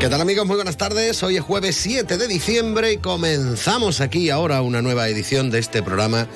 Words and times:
¿Qué 0.00 0.08
tal 0.08 0.22
amigos? 0.22 0.46
Muy 0.46 0.56
buenas 0.56 0.78
tardes. 0.78 1.22
Hoy 1.22 1.36
es 1.36 1.42
jueves 1.42 1.76
7 1.76 2.16
de 2.16 2.26
diciembre 2.26 2.90
y 2.90 2.96
comenzamos 2.96 4.00
aquí 4.00 4.30
ahora 4.30 4.62
una 4.62 4.80
nueva 4.80 5.06
edición 5.08 5.50
de 5.50 5.58
este 5.58 5.82
programa 5.82 6.26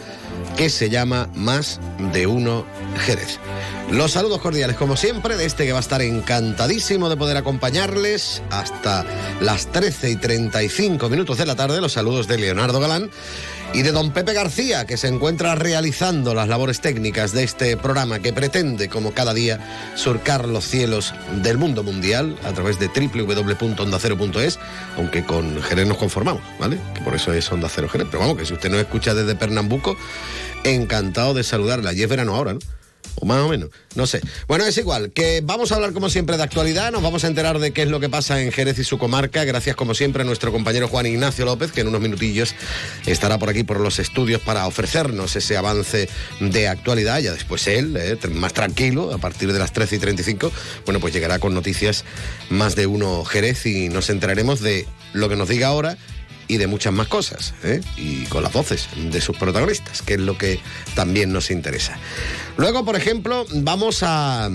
que 0.58 0.68
se 0.68 0.90
llama 0.90 1.30
Más 1.34 1.80
de 2.12 2.26
Uno 2.26 2.66
Jerez. 3.06 3.40
Los 3.90 4.12
saludos 4.12 4.40
cordiales 4.40 4.76
como 4.76 4.96
siempre 4.96 5.36
de 5.36 5.44
este 5.44 5.66
que 5.66 5.72
va 5.72 5.78
a 5.78 5.80
estar 5.80 6.02
encantadísimo 6.02 7.08
de 7.08 7.16
poder 7.16 7.36
acompañarles 7.36 8.42
hasta 8.50 9.04
las 9.40 9.70
13 9.70 10.10
y 10.10 10.16
35 10.16 11.08
minutos 11.08 11.38
de 11.38 11.46
la 11.46 11.54
tarde. 11.54 11.80
Los 11.80 11.92
saludos 11.92 12.26
de 12.26 12.38
Leonardo 12.38 12.80
Galán 12.80 13.10
y 13.72 13.82
de 13.82 13.92
don 13.92 14.10
Pepe 14.12 14.32
García, 14.32 14.84
que 14.86 14.96
se 14.96 15.08
encuentra 15.08 15.54
realizando 15.54 16.34
las 16.34 16.48
labores 16.48 16.80
técnicas 16.80 17.32
de 17.32 17.44
este 17.44 17.76
programa 17.76 18.20
que 18.20 18.32
pretende, 18.32 18.88
como 18.88 19.12
cada 19.12 19.34
día, 19.34 19.92
surcar 19.96 20.48
los 20.48 20.64
cielos 20.64 21.12
del 21.42 21.58
mundo 21.58 21.82
mundial 21.82 22.36
a 22.44 22.52
través 22.52 22.78
de 22.78 22.88
www.ondacero.es, 22.88 24.58
aunque 24.96 25.24
con 25.24 25.62
Jerez 25.62 25.86
nos 25.86 25.98
conformamos, 25.98 26.42
¿vale? 26.58 26.78
Que 26.94 27.00
por 27.02 27.14
eso 27.14 27.32
es 27.32 27.50
Onda 27.52 27.68
Cero 27.68 27.88
Jerez. 27.88 28.08
Pero 28.10 28.20
vamos, 28.20 28.38
que 28.38 28.46
si 28.46 28.54
usted 28.54 28.70
nos 28.70 28.80
escucha 28.80 29.14
desde 29.14 29.34
Pernambuco, 29.34 29.96
encantado 30.64 31.34
de 31.34 31.44
saludarla. 31.44 31.92
Y 31.92 32.02
es 32.02 32.08
verano 32.08 32.34
ahora, 32.34 32.54
¿no? 32.54 32.60
O 33.16 33.26
más 33.26 33.38
o 33.38 33.48
menos, 33.48 33.70
no 33.94 34.06
sé. 34.06 34.20
Bueno, 34.48 34.64
es 34.64 34.76
igual, 34.76 35.12
que 35.12 35.40
vamos 35.42 35.72
a 35.72 35.76
hablar 35.76 35.92
como 35.92 36.10
siempre 36.10 36.36
de 36.36 36.42
actualidad, 36.42 36.92
nos 36.92 37.02
vamos 37.02 37.24
a 37.24 37.28
enterar 37.28 37.58
de 37.58 37.72
qué 37.72 37.82
es 37.82 37.88
lo 37.88 38.00
que 38.00 38.08
pasa 38.08 38.42
en 38.42 38.50
Jerez 38.52 38.78
y 38.78 38.84
su 38.84 38.98
comarca, 38.98 39.44
gracias 39.44 39.76
como 39.76 39.94
siempre 39.94 40.22
a 40.22 40.24
nuestro 40.24 40.52
compañero 40.52 40.88
Juan 40.88 41.06
Ignacio 41.06 41.44
López, 41.44 41.72
que 41.72 41.82
en 41.82 41.88
unos 41.88 42.00
minutillos 42.00 42.54
estará 43.06 43.38
por 43.38 43.48
aquí 43.48 43.62
por 43.62 43.80
los 43.80 43.98
estudios 43.98 44.40
para 44.40 44.66
ofrecernos 44.66 45.36
ese 45.36 45.56
avance 45.56 46.08
de 46.40 46.68
actualidad, 46.68 47.20
ya 47.20 47.32
después 47.32 47.66
él, 47.68 47.96
eh, 47.96 48.18
más 48.32 48.52
tranquilo, 48.52 49.12
a 49.12 49.18
partir 49.18 49.52
de 49.52 49.58
las 49.58 49.72
13 49.72 49.96
y 49.96 49.98
35, 49.98 50.52
bueno, 50.84 51.00
pues 51.00 51.14
llegará 51.14 51.38
con 51.38 51.54
noticias 51.54 52.04
más 52.50 52.74
de 52.74 52.86
uno 52.86 53.24
Jerez 53.24 53.66
y 53.66 53.88
nos 53.88 54.10
enteraremos 54.10 54.60
de 54.60 54.86
lo 55.12 55.28
que 55.28 55.36
nos 55.36 55.48
diga 55.48 55.68
ahora 55.68 55.96
y 56.48 56.56
de 56.58 56.66
muchas 56.66 56.92
más 56.92 57.08
cosas, 57.08 57.54
¿eh? 57.62 57.80
y 57.96 58.24
con 58.26 58.42
las 58.42 58.52
voces 58.52 58.88
de 58.96 59.20
sus 59.20 59.36
protagonistas, 59.36 60.02
que 60.02 60.14
es 60.14 60.20
lo 60.20 60.36
que 60.36 60.60
también 60.94 61.32
nos 61.32 61.50
interesa. 61.50 61.98
Luego, 62.56 62.84
por 62.84 62.96
ejemplo, 62.96 63.46
vamos 63.52 64.02
a 64.02 64.50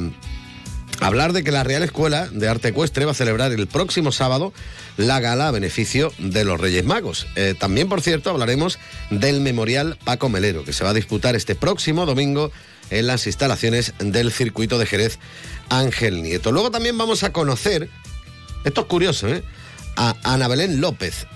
hablar 1.02 1.34
de 1.34 1.44
que 1.44 1.52
la 1.52 1.64
Real 1.64 1.84
Escuela 1.84 2.28
de 2.28 2.48
Arte 2.48 2.70
Ecuestre 2.70 3.06
va 3.06 3.12
a 3.12 3.16
celebrar 3.16 3.52
el 3.52 3.68
próximo 3.68 4.12
sábado 4.12 4.54
la 4.98 5.20
gala 5.20 5.48
a 5.48 5.52
beneficio 5.52 6.12
de 6.18 6.44
los 6.44 6.60
Reyes 6.60 6.84
Magos. 6.84 7.28
Eh, 7.36 7.56
también, 7.58 7.88
por 7.88 8.02
cierto, 8.02 8.30
hablaremos 8.30 8.80
del 9.10 9.42
Memorial 9.42 9.98
Paco 10.04 10.30
Melero, 10.30 10.64
que 10.66 10.74
se 10.74 10.84
va 10.84 10.90
a 10.90 10.94
disputar 10.94 11.36
este 11.36 11.56
próximo 11.56 12.06
domingo 12.06 12.52
en 12.90 13.08
las 13.08 13.28
instalaciones 13.28 13.94
del 14.00 14.32
circuito 14.32 14.78
de 14.78 14.86
Jerez 14.86 15.20
Ángel 15.70 16.22
Nieto. 16.22 16.52
Luego 16.52 16.72
también 16.72 16.98
vamos 16.98 17.24
a 17.24 17.32
conocer, 17.32 17.90
esto 18.66 18.82
es 18.82 18.88
curioso, 18.88 19.28
¿eh? 19.30 19.44
a 19.96 20.16
Ana 20.24 20.48
Belén 20.48 20.82
López, 20.82 21.28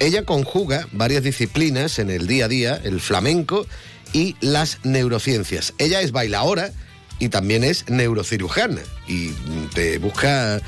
ella 0.00 0.24
conjuga 0.24 0.86
varias 0.92 1.22
disciplinas 1.22 1.98
en 1.98 2.10
el 2.10 2.26
día 2.26 2.46
a 2.46 2.48
día, 2.48 2.80
el 2.82 3.00
flamenco 3.00 3.66
y 4.12 4.36
las 4.40 4.78
neurociencias. 4.84 5.74
Ella 5.78 6.00
es 6.00 6.12
bailaora 6.12 6.72
y 7.18 7.28
también 7.28 7.64
es 7.64 7.88
neurocirujana 7.88 8.80
y 9.06 9.30
te 9.74 9.98
busca 9.98 10.60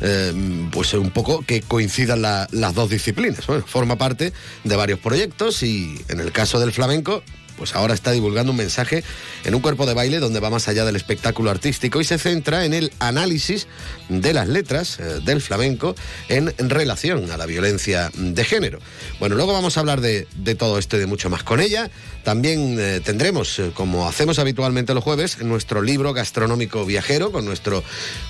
eh, 0.00 0.68
pues 0.70 0.92
un 0.94 1.10
poco 1.10 1.44
que 1.46 1.62
coincidan 1.62 2.22
las 2.22 2.74
dos 2.74 2.90
disciplinas. 2.90 3.46
Bueno, 3.46 3.64
forma 3.66 3.96
parte 3.96 4.32
de 4.64 4.76
varios 4.76 4.98
proyectos 4.98 5.62
y 5.62 6.00
en 6.08 6.20
el 6.20 6.32
caso 6.32 6.60
del 6.60 6.72
flamenco 6.72 7.22
pues 7.56 7.74
ahora 7.74 7.94
está 7.94 8.12
divulgando 8.12 8.52
un 8.52 8.58
mensaje 8.58 9.04
en 9.44 9.54
un 9.54 9.60
cuerpo 9.60 9.86
de 9.86 9.94
baile 9.94 10.18
donde 10.18 10.40
va 10.40 10.50
más 10.50 10.68
allá 10.68 10.84
del 10.84 10.96
espectáculo 10.96 11.50
artístico 11.50 12.00
y 12.00 12.04
se 12.04 12.18
centra 12.18 12.64
en 12.64 12.74
el 12.74 12.92
análisis 12.98 13.66
de 14.08 14.32
las 14.32 14.48
letras 14.48 14.98
eh, 14.98 15.20
del 15.24 15.40
flamenco 15.40 15.94
en 16.28 16.52
relación 16.70 17.30
a 17.30 17.36
la 17.36 17.46
violencia 17.46 18.10
de 18.16 18.44
género. 18.44 18.78
Bueno, 19.20 19.36
luego 19.36 19.52
vamos 19.52 19.76
a 19.76 19.80
hablar 19.80 20.00
de, 20.00 20.26
todo 20.58 20.78
esto 20.78 20.96
y 20.96 21.00
de 21.00 21.06
mucho 21.06 21.30
más 21.30 21.42
con 21.42 21.60
ella. 21.60 21.90
También 22.22 22.76
eh, 22.78 23.00
tendremos, 23.04 23.58
eh, 23.58 23.70
como 23.74 24.08
hacemos 24.08 24.38
habitualmente 24.38 24.94
los 24.94 25.04
jueves, 25.04 25.42
nuestro 25.42 25.82
libro 25.82 26.12
gastronómico 26.12 26.84
viajero 26.84 27.32
con 27.32 27.44
nuestro 27.44 27.82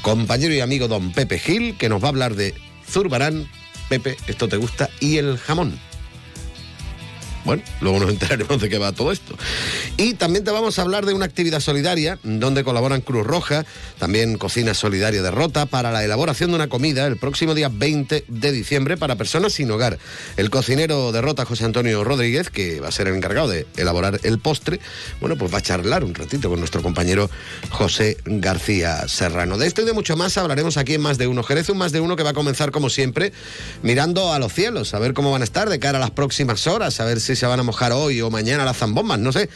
compañero 0.02 0.54
y 0.54 0.60
amigo 0.60 0.88
don 0.88 1.12
Pepe 1.12 1.38
Gil, 1.38 1.76
que 1.78 1.88
nos 1.88 2.02
va 2.02 2.06
a 2.06 2.10
hablar 2.10 2.34
de 2.34 2.54
Zurbarán, 2.88 3.48
Pepe, 3.88 4.16
esto 4.26 4.48
te 4.48 4.56
gusta, 4.56 4.90
y 5.00 5.18
el 5.18 5.38
jamón. 5.38 5.78
Bueno, 7.44 7.62
luego 7.80 8.00
nos 8.00 8.10
enteraremos 8.10 8.60
de 8.60 8.68
qué 8.68 8.78
va 8.78 8.92
todo 8.92 9.12
esto. 9.12 9.36
Y 9.96 10.14
también 10.14 10.44
te 10.44 10.50
vamos 10.50 10.78
a 10.78 10.82
hablar 10.82 11.04
de 11.04 11.12
una 11.12 11.26
actividad 11.26 11.60
solidaria 11.60 12.18
donde 12.22 12.64
colaboran 12.64 13.02
Cruz 13.02 13.26
Roja, 13.26 13.66
también 13.98 14.38
Cocina 14.38 14.72
Solidaria 14.72 15.22
de 15.22 15.30
Rota, 15.30 15.66
para 15.66 15.92
la 15.92 16.04
elaboración 16.04 16.50
de 16.50 16.56
una 16.56 16.68
comida 16.68 17.06
el 17.06 17.16
próximo 17.18 17.54
día 17.54 17.68
20 17.68 18.24
de 18.26 18.52
diciembre 18.52 18.96
para 18.96 19.16
personas 19.16 19.52
sin 19.52 19.70
hogar. 19.70 19.98
El 20.36 20.48
cocinero 20.48 21.12
de 21.12 21.20
Rota, 21.20 21.44
José 21.44 21.64
Antonio 21.64 22.02
Rodríguez, 22.02 22.48
que 22.48 22.80
va 22.80 22.88
a 22.88 22.92
ser 22.92 23.08
el 23.08 23.16
encargado 23.16 23.48
de 23.48 23.66
elaborar 23.76 24.20
el 24.22 24.38
postre, 24.38 24.80
bueno, 25.20 25.36
pues 25.36 25.52
va 25.52 25.58
a 25.58 25.62
charlar 25.62 26.02
un 26.02 26.14
ratito 26.14 26.48
con 26.48 26.58
nuestro 26.58 26.82
compañero 26.82 27.30
José 27.70 28.16
García 28.24 29.06
Serrano. 29.06 29.58
De 29.58 29.66
esto 29.66 29.82
y 29.82 29.84
de 29.84 29.92
mucho 29.92 30.16
más 30.16 30.38
hablaremos 30.38 30.78
aquí 30.78 30.94
en 30.94 31.02
Más 31.02 31.18
de 31.18 31.26
Uno. 31.26 31.42
Jerez, 31.42 31.68
un 31.68 31.78
Más 31.78 31.92
de 31.92 32.00
Uno 32.00 32.16
que 32.16 32.22
va 32.22 32.30
a 32.30 32.34
comenzar 32.34 32.70
como 32.70 32.88
siempre 32.88 33.32
mirando 33.82 34.32
a 34.32 34.38
los 34.38 34.52
cielos, 34.52 34.94
a 34.94 34.98
ver 34.98 35.12
cómo 35.12 35.30
van 35.30 35.42
a 35.42 35.44
estar 35.44 35.68
de 35.68 35.78
cara 35.78 35.98
a 35.98 36.00
las 36.00 36.10
próximas 36.10 36.66
horas, 36.66 37.00
a 37.00 37.04
ver 37.04 37.20
si 37.20 37.33
se 37.36 37.46
van 37.46 37.60
a 37.60 37.62
mojar 37.62 37.92
hoy 37.92 38.20
o 38.20 38.30
mañana 38.30 38.64
las 38.64 38.76
zambombas, 38.76 39.18
no 39.18 39.32
sé. 39.32 39.48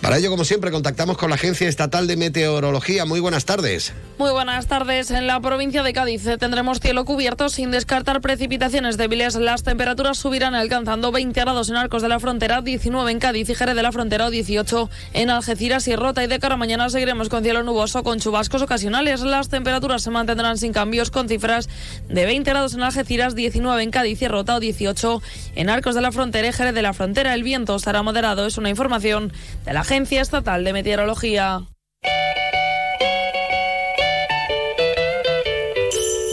Para 0.00 0.16
ello, 0.16 0.30
como 0.30 0.44
siempre, 0.44 0.70
contactamos 0.70 1.18
con 1.18 1.28
la 1.28 1.36
Agencia 1.36 1.68
Estatal 1.68 2.06
de 2.06 2.16
Meteorología. 2.16 3.04
Muy 3.04 3.20
buenas 3.20 3.44
tardes. 3.44 3.92
Muy 4.16 4.30
buenas 4.30 4.66
tardes. 4.66 5.10
En 5.10 5.26
la 5.26 5.40
provincia 5.40 5.82
de 5.82 5.92
Cádiz 5.92 6.24
tendremos 6.38 6.80
cielo 6.80 7.04
cubierto 7.04 7.50
sin 7.50 7.70
descartar 7.70 8.22
precipitaciones 8.22 8.96
débiles. 8.96 9.34
Las 9.34 9.62
temperaturas 9.62 10.16
subirán 10.16 10.54
alcanzando 10.54 11.12
20 11.12 11.38
grados 11.38 11.68
en 11.68 11.76
Arcos 11.76 12.00
de 12.00 12.08
la 12.08 12.18
Frontera, 12.18 12.62
19 12.62 13.10
en 13.10 13.18
Cádiz 13.18 13.50
y 13.50 13.54
Jerez 13.54 13.74
de 13.74 13.82
la 13.82 13.92
Frontera, 13.92 14.30
18 14.30 14.88
en 15.12 15.28
Algeciras 15.28 15.86
y 15.86 15.96
Rota. 15.96 16.24
Y 16.24 16.28
de 16.28 16.38
cara 16.38 16.54
a 16.54 16.58
mañana 16.58 16.88
seguiremos 16.88 17.28
con 17.28 17.42
cielo 17.42 17.62
nuboso 17.62 18.02
con 18.02 18.20
chubascos 18.20 18.62
ocasionales. 18.62 19.20
Las 19.20 19.50
temperaturas 19.50 20.02
se 20.02 20.10
mantendrán 20.10 20.56
sin 20.56 20.72
cambios 20.72 21.10
con 21.10 21.28
cifras 21.28 21.68
de 22.08 22.24
20 22.24 22.50
grados 22.50 22.72
en 22.72 22.82
Algeciras, 22.82 23.34
19 23.34 23.82
en 23.82 23.90
Cádiz 23.90 24.22
y 24.22 24.28
Rota 24.28 24.56
o 24.56 24.60
18 24.60 25.22
en 25.56 25.68
Arcos 25.68 25.94
de 25.94 26.00
la 26.00 26.10
Frontera 26.10 26.48
y 26.48 26.52
Jerez 26.52 26.74
de 26.74 26.82
la 26.82 26.94
Frontera. 26.94 27.34
El 27.34 27.42
viento 27.42 27.76
estará 27.76 28.02
moderado. 28.02 28.46
Es 28.46 28.56
una 28.56 28.70
información 28.70 29.30
de 29.66 29.72
la 29.74 29.84
Agencia 29.90 30.22
Estatal 30.22 30.62
de 30.62 30.72
Meteorología. 30.72 31.66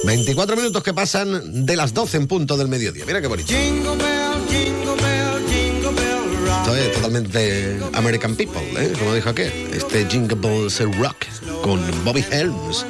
24 0.03 0.56
minutos 0.56 0.84
que 0.84 0.94
pasan 0.94 1.66
de 1.66 1.75
las 1.75 1.91
12 1.91 2.18
en 2.18 2.28
punto 2.28 2.56
del 2.56 2.68
mediodía. 2.68 3.03
Mira 3.07 3.19
qué 3.19 3.25
bonito. 3.25 3.51
Esto 6.59 6.75
es 6.75 6.94
totalmente 6.94 7.79
American 7.94 8.35
People, 8.35 8.62
¿eh? 8.78 8.94
como 9.00 9.16
dijo 9.16 9.29
aquel. 9.29 9.51
Este 9.74 10.06
Jingle 10.06 10.38
Bells 10.38 10.79
Rock 11.00 11.25
con 11.63 11.81
Bobby 12.06 12.24
Helms. 12.29 12.85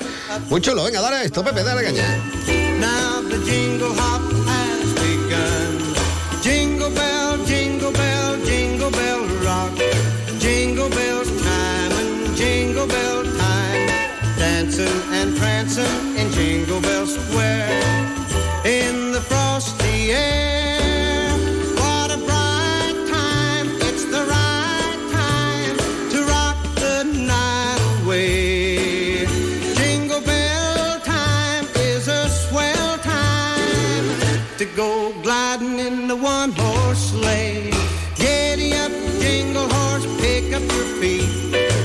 Muy 0.50 0.60
chulo, 0.60 0.84
venga, 0.84 1.00
dale 1.00 1.28
esto, 1.28 1.46
Pepe, 1.46 1.64
dale 1.64 1.82
caña. 1.82 2.04
Now 2.78 3.22
the 3.30 3.38
jingle 3.50 3.88
hop 3.92 4.22
has 4.50 4.94
begun. 4.96 5.87
And 15.76 16.18
in 16.18 16.32
Jingle 16.32 16.80
Bell 16.80 17.06
Square. 17.06 17.82
In 18.64 19.12
the 19.12 19.20
frosty 19.20 20.12
air. 20.12 21.30
What 21.76 22.10
a 22.10 22.18
bright 22.18 22.96
time. 23.10 23.68
It's 23.82 24.06
the 24.06 24.24
right 24.24 25.00
time 25.12 25.78
to 26.12 26.24
rock 26.24 26.58
the 26.76 27.04
night 27.04 27.80
away. 28.02 29.26
Jingle 29.76 30.22
bell 30.22 31.00
time 31.02 31.66
is 31.76 32.08
a 32.08 32.30
swell 32.30 32.98
time 33.00 34.06
to 34.58 34.66
go 34.76 35.12
gliding 35.22 35.80
in 35.80 36.08
the 36.08 36.16
one 36.16 36.52
horse 36.54 37.12
sleigh. 37.12 37.72
Giddy 38.16 38.74
up, 38.74 38.92
jingle 39.20 39.68
horse, 39.68 40.06
pick 40.22 40.54
up 40.54 40.62
your 40.62 40.86
feet. 41.02 41.77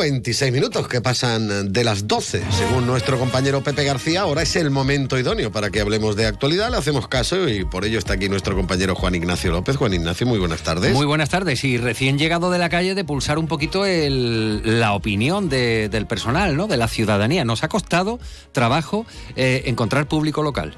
26 0.00 0.50
minutos 0.52 0.88
que 0.88 1.02
pasan 1.02 1.72
de 1.74 1.84
las 1.84 2.08
12, 2.08 2.42
según 2.50 2.86
nuestro 2.86 3.18
compañero 3.18 3.62
Pepe 3.62 3.84
García. 3.84 4.22
Ahora 4.22 4.40
es 4.42 4.56
el 4.56 4.70
momento 4.70 5.18
idóneo 5.18 5.52
para 5.52 5.68
que 5.70 5.80
hablemos 5.80 6.16
de 6.16 6.24
actualidad. 6.26 6.70
Le 6.70 6.78
hacemos 6.78 7.06
caso 7.06 7.46
y 7.48 7.64
por 7.66 7.84
ello 7.84 7.98
está 7.98 8.14
aquí 8.14 8.28
nuestro 8.30 8.56
compañero 8.56 8.94
Juan 8.94 9.14
Ignacio 9.14 9.52
López. 9.52 9.76
Juan 9.76 9.92
Ignacio, 9.92 10.26
muy 10.26 10.38
buenas 10.38 10.62
tardes. 10.62 10.94
Muy 10.94 11.04
buenas 11.04 11.28
tardes. 11.28 11.62
Y 11.64 11.76
recién 11.76 12.18
llegado 12.18 12.50
de 12.50 12.58
la 12.58 12.70
calle 12.70 12.94
de 12.94 13.04
pulsar 13.04 13.38
un 13.38 13.46
poquito 13.46 13.84
el- 13.84 14.80
la 14.80 14.94
opinión 14.94 15.50
de- 15.50 15.90
del 15.90 16.06
personal, 16.06 16.56
¿no? 16.56 16.66
De 16.66 16.78
la 16.78 16.88
ciudadanía. 16.88 17.44
Nos 17.44 17.62
ha 17.62 17.68
costado 17.68 18.18
trabajo 18.52 19.04
eh, 19.36 19.64
encontrar 19.66 20.08
público 20.08 20.42
local. 20.42 20.74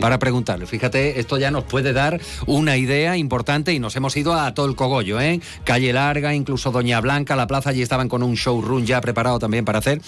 Para 0.00 0.18
preguntarle. 0.18 0.66
Fíjate, 0.66 1.18
esto 1.18 1.38
ya 1.38 1.50
nos 1.50 1.64
puede 1.64 1.92
dar 1.92 2.20
una 2.46 2.76
idea 2.76 3.16
importante 3.16 3.72
y 3.72 3.78
nos 3.78 3.96
hemos 3.96 4.16
ido 4.16 4.34
a 4.34 4.54
todo 4.54 4.66
el 4.66 4.76
cogollo, 4.76 5.20
¿eh? 5.20 5.40
Calle 5.64 5.92
Larga, 5.92 6.34
incluso 6.34 6.70
Doña 6.70 7.00
Blanca, 7.00 7.34
la 7.34 7.46
plaza, 7.46 7.70
allí 7.70 7.82
estaban 7.82 8.08
con 8.08 8.22
un 8.22 8.34
showroom 8.34 8.84
ya 8.84 9.00
preparado 9.00 9.38
también 9.38 9.64
para 9.64 9.80
hacer. 9.80 10.00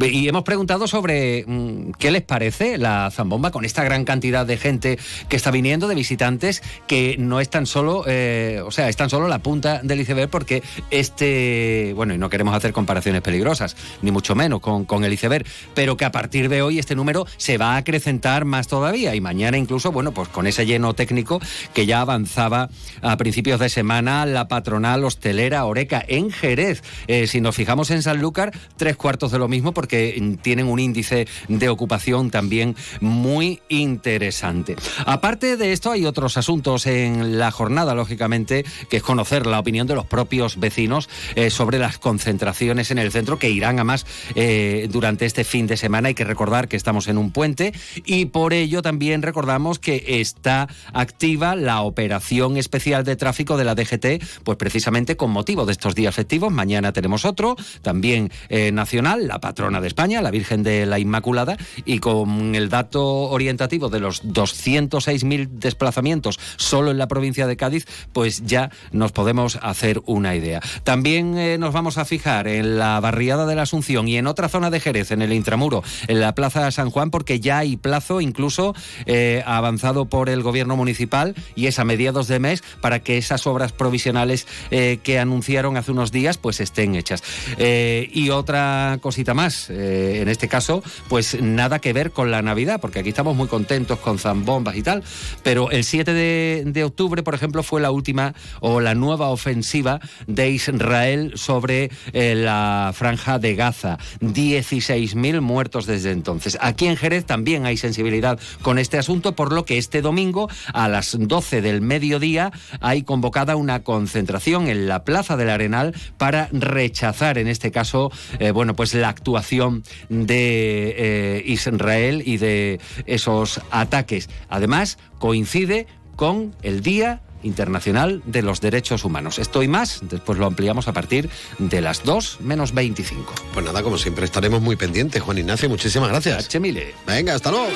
Y 0.00 0.28
hemos 0.28 0.42
preguntado 0.42 0.88
sobre 0.88 1.44
mm, 1.46 1.92
qué 1.98 2.10
les 2.10 2.22
parece 2.22 2.76
la 2.78 3.10
zambomba 3.12 3.50
con 3.50 3.64
esta 3.64 3.84
gran 3.84 4.04
cantidad 4.04 4.44
de 4.44 4.56
gente 4.56 4.98
que 5.28 5.36
está 5.36 5.50
viniendo, 5.50 5.86
de 5.86 5.94
visitantes, 5.94 6.62
que 6.86 7.16
no 7.18 7.40
es 7.40 7.48
tan 7.48 7.66
solo, 7.66 8.04
eh, 8.06 8.62
o 8.64 8.70
sea, 8.70 8.88
es 8.88 8.96
tan 8.96 9.10
solo 9.10 9.28
la 9.28 9.38
punta 9.38 9.80
del 9.82 10.00
iceberg 10.00 10.30
porque 10.30 10.62
este, 10.90 11.92
bueno, 11.94 12.14
y 12.14 12.18
no 12.18 12.30
queremos 12.30 12.54
hacer 12.54 12.72
comparaciones 12.72 13.22
peligrosas, 13.22 13.76
ni 14.02 14.10
mucho 14.10 14.34
menos 14.34 14.60
con, 14.60 14.84
con 14.84 15.04
el 15.04 15.12
iceberg, 15.12 15.46
pero 15.74 15.96
que 15.96 16.04
a 16.04 16.12
partir 16.12 16.48
de 16.48 16.62
hoy 16.62 16.78
este 16.78 16.96
número 16.96 17.26
se 17.36 17.58
va 17.58 17.74
a 17.74 17.76
acrecentar 17.78 18.44
más 18.44 18.66
todavía 18.66 19.14
mañana 19.20 19.56
incluso, 19.56 19.92
bueno, 19.92 20.12
pues 20.12 20.28
con 20.28 20.46
ese 20.46 20.66
lleno 20.66 20.94
técnico 20.94 21.40
que 21.74 21.86
ya 21.86 22.00
avanzaba 22.00 22.68
a 23.02 23.16
principios 23.16 23.60
de 23.60 23.68
semana 23.68 24.26
la 24.26 24.48
patronal 24.48 25.04
hostelera 25.04 25.64
Oreca 25.64 26.04
en 26.06 26.30
Jerez. 26.30 26.82
Eh, 27.06 27.26
si 27.26 27.40
nos 27.40 27.56
fijamos 27.56 27.90
en 27.90 28.02
Sanlúcar, 28.02 28.52
tres 28.76 28.96
cuartos 28.96 29.32
de 29.32 29.38
lo 29.38 29.48
mismo 29.48 29.72
porque 29.72 30.36
tienen 30.42 30.66
un 30.66 30.78
índice 30.78 31.26
de 31.48 31.68
ocupación 31.68 32.30
también 32.30 32.76
muy 33.00 33.60
interesante. 33.68 34.76
Aparte 35.06 35.56
de 35.56 35.72
esto, 35.72 35.92
hay 35.92 36.06
otros 36.06 36.36
asuntos 36.36 36.86
en 36.86 37.38
la 37.38 37.50
jornada, 37.50 37.94
lógicamente, 37.94 38.64
que 38.88 38.98
es 38.98 39.02
conocer 39.02 39.46
la 39.46 39.58
opinión 39.58 39.86
de 39.86 39.94
los 39.94 40.06
propios 40.06 40.58
vecinos 40.58 41.08
eh, 41.34 41.50
sobre 41.50 41.78
las 41.78 41.98
concentraciones 41.98 42.90
en 42.90 42.98
el 42.98 43.12
centro 43.12 43.38
que 43.38 43.50
irán 43.50 43.78
a 43.78 43.84
más 43.84 44.06
eh, 44.34 44.88
durante 44.90 45.26
este 45.26 45.44
fin 45.44 45.66
de 45.66 45.76
semana. 45.76 46.08
Hay 46.08 46.14
que 46.14 46.24
recordar 46.24 46.68
que 46.68 46.76
estamos 46.76 47.08
en 47.08 47.18
un 47.18 47.30
puente 47.30 47.72
y 48.04 48.26
por 48.26 48.52
ello 48.52 48.82
también 48.82 49.09
recordamos 49.18 49.78
que 49.78 50.20
está 50.20 50.68
activa 50.92 51.56
la 51.56 51.82
operación 51.82 52.56
especial 52.56 53.04
de 53.04 53.16
tráfico 53.16 53.56
de 53.56 53.64
la 53.64 53.74
DGT, 53.74 54.22
pues 54.44 54.56
precisamente 54.56 55.16
con 55.16 55.30
motivo 55.30 55.66
de 55.66 55.72
estos 55.72 55.94
días 55.94 56.14
festivos. 56.14 56.52
Mañana 56.52 56.92
tenemos 56.92 57.24
otro, 57.24 57.56
también 57.82 58.30
eh, 58.48 58.72
nacional, 58.72 59.26
la 59.26 59.40
patrona 59.40 59.80
de 59.80 59.88
España, 59.88 60.22
la 60.22 60.30
Virgen 60.30 60.62
de 60.62 60.86
la 60.86 60.98
Inmaculada, 60.98 61.56
y 61.84 61.98
con 61.98 62.54
el 62.54 62.68
dato 62.68 63.04
orientativo 63.04 63.88
de 63.88 64.00
los 64.00 64.24
206.000 64.24 65.48
desplazamientos 65.48 66.38
solo 66.56 66.90
en 66.90 66.98
la 66.98 67.08
provincia 67.08 67.46
de 67.46 67.56
Cádiz, 67.56 67.86
pues 68.12 68.44
ya 68.44 68.70
nos 68.92 69.12
podemos 69.12 69.58
hacer 69.62 70.00
una 70.06 70.34
idea. 70.34 70.60
También 70.84 71.36
eh, 71.36 71.58
nos 71.58 71.72
vamos 71.72 71.98
a 71.98 72.04
fijar 72.04 72.48
en 72.48 72.78
la 72.78 73.00
barriada 73.00 73.46
de 73.46 73.54
la 73.54 73.62
Asunción 73.62 74.08
y 74.08 74.16
en 74.16 74.26
otra 74.26 74.48
zona 74.48 74.70
de 74.70 74.80
Jerez, 74.80 75.10
en 75.10 75.22
el 75.22 75.32
Intramuro, 75.32 75.82
en 76.06 76.20
la 76.20 76.34
Plaza 76.34 76.70
San 76.70 76.90
Juan, 76.90 77.10
porque 77.10 77.40
ya 77.40 77.58
hay 77.58 77.76
plazo 77.76 78.20
incluso 78.20 78.74
eh, 79.06 79.42
avanzado 79.46 80.06
por 80.06 80.28
el 80.28 80.42
gobierno 80.42 80.76
municipal 80.76 81.34
y 81.54 81.66
es 81.66 81.78
a 81.78 81.84
mediados 81.84 82.28
de 82.28 82.38
mes 82.38 82.62
para 82.80 83.00
que 83.00 83.18
esas 83.18 83.46
obras 83.46 83.72
provisionales 83.72 84.46
eh, 84.70 84.98
que 85.02 85.18
anunciaron 85.18 85.76
hace 85.76 85.92
unos 85.92 86.12
días 86.12 86.38
pues 86.38 86.60
estén 86.60 86.94
hechas. 86.94 87.22
Eh, 87.58 88.10
y 88.12 88.30
otra 88.30 88.98
cosita 89.00 89.34
más, 89.34 89.70
en 89.70 90.28
este 90.28 90.48
caso, 90.48 90.82
pues 91.08 91.40
nada 91.40 91.78
que 91.78 91.92
ver 91.92 92.10
con 92.10 92.30
la 92.30 92.42
Navidad, 92.42 92.80
porque 92.80 93.00
aquí 93.00 93.10
estamos 93.10 93.36
muy 93.36 93.48
contentos 93.48 93.98
con 93.98 94.18
zambombas 94.18 94.76
y 94.76 94.82
tal, 94.82 95.02
pero 95.42 95.70
el 95.70 95.84
7 95.84 96.12
de, 96.12 96.62
de 96.66 96.84
octubre, 96.84 97.22
por 97.22 97.34
ejemplo, 97.34 97.62
fue 97.62 97.80
la 97.80 97.90
última 97.90 98.34
o 98.60 98.80
la 98.80 98.94
nueva 98.94 99.28
ofensiva 99.28 100.00
de 100.26 100.50
Israel 100.50 101.32
sobre 101.36 101.90
la 102.12 102.92
franja 102.94 103.38
de 103.38 103.54
Gaza. 103.54 103.98
16.000 104.20 105.40
muertos 105.40 105.86
desde 105.86 106.10
entonces. 106.10 106.58
Aquí 106.60 106.86
en 106.86 106.96
Jerez 106.96 107.24
también 107.24 107.66
hay 107.66 107.76
sensibilidad 107.76 108.38
con 108.62 108.78
este 108.80 108.98
asunto, 108.98 109.34
por 109.34 109.52
lo 109.52 109.64
que 109.64 109.78
este 109.78 110.02
domingo 110.02 110.48
a 110.72 110.88
las 110.88 111.16
12 111.18 111.62
del 111.62 111.80
mediodía 111.80 112.52
hay 112.80 113.02
convocada 113.02 113.56
una 113.56 113.82
concentración 113.82 114.68
en 114.68 114.88
la 114.88 115.04
Plaza 115.04 115.36
del 115.36 115.50
Arenal 115.50 115.94
para 116.18 116.48
rechazar, 116.52 117.38
en 117.38 117.48
este 117.48 117.70
caso, 117.70 118.10
eh, 118.38 118.50
bueno, 118.50 118.74
pues 118.74 118.94
la 118.94 119.08
actuación 119.08 119.82
de 120.08 120.94
eh, 120.96 121.42
Israel 121.46 122.22
y 122.24 122.38
de 122.38 122.80
esos 123.06 123.60
ataques. 123.70 124.28
Además, 124.48 124.98
coincide 125.18 125.86
con 126.16 126.54
el 126.62 126.82
Día 126.82 127.22
Internacional 127.42 128.22
de 128.26 128.42
los 128.42 128.60
Derechos 128.60 129.04
Humanos. 129.04 129.38
Esto 129.38 129.62
y 129.62 129.68
más, 129.68 130.00
después 130.02 130.38
lo 130.38 130.46
ampliamos 130.46 130.88
a 130.88 130.92
partir 130.92 131.30
de 131.58 131.80
las 131.80 132.04
2 132.04 132.38
menos 132.40 132.74
25. 132.74 133.32
Pues 133.54 133.64
nada, 133.64 133.82
como 133.82 133.98
siempre 133.98 134.24
estaremos 134.24 134.60
muy 134.60 134.76
pendientes. 134.76 135.22
Juan 135.22 135.38
Ignacio, 135.38 135.68
muchísimas 135.68 136.10
gracias. 136.10 136.48
Chemile. 136.48 136.94
Venga, 137.06 137.34
hasta 137.34 137.50
luego. 137.50 137.68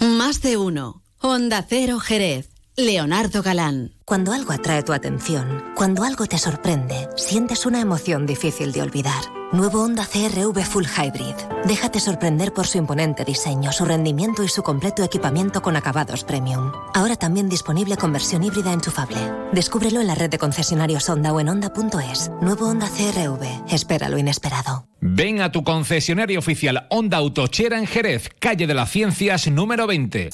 Más 0.00 0.42
de 0.42 0.56
uno. 0.56 1.02
Onda 1.20 1.64
Cero 1.68 1.98
Jerez. 2.00 2.53
Leonardo 2.76 3.40
Galán. 3.40 3.92
Cuando 4.04 4.32
algo 4.32 4.52
atrae 4.52 4.82
tu 4.82 4.92
atención, 4.92 5.62
cuando 5.76 6.02
algo 6.02 6.26
te 6.26 6.38
sorprende, 6.38 7.08
sientes 7.16 7.66
una 7.66 7.80
emoción 7.80 8.26
difícil 8.26 8.72
de 8.72 8.82
olvidar. 8.82 9.22
Nuevo 9.52 9.84
Honda 9.84 10.04
CRV 10.04 10.60
Full 10.64 10.84
Hybrid. 10.84 11.36
Déjate 11.66 12.00
sorprender 12.00 12.52
por 12.52 12.66
su 12.66 12.78
imponente 12.78 13.24
diseño, 13.24 13.70
su 13.70 13.84
rendimiento 13.84 14.42
y 14.42 14.48
su 14.48 14.64
completo 14.64 15.04
equipamiento 15.04 15.62
con 15.62 15.76
acabados 15.76 16.24
premium. 16.24 16.72
Ahora 16.94 17.14
también 17.14 17.48
disponible 17.48 17.96
con 17.96 18.12
versión 18.12 18.42
híbrida 18.42 18.72
enchufable. 18.72 19.20
Descúbrelo 19.52 20.00
en 20.00 20.08
la 20.08 20.16
red 20.16 20.30
de 20.30 20.38
concesionarios 20.38 21.08
Honda 21.08 21.32
o 21.32 21.38
en 21.38 21.50
Honda.es. 21.50 22.32
Nuevo 22.40 22.66
Honda 22.66 22.88
CRV. 22.88 23.72
Espera 23.72 24.08
lo 24.08 24.18
inesperado. 24.18 24.88
Ven 25.00 25.42
a 25.42 25.52
tu 25.52 25.62
concesionario 25.62 26.40
oficial 26.40 26.88
Honda 26.90 27.18
Autochera 27.18 27.78
en 27.78 27.86
Jerez, 27.86 28.30
calle 28.40 28.66
de 28.66 28.74
las 28.74 28.90
Ciencias 28.90 29.46
número 29.46 29.86
20. 29.86 30.30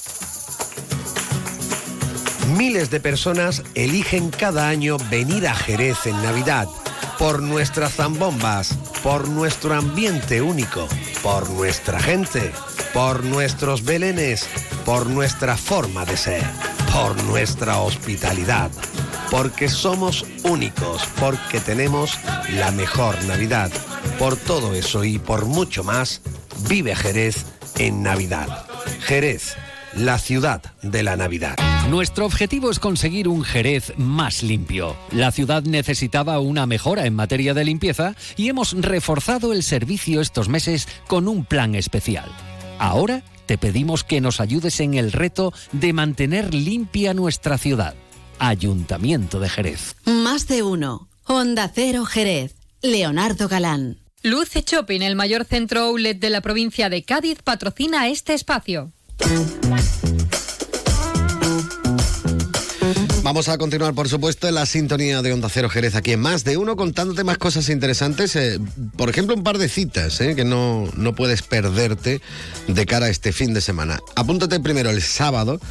Miles 2.47 2.89
de 2.89 2.99
personas 2.99 3.63
eligen 3.75 4.29
cada 4.29 4.67
año 4.67 4.97
venir 5.09 5.47
a 5.47 5.55
Jerez 5.55 6.05
en 6.05 6.21
Navidad 6.21 6.67
por 7.17 7.41
nuestras 7.41 7.93
zambombas, 7.93 8.73
por 9.03 9.27
nuestro 9.27 9.73
ambiente 9.75 10.41
único, 10.41 10.87
por 11.21 11.49
nuestra 11.51 11.99
gente, 11.99 12.51
por 12.93 13.23
nuestros 13.23 13.83
belenes, 13.83 14.47
por 14.85 15.07
nuestra 15.07 15.55
forma 15.55 16.03
de 16.05 16.17
ser, 16.17 16.43
por 16.91 17.21
nuestra 17.23 17.77
hospitalidad, 17.77 18.71
porque 19.29 19.69
somos 19.69 20.25
únicos, 20.43 21.03
porque 21.19 21.59
tenemos 21.59 22.17
la 22.55 22.71
mejor 22.71 23.23
Navidad. 23.25 23.71
Por 24.17 24.35
todo 24.35 24.73
eso 24.73 25.03
y 25.03 25.19
por 25.19 25.45
mucho 25.45 25.83
más, 25.83 26.21
vive 26.67 26.95
Jerez 26.95 27.45
en 27.77 28.03
Navidad. 28.03 28.65
Jerez, 29.01 29.55
la 29.93 30.17
ciudad 30.17 30.61
de 30.81 31.03
la 31.03 31.15
Navidad. 31.15 31.55
Nuestro 31.91 32.25
objetivo 32.25 32.71
es 32.71 32.79
conseguir 32.79 33.27
un 33.27 33.43
Jerez 33.43 33.91
más 33.97 34.43
limpio. 34.43 34.95
La 35.11 35.29
ciudad 35.33 35.63
necesitaba 35.63 36.39
una 36.39 36.65
mejora 36.65 37.05
en 37.05 37.13
materia 37.13 37.53
de 37.53 37.65
limpieza 37.65 38.15
y 38.37 38.47
hemos 38.47 38.71
reforzado 38.71 39.51
el 39.51 39.61
servicio 39.61 40.21
estos 40.21 40.47
meses 40.47 40.87
con 41.07 41.27
un 41.27 41.43
plan 41.43 41.75
especial. 41.75 42.31
Ahora 42.79 43.23
te 43.45 43.57
pedimos 43.57 44.05
que 44.05 44.21
nos 44.21 44.39
ayudes 44.39 44.79
en 44.79 44.93
el 44.93 45.11
reto 45.11 45.51
de 45.73 45.91
mantener 45.91 46.53
limpia 46.53 47.13
nuestra 47.13 47.57
ciudad. 47.57 47.93
Ayuntamiento 48.39 49.41
de 49.41 49.49
Jerez. 49.49 49.97
Más 50.05 50.47
de 50.47 50.63
uno. 50.63 51.09
Onda 51.25 51.69
Cero 51.75 52.05
Jerez. 52.05 52.55
Leonardo 52.81 53.49
Galán. 53.49 53.97
Luce 54.23 54.63
Shopping, 54.65 55.01
el 55.01 55.17
mayor 55.17 55.43
centro 55.43 55.81
outlet 55.81 56.17
de 56.17 56.29
la 56.29 56.39
provincia 56.39 56.87
de 56.87 57.03
Cádiz, 57.03 57.39
patrocina 57.43 58.07
este 58.07 58.33
espacio. 58.33 58.93
Vamos 63.31 63.47
a 63.47 63.57
continuar, 63.57 63.93
por 63.93 64.09
supuesto, 64.09 64.49
en 64.49 64.55
la 64.55 64.65
sintonía 64.65 65.21
de 65.21 65.31
Onda 65.31 65.47
Cero 65.47 65.69
Jerez 65.69 65.95
aquí 65.95 66.11
en 66.11 66.19
Más 66.19 66.43
de 66.43 66.57
Uno, 66.57 66.75
contándote 66.75 67.23
más 67.23 67.37
cosas 67.37 67.69
interesantes. 67.69 68.35
eh, 68.35 68.59
por 68.97 69.09
ejemplo, 69.09 69.33
un 69.35 69.43
par 69.45 69.57
de 69.57 69.69
citas 69.69 70.19
eh, 70.19 70.35
que 70.35 70.43
no, 70.43 70.89
no 70.97 71.15
puedes 71.15 71.41
perderte 71.41 72.21
de 72.67 72.85
cara 72.85 73.05
a 73.05 73.09
este 73.09 73.31
fin 73.31 73.53
de 73.53 73.61
semana. 73.61 74.01
Apúntate 74.17 74.59
primero 74.59 74.89
el 74.89 75.01
sábado, 75.01 75.61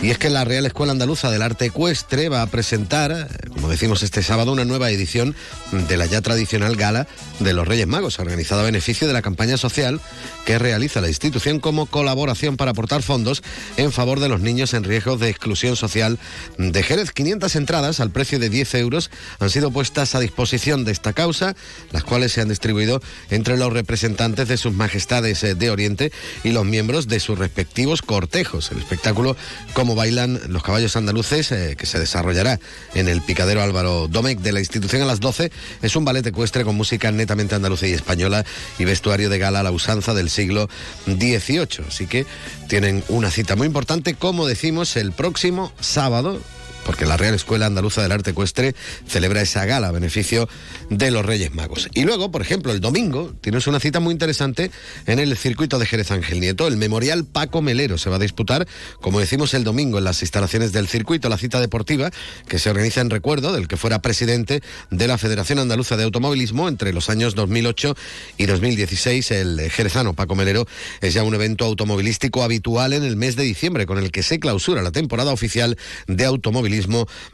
y 0.00 0.08
es 0.08 0.16
que 0.16 0.30
la 0.30 0.46
Real 0.46 0.64
Escuela 0.64 0.92
Andaluza 0.92 1.30
del 1.30 1.42
Arte 1.42 1.66
Ecuestre 1.66 2.30
va 2.30 2.40
a 2.40 2.46
presentar, 2.46 3.28
como 3.52 3.68
decimos 3.68 4.02
este 4.02 4.22
sábado, 4.22 4.50
una 4.50 4.64
nueva 4.64 4.90
edición 4.90 5.36
de 5.70 5.98
la 5.98 6.06
ya 6.06 6.22
tradicional 6.22 6.76
gala 6.76 7.06
de 7.40 7.52
los 7.52 7.68
Reyes 7.68 7.86
Magos, 7.86 8.20
organizada 8.20 8.62
a 8.62 8.64
beneficio 8.64 9.06
de 9.06 9.12
la 9.12 9.20
campaña 9.20 9.58
social 9.58 10.00
que 10.46 10.58
realiza 10.58 11.02
la 11.02 11.08
institución 11.08 11.60
como 11.60 11.84
colaboración 11.84 12.56
para 12.56 12.70
aportar 12.70 13.02
fondos 13.02 13.42
en 13.76 13.92
favor 13.92 14.18
de 14.18 14.30
los 14.30 14.40
niños 14.40 14.72
en 14.72 14.84
riesgo 14.84 15.18
de 15.18 15.28
exclusión 15.28 15.76
social 15.76 16.18
de 16.56 16.82
Jerez. 16.82 17.01
500 17.10 17.56
entradas 17.56 17.98
al 18.00 18.10
precio 18.10 18.38
de 18.38 18.48
10 18.48 18.74
euros 18.76 19.10
han 19.40 19.50
sido 19.50 19.70
puestas 19.70 20.14
a 20.14 20.20
disposición 20.20 20.84
de 20.84 20.92
esta 20.92 21.12
causa, 21.12 21.56
las 21.90 22.04
cuales 22.04 22.32
se 22.32 22.40
han 22.40 22.48
distribuido 22.48 23.02
entre 23.30 23.56
los 23.56 23.72
representantes 23.72 24.46
de 24.46 24.56
sus 24.56 24.74
majestades 24.74 25.42
eh, 25.42 25.54
de 25.54 25.70
Oriente 25.70 26.12
y 26.44 26.50
los 26.52 26.64
miembros 26.64 27.08
de 27.08 27.18
sus 27.18 27.38
respectivos 27.38 28.02
cortejos. 28.02 28.70
El 28.70 28.78
espectáculo 28.78 29.36
Cómo 29.74 29.94
bailan 29.94 30.40
los 30.48 30.62
caballos 30.62 30.96
andaluces, 30.96 31.50
eh, 31.50 31.76
que 31.78 31.86
se 31.86 31.98
desarrollará 31.98 32.60
en 32.94 33.08
el 33.08 33.22
Picadero 33.22 33.62
Álvaro 33.62 34.06
Domecq 34.08 34.40
de 34.40 34.52
la 34.52 34.60
institución 34.60 35.02
a 35.02 35.06
las 35.06 35.20
12, 35.20 35.50
es 35.80 35.96
un 35.96 36.04
ballet 36.04 36.26
ecuestre 36.26 36.64
con 36.64 36.76
música 36.76 37.10
netamente 37.10 37.54
andaluza 37.54 37.86
y 37.86 37.92
española 37.92 38.44
y 38.78 38.84
vestuario 38.84 39.30
de 39.30 39.38
gala 39.38 39.60
a 39.60 39.62
la 39.62 39.70
usanza 39.70 40.14
del 40.14 40.30
siglo 40.30 40.68
XVIII. 41.06 41.86
Así 41.88 42.06
que 42.06 42.26
tienen 42.68 43.02
una 43.08 43.30
cita 43.30 43.56
muy 43.56 43.66
importante, 43.66 44.14
como 44.14 44.46
decimos, 44.46 44.96
el 44.96 45.12
próximo 45.12 45.72
sábado 45.80 46.40
porque 46.84 47.06
la 47.06 47.16
Real 47.16 47.34
Escuela 47.34 47.66
Andaluza 47.66 48.02
del 48.02 48.12
Arte 48.12 48.30
Ecuestre 48.30 48.74
celebra 49.06 49.42
esa 49.42 49.64
gala 49.64 49.88
a 49.88 49.92
beneficio 49.92 50.48
de 50.90 51.10
los 51.10 51.24
Reyes 51.24 51.54
Magos. 51.54 51.88
Y 51.94 52.04
luego, 52.04 52.30
por 52.30 52.42
ejemplo, 52.42 52.72
el 52.72 52.80
domingo 52.80 53.34
tienes 53.40 53.66
una 53.66 53.80
cita 53.80 54.00
muy 54.00 54.12
interesante 54.12 54.70
en 55.06 55.18
el 55.18 55.36
circuito 55.36 55.78
de 55.78 55.86
Jerez 55.86 56.10
Ángel 56.10 56.40
Nieto. 56.40 56.66
El 56.66 56.76
Memorial 56.76 57.24
Paco 57.24 57.62
Melero 57.62 57.98
se 57.98 58.10
va 58.10 58.16
a 58.16 58.18
disputar, 58.18 58.66
como 59.00 59.20
decimos, 59.20 59.54
el 59.54 59.64
domingo 59.64 59.98
en 59.98 60.04
las 60.04 60.22
instalaciones 60.22 60.72
del 60.72 60.88
circuito, 60.88 61.28
la 61.28 61.38
cita 61.38 61.60
deportiva 61.60 62.10
que 62.48 62.58
se 62.58 62.70
organiza 62.70 63.00
en 63.00 63.10
recuerdo 63.10 63.52
del 63.52 63.68
que 63.68 63.76
fuera 63.76 64.02
presidente 64.02 64.62
de 64.90 65.06
la 65.06 65.18
Federación 65.18 65.58
Andaluza 65.58 65.96
de 65.96 66.04
Automovilismo 66.04 66.68
entre 66.68 66.92
los 66.92 67.10
años 67.10 67.34
2008 67.34 67.96
y 68.38 68.46
2016. 68.46 69.30
El 69.30 69.70
jerezano 69.70 70.14
Paco 70.14 70.34
Melero 70.34 70.66
es 71.00 71.14
ya 71.14 71.22
un 71.22 71.34
evento 71.34 71.64
automovilístico 71.64 72.42
habitual 72.42 72.92
en 72.92 73.04
el 73.04 73.16
mes 73.16 73.36
de 73.36 73.44
diciembre, 73.44 73.86
con 73.86 73.98
el 73.98 74.10
que 74.10 74.22
se 74.22 74.40
clausura 74.40 74.82
la 74.82 74.90
temporada 74.90 75.32
oficial 75.32 75.76
de 76.06 76.24
automovilismo 76.24 76.71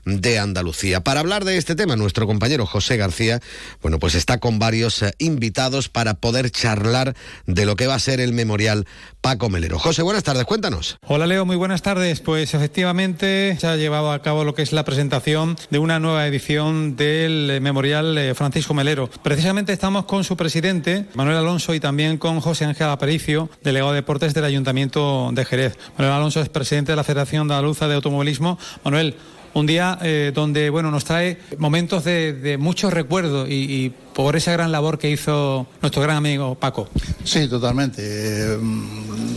de 0.04 0.38
Andalucía. 0.38 1.02
Para 1.04 1.20
hablar 1.20 1.44
de 1.44 1.56
este 1.56 1.76
tema, 1.76 1.96
nuestro 1.96 2.26
compañero 2.26 2.66
José 2.66 2.96
García, 2.96 3.40
bueno, 3.82 3.98
pues 3.98 4.14
está 4.14 4.38
con 4.38 4.58
varios 4.58 5.02
eh, 5.02 5.12
invitados 5.18 5.88
para 5.88 6.14
poder 6.14 6.50
charlar 6.50 7.14
de 7.46 7.66
lo 7.66 7.76
que 7.76 7.86
va 7.86 7.94
a 7.94 7.98
ser 7.98 8.20
el 8.20 8.32
memorial 8.32 8.86
Paco 9.20 9.48
Melero. 9.48 9.78
José, 9.78 10.02
buenas 10.02 10.24
tardes, 10.24 10.44
cuéntanos. 10.44 10.98
Hola 11.06 11.26
Leo, 11.26 11.44
muy 11.44 11.56
buenas 11.56 11.82
tardes. 11.82 12.20
Pues 12.20 12.54
efectivamente 12.54 13.56
se 13.60 13.66
ha 13.66 13.76
llevado 13.76 14.12
a 14.12 14.22
cabo 14.22 14.44
lo 14.44 14.54
que 14.54 14.62
es 14.62 14.72
la 14.72 14.84
presentación 14.84 15.56
de 15.70 15.78
una 15.78 16.00
nueva 16.00 16.26
edición 16.26 16.96
del 16.96 17.50
eh, 17.50 17.60
Memorial 17.60 18.18
eh, 18.18 18.34
Francisco 18.34 18.74
Melero. 18.74 19.08
Precisamente 19.22 19.72
estamos 19.72 20.04
con 20.06 20.24
su 20.24 20.36
presidente, 20.36 21.06
Manuel 21.14 21.36
Alonso, 21.36 21.74
y 21.74 21.80
también 21.80 22.18
con 22.18 22.40
José 22.40 22.64
Ángel 22.64 22.88
Aparicio, 22.88 23.50
delegado 23.62 23.92
de 23.92 23.96
deportes 23.96 24.34
del 24.34 24.44
Ayuntamiento 24.44 25.30
de 25.32 25.44
Jerez. 25.44 25.78
Manuel 25.96 26.14
Alonso 26.14 26.40
es 26.40 26.48
presidente 26.48 26.92
de 26.92 26.96
la 26.96 27.04
Federación 27.04 27.42
Andaluza 27.42 27.88
de 27.88 27.94
Automovilismo. 27.94 28.58
Manuel, 28.84 29.16
un 29.58 29.66
día 29.66 29.98
eh, 30.02 30.32
donde 30.34 30.70
bueno 30.70 30.90
nos 30.90 31.04
trae 31.04 31.38
momentos 31.58 32.04
de, 32.04 32.32
de 32.32 32.58
mucho 32.58 32.90
recuerdo 32.90 33.46
y, 33.46 33.52
y 33.54 33.94
por 34.18 34.34
esa 34.34 34.50
gran 34.50 34.72
labor 34.72 34.98
que 34.98 35.08
hizo 35.08 35.68
nuestro 35.80 36.02
gran 36.02 36.16
amigo 36.16 36.56
Paco. 36.56 36.88
Sí, 37.22 37.46
totalmente. 37.46 38.02
Eh, 38.04 38.58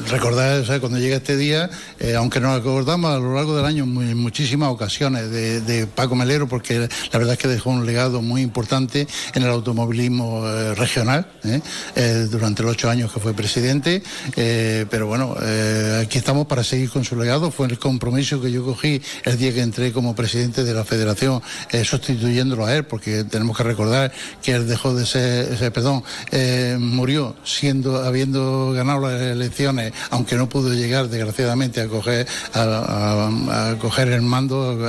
recordar, 0.09 0.65
sea, 0.65 0.79
cuando 0.79 0.97
llega 0.97 1.17
este 1.17 1.37
día, 1.37 1.69
eh, 1.99 2.15
aunque 2.15 2.39
nos 2.39 2.59
acordamos 2.59 3.11
a 3.11 3.19
lo 3.19 3.35
largo 3.35 3.55
del 3.55 3.65
año 3.65 3.83
en 3.83 4.17
muchísimas 4.17 4.69
ocasiones 4.69 5.29
de, 5.29 5.85
Paco 5.85 6.15
Melero, 6.15 6.47
porque 6.47 6.89
la 7.11 7.19
verdad 7.19 7.33
es 7.33 7.37
que 7.37 7.47
dejó 7.47 7.69
un 7.69 7.85
legado 7.85 8.23
muy 8.23 8.41
importante 8.41 9.07
en 9.35 9.43
el 9.43 9.49
automovilismo 9.49 10.47
eh, 10.47 10.73
regional, 10.73 11.27
¿eh? 11.43 11.61
Eh, 11.95 12.27
durante 12.31 12.63
los 12.63 12.71
ocho 12.71 12.89
años 12.89 13.11
que 13.11 13.19
fue 13.19 13.33
presidente. 13.33 14.01
Eh, 14.35 14.85
pero 14.89 15.05
bueno, 15.05 15.35
eh, 15.43 16.03
aquí 16.05 16.17
estamos 16.17 16.47
para 16.47 16.63
seguir 16.63 16.89
con 16.89 17.03
su 17.03 17.15
legado. 17.15 17.51
Fue 17.51 17.67
el 17.67 17.77
compromiso 17.77 18.41
que 18.41 18.51
yo 18.51 18.65
cogí 18.65 19.01
el 19.25 19.37
día 19.37 19.53
que 19.53 19.61
entré 19.61 19.91
como 19.91 20.15
presidente 20.15 20.63
de 20.63 20.73
la 20.73 20.85
federación, 20.85 21.41
eh, 21.71 21.83
sustituyéndolo 21.83 22.65
a 22.65 22.75
él, 22.75 22.85
porque 22.85 23.23
tenemos 23.25 23.55
que 23.55 23.63
recordar 23.63 24.11
que 24.41 24.53
él 24.53 24.70
dejó 24.71 24.95
de 24.95 25.05
ser, 25.05 25.51
ese, 25.53 25.69
perdón, 25.69 26.01
eh, 26.31 26.77
murió 26.79 27.35
siendo, 27.43 28.03
habiendo 28.03 28.71
ganado 28.71 29.09
las 29.09 29.21
elecciones, 29.21 29.91
aunque 30.09 30.37
no 30.37 30.47
pudo 30.47 30.73
llegar 30.73 31.09
desgraciadamente 31.09 31.81
a 31.81 31.87
coger, 31.87 32.25
a, 32.53 33.75
coger 33.79 34.07
el 34.09 34.21
mando, 34.21 34.79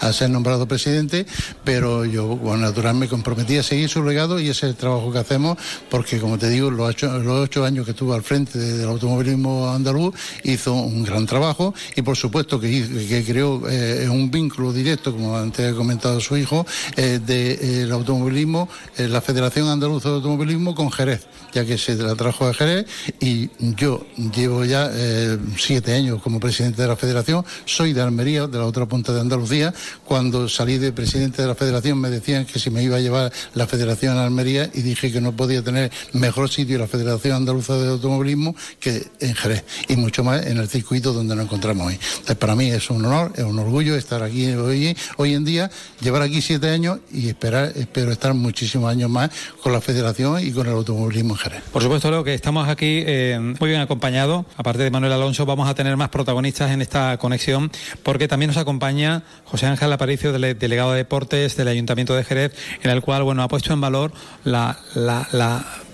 a, 0.00 0.12
ser 0.12 0.28
nombrado 0.28 0.68
presidente, 0.68 1.26
pero 1.64 2.04
yo, 2.04 2.38
con 2.38 2.60
natural, 2.60 2.96
me 2.96 3.08
comprometí 3.08 3.56
a 3.56 3.62
seguir 3.62 3.88
su 3.88 4.04
legado 4.04 4.38
y 4.38 4.50
ese 4.50 4.66
es 4.66 4.72
el 4.72 4.76
trabajo 4.76 5.10
que 5.10 5.18
hacemos, 5.18 5.56
porque 5.88 6.18
como 6.18 6.36
te 6.36 6.50
digo, 6.50 6.70
los 6.70 6.94
ocho, 6.94 7.64
años 7.64 7.84
que 7.86 7.92
estuvo 7.92 8.12
al 8.12 8.22
frente 8.22 8.58
del 8.58 8.88
automovilismo 8.88 9.70
andaluz, 9.70 10.14
hizo 10.44 10.74
un 10.74 11.02
gran 11.02 11.24
trabajo 11.24 11.74
y 11.96 12.02
por 12.02 12.16
supuesto 12.16 12.60
que, 12.60 12.68
que 13.08 13.24
creó 13.24 13.62
eh, 13.70 14.06
un 14.08 14.30
vínculo 14.30 14.72
directo, 14.72 15.12
como 15.12 15.36
antes 15.36 15.72
ha 15.72 15.74
comentado 15.74 16.20
su 16.20 16.36
hijo, 16.36 16.66
del 16.96 17.24
de, 17.24 17.82
el 17.82 17.92
automovilismo, 17.92 18.68
eh, 18.98 19.08
la 19.08 19.22
Federación 19.30 19.68
Andaluza 19.68 20.08
de 20.08 20.16
Automovilismo 20.16 20.74
con 20.74 20.90
Jerez, 20.90 21.28
ya 21.52 21.64
que 21.64 21.78
se 21.78 21.94
la 21.94 22.16
trajo 22.16 22.48
a 22.48 22.52
Jerez 22.52 22.86
y 23.20 23.48
yo 23.76 24.04
llevo 24.34 24.64
ya 24.64 24.90
eh, 24.92 25.38
siete 25.56 25.94
años 25.94 26.20
como 26.20 26.40
presidente 26.40 26.82
de 26.82 26.88
la 26.88 26.96
Federación, 26.96 27.44
soy 27.64 27.92
de 27.92 28.00
Almería, 28.00 28.48
de 28.48 28.58
la 28.58 28.64
otra 28.64 28.86
punta 28.86 29.12
de 29.12 29.20
Andalucía, 29.20 29.72
cuando 30.04 30.48
salí 30.48 30.78
de 30.78 30.90
presidente 30.90 31.42
de 31.42 31.46
la 31.46 31.54
Federación 31.54 31.98
me 31.98 32.10
decían 32.10 32.44
que 32.44 32.58
si 32.58 32.70
me 32.70 32.82
iba 32.82 32.96
a 32.96 33.00
llevar 33.00 33.32
la 33.54 33.68
Federación 33.68 34.16
a 34.16 34.24
Almería 34.24 34.68
y 34.74 34.82
dije 34.82 35.12
que 35.12 35.20
no 35.20 35.30
podía 35.30 35.62
tener 35.62 35.92
mejor 36.12 36.50
sitio 36.50 36.76
la 36.80 36.88
Federación 36.88 37.36
Andaluza 37.36 37.76
de 37.76 37.88
Automovilismo 37.88 38.56
que 38.80 39.12
en 39.20 39.36
Jerez 39.36 39.64
y 39.86 39.94
mucho 39.94 40.24
más 40.24 40.44
en 40.44 40.58
el 40.58 40.68
circuito 40.68 41.12
donde 41.12 41.36
nos 41.36 41.44
encontramos 41.44 41.86
hoy. 41.86 42.00
Entonces, 42.14 42.36
para 42.36 42.56
mí 42.56 42.68
es 42.68 42.90
un 42.90 43.04
honor, 43.04 43.32
es 43.36 43.44
un 43.44 43.60
orgullo 43.60 43.94
estar 43.94 44.24
aquí 44.24 44.50
hoy, 44.54 44.96
hoy 45.18 45.34
en 45.34 45.44
día, 45.44 45.70
llevar 46.00 46.22
aquí 46.22 46.42
siete 46.42 46.68
años 46.68 46.98
y 47.12 47.28
esperar, 47.28 47.72
espero 47.76 48.10
estar 48.10 48.34
muchísimos 48.34 48.90
años 48.90 49.08
más 49.10 49.30
con 49.62 49.72
la 49.72 49.80
Federación 49.80 50.44
y 50.44 50.52
con 50.52 50.66
el 50.66 50.72
automovilismo 50.72 51.34
en 51.34 51.38
Jerez. 51.38 51.62
Por 51.72 51.82
supuesto, 51.82 52.10
Leo, 52.10 52.24
que 52.24 52.34
estamos 52.34 52.68
aquí 52.68 53.02
eh, 53.06 53.38
muy 53.60 53.68
bien 53.68 53.80
acompañados. 53.80 54.46
Aparte 54.56 54.82
de 54.82 54.90
Manuel 54.90 55.12
Alonso, 55.12 55.46
vamos 55.46 55.68
a 55.68 55.74
tener 55.74 55.96
más 55.96 56.08
protagonistas 56.08 56.70
en 56.70 56.80
esta 56.82 57.16
conexión, 57.18 57.70
porque 58.02 58.28
también 58.28 58.48
nos 58.48 58.56
acompaña 58.56 59.22
José 59.44 59.66
Ángel 59.66 59.92
Aparicio, 59.92 60.32
dele- 60.32 60.54
delegado 60.54 60.92
de 60.92 60.98
deportes 60.98 61.56
del 61.56 61.68
Ayuntamiento 61.68 62.14
de 62.14 62.24
Jerez, 62.24 62.52
en 62.82 62.90
el 62.90 63.02
cual 63.02 63.22
bueno 63.22 63.42
ha 63.42 63.48
puesto 63.48 63.72
en 63.72 63.80
valor 63.80 64.12
la, 64.44 64.76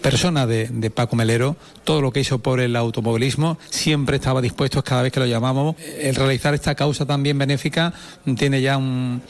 persona 0.02 0.46
de, 0.46 0.90
Paco 0.94 1.16
Melero, 1.16 1.56
todo 1.84 2.00
lo 2.00 2.12
que 2.12 2.20
hizo 2.20 2.38
por 2.38 2.60
el 2.60 2.76
automovilismo, 2.76 3.58
siempre 3.70 4.16
estaba 4.16 4.40
dispuesto 4.40 4.82
cada 4.84 5.02
vez 5.02 5.12
que 5.12 5.20
lo 5.20 5.26
llamamos. 5.26 5.76
El 5.98 6.14
realizar 6.14 6.54
esta 6.54 6.74
causa 6.74 7.06
también 7.06 7.38
benéfica 7.38 7.92
tiene 8.36 8.60
ya 8.62 8.76
un, 8.76 9.22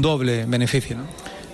doble 0.00 0.44
beneficio. 0.46 0.98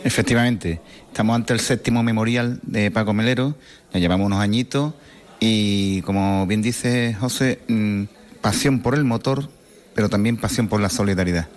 Efectivamente, 0.04 0.80
estamos 1.06 1.36
ante 1.36 1.52
el 1.52 1.60
séptimo 1.60 2.02
memorial 2.02 2.58
de 2.62 2.90
Paco 2.90 3.12
Melero, 3.12 3.54
ya 3.92 4.00
llevamos 4.00 4.26
unos 4.26 4.40
añitos 4.40 4.94
y 5.38 6.02
como 6.02 6.44
bien 6.46 6.60
dice 6.60 7.14
José, 7.14 7.60
mm, 7.68 8.04
pasión 8.40 8.80
por 8.80 8.96
el 8.96 9.04
motor, 9.04 9.48
pero 9.94 10.08
también 10.08 10.38
pasión 10.38 10.66
por 10.66 10.80
la 10.80 10.88
solidaridad. 10.88 11.48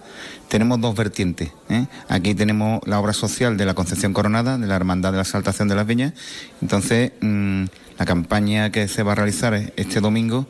Tenemos 0.47 0.79
dos 0.79 0.95
vertientes. 0.95 1.49
¿eh? 1.69 1.87
Aquí 2.07 2.35
tenemos 2.35 2.81
la 2.85 2.99
obra 2.99 3.13
social 3.13 3.57
de 3.57 3.65
la 3.65 3.73
Concepción 3.73 4.13
Coronada, 4.13 4.59
de 4.59 4.67
la 4.67 4.75
Hermandad 4.75 5.11
de 5.11 5.17
la 5.17 5.23
Exaltación 5.23 5.67
de 5.67 5.75
las 5.75 5.87
Viñas. 5.87 6.13
Entonces, 6.61 7.13
mm, 7.21 7.63
la 7.97 8.05
campaña 8.05 8.71
que 8.71 8.87
se 8.87 9.01
va 9.01 9.13
a 9.13 9.15
realizar 9.15 9.73
este 9.75 10.01
domingo 10.01 10.45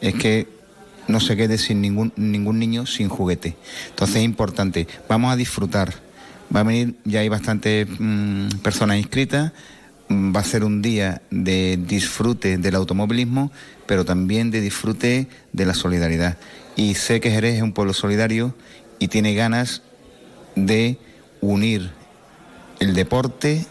es 0.00 0.14
que 0.14 0.46
no 1.08 1.18
se 1.18 1.36
quede 1.36 1.58
sin 1.58 1.80
ningún, 1.80 2.12
ningún 2.14 2.60
niño 2.60 2.86
sin 2.86 3.08
juguete. 3.08 3.56
Entonces 3.88 4.16
es 4.16 4.22
importante, 4.22 4.86
vamos 5.08 5.32
a 5.32 5.36
disfrutar. 5.36 6.09
Va 6.54 6.60
a 6.60 6.64
venir, 6.64 6.96
ya 7.04 7.20
hay 7.20 7.28
bastantes 7.28 7.86
mm, 7.98 8.58
personas 8.62 8.98
inscritas, 8.98 9.52
mm, 10.08 10.34
va 10.34 10.40
a 10.40 10.44
ser 10.44 10.64
un 10.64 10.82
día 10.82 11.22
de 11.30 11.76
disfrute 11.76 12.58
del 12.58 12.74
automovilismo, 12.74 13.52
pero 13.86 14.04
también 14.04 14.50
de 14.50 14.60
disfrute 14.60 15.28
de 15.52 15.66
la 15.66 15.74
solidaridad. 15.74 16.38
Y 16.76 16.94
sé 16.94 17.20
que 17.20 17.30
Jerez 17.30 17.56
es 17.56 17.62
un 17.62 17.72
pueblo 17.72 17.92
solidario 17.92 18.54
y 18.98 19.08
tiene 19.08 19.34
ganas 19.34 19.82
de 20.56 20.98
unir 21.40 21.90
el 22.80 22.94
deporte 22.94 23.66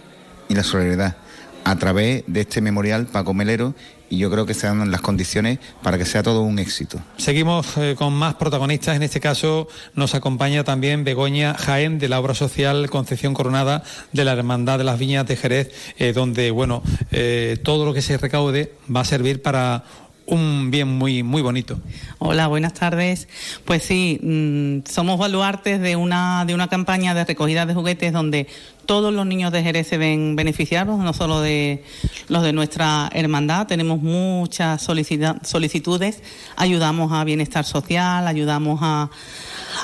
y 0.48 0.55
la 0.55 0.63
solidaridad 0.63 1.17
a 1.63 1.75
través 1.75 2.24
de 2.27 2.41
este 2.41 2.62
memorial 2.62 3.05
Paco 3.05 3.33
Melero 3.33 3.75
y 4.09 4.17
yo 4.17 4.29
creo 4.31 4.45
que 4.45 4.53
se 4.53 4.67
dan 4.67 4.91
las 4.91 5.01
condiciones 5.01 5.59
para 5.81 5.97
que 5.97 6.05
sea 6.05 6.23
todo 6.23 6.41
un 6.41 6.59
éxito. 6.59 6.99
Seguimos 7.17 7.77
eh, 7.77 7.95
con 7.97 8.13
más 8.13 8.35
protagonistas. 8.35 8.95
En 8.95 9.03
este 9.03 9.19
caso 9.19 9.67
nos 9.93 10.15
acompaña 10.15 10.63
también 10.63 11.03
Begoña 11.03 11.53
Jaén 11.53 11.99
de 11.99 12.09
la 12.09 12.19
obra 12.19 12.33
social 12.33 12.89
Concepción 12.89 13.33
Coronada 13.33 13.83
de 14.11 14.25
la 14.25 14.33
Hermandad 14.33 14.77
de 14.77 14.83
las 14.83 14.99
Viñas 14.99 15.27
de 15.27 15.35
Jerez, 15.35 15.71
eh, 15.97 16.13
donde 16.13 16.51
bueno 16.51 16.83
eh, 17.11 17.57
todo 17.63 17.85
lo 17.85 17.93
que 17.93 18.01
se 18.01 18.17
recaude 18.17 18.73
va 18.93 19.01
a 19.01 19.05
servir 19.05 19.41
para 19.41 19.83
un 20.29 20.71
bien 20.71 20.88
muy 20.98 21.24
muy 21.24 21.41
bonito. 21.41 21.79
Hola, 22.19 22.48
buenas 22.48 22.74
tardes. 22.74 23.27
Pues 23.65 23.83
sí, 23.83 24.19
mm, 24.21 24.89
somos 24.89 25.19
baluartes 25.19 25.81
de 25.81 25.95
una 25.95 26.45
de 26.45 26.53
una 26.53 26.67
campaña 26.67 27.13
de 27.13 27.25
recogida 27.25 27.65
de 27.65 27.74
juguetes 27.74 28.13
donde 28.13 28.48
todos 28.86 29.13
los 29.13 29.25
niños 29.25 29.51
de 29.51 29.62
Jerez 29.62 29.88
se 29.88 29.98
ven 29.98 30.36
beneficiados, 30.36 30.98
no 30.98 31.13
solo 31.13 31.41
de 31.41 31.83
los 32.27 32.43
de 32.43 32.53
nuestra 32.53 33.09
hermandad. 33.13 33.67
Tenemos 33.67 34.01
muchas 34.01 34.81
solicitudes, 34.81 36.24
ayudamos 36.55 37.12
a 37.12 37.24
bienestar 37.24 37.65
social, 37.65 38.27
ayudamos 38.27 38.79
a, 38.81 39.09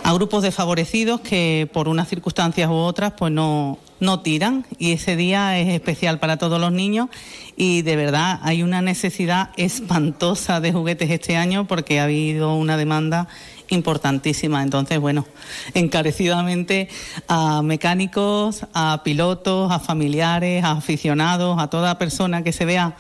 a 0.04 0.14
grupos 0.14 0.44
desfavorecidos 0.44 1.22
que 1.22 1.70
por 1.72 1.88
unas 1.88 2.08
circunstancias 2.08 2.70
u 2.70 2.74
otras 2.74 3.14
pues 3.18 3.32
no, 3.32 3.78
no 4.00 4.22
tiran 4.22 4.66
y 4.78 4.92
ese 4.92 5.16
día 5.16 5.58
es 5.60 5.70
especial 5.70 6.20
para 6.20 6.38
todos 6.38 6.60
los 6.60 6.72
niños 6.72 7.10
y 7.56 7.82
de 7.82 7.96
verdad 7.96 8.40
hay 8.44 8.64
una 8.64 8.82
necesidad 8.82 9.52
espantosa 9.58 10.60
de 10.60 10.74
juguetes 10.74 11.10
este 11.10 11.38
año 11.38 11.66
porque 11.66 12.00
ha 12.00 12.04
habido 12.04 12.56
una 12.56 12.78
demanda 12.78 13.28
importantísima. 13.70 14.62
Entonces, 14.62 15.00
bueno, 15.00 15.26
encarecidamente 15.74 16.90
a 17.28 17.62
mecánicos, 17.62 18.66
a 18.74 19.02
pilotos, 19.04 19.72
a 19.72 19.80
familiares, 19.80 20.64
a 20.64 20.72
aficionados, 20.72 21.60
a 21.60 21.70
toda 21.70 21.98
persona 21.98 22.44
que 22.44 22.52
se 22.52 22.66
vea 22.66 22.96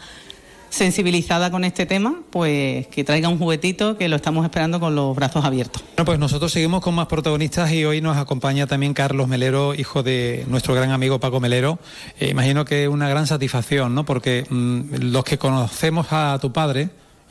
sensibilizada 0.76 1.52
con 1.52 1.64
este 1.64 1.86
tema, 1.86 2.22
pues 2.30 2.88
que 2.88 3.06
traiga 3.06 3.30
un 3.30 3.40
juguetito 3.40 3.98
que 3.98 4.10
lo 4.10 4.18
estamos 4.18 4.44
esperando 4.44 4.80
con 4.82 4.94
los 4.94 5.16
brazos 5.16 5.46
abiertos. 5.46 5.82
Bueno, 5.96 6.06
pues 6.06 6.20
nosotros 6.20 6.52
seguimos 6.52 6.82
con 6.82 6.94
más 6.94 7.08
protagonistas 7.08 7.72
y 7.72 7.86
hoy 7.86 8.02
nos 8.02 8.18
acompaña 8.18 8.68
también 8.68 8.94
Carlos 8.94 9.30
Melero, 9.30 9.74
hijo 9.74 10.04
de 10.04 10.44
nuestro 10.50 10.76
gran 10.76 10.92
amigo 10.92 11.20
Paco 11.20 11.40
Melero. 11.40 11.80
Eh, 12.20 12.28
imagino 12.30 12.66
que 12.66 12.84
es 12.84 12.90
una 12.90 13.08
gran 13.08 13.26
satisfacción, 13.26 13.96
¿no? 13.96 14.04
Porque 14.06 14.46
mm, 14.50 15.12
los 15.12 15.24
que 15.24 15.38
conocemos 15.38 16.08
a 16.12 16.38
tu 16.42 16.52
padre, 16.52 16.90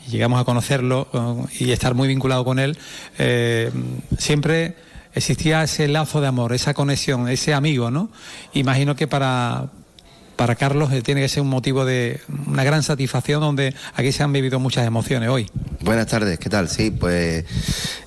llegamos 0.09 0.41
a 0.41 0.45
conocerlo 0.45 1.09
eh, 1.13 1.65
y 1.65 1.71
estar 1.71 1.93
muy 1.93 2.09
vinculado 2.09 2.47
con 2.47 2.59
él, 2.59 2.79
eh, 3.19 3.71
siempre 4.17 4.75
existía 5.13 5.63
ese 5.63 5.87
lazo 5.87 6.23
de 6.23 6.29
amor, 6.29 6.55
esa 6.55 6.73
conexión, 6.73 7.29
ese 7.29 7.53
amigo, 7.53 7.91
¿no? 7.91 8.09
Imagino 8.55 8.97
que 8.97 9.07
para, 9.07 9.69
para 10.37 10.55
Carlos 10.55 10.93
eh, 10.93 11.03
tiene 11.03 11.21
que 11.21 11.29
ser 11.29 11.43
un 11.43 11.49
motivo 11.49 11.85
de 11.85 12.21
una 12.47 12.65
gran 12.65 12.83
satisfacción 12.83 13.41
donde 13.41 13.75
aquí 13.95 14.13
se 14.13 14.23
han 14.23 14.33
vivido 14.33 14.59
muchas 14.59 14.87
emociones 14.87 15.29
hoy. 15.29 15.51
Buenas 15.81 16.07
tardes, 16.07 16.39
¿qué 16.39 16.49
tal? 16.49 16.69
Sí, 16.69 16.91
pues 16.91 17.45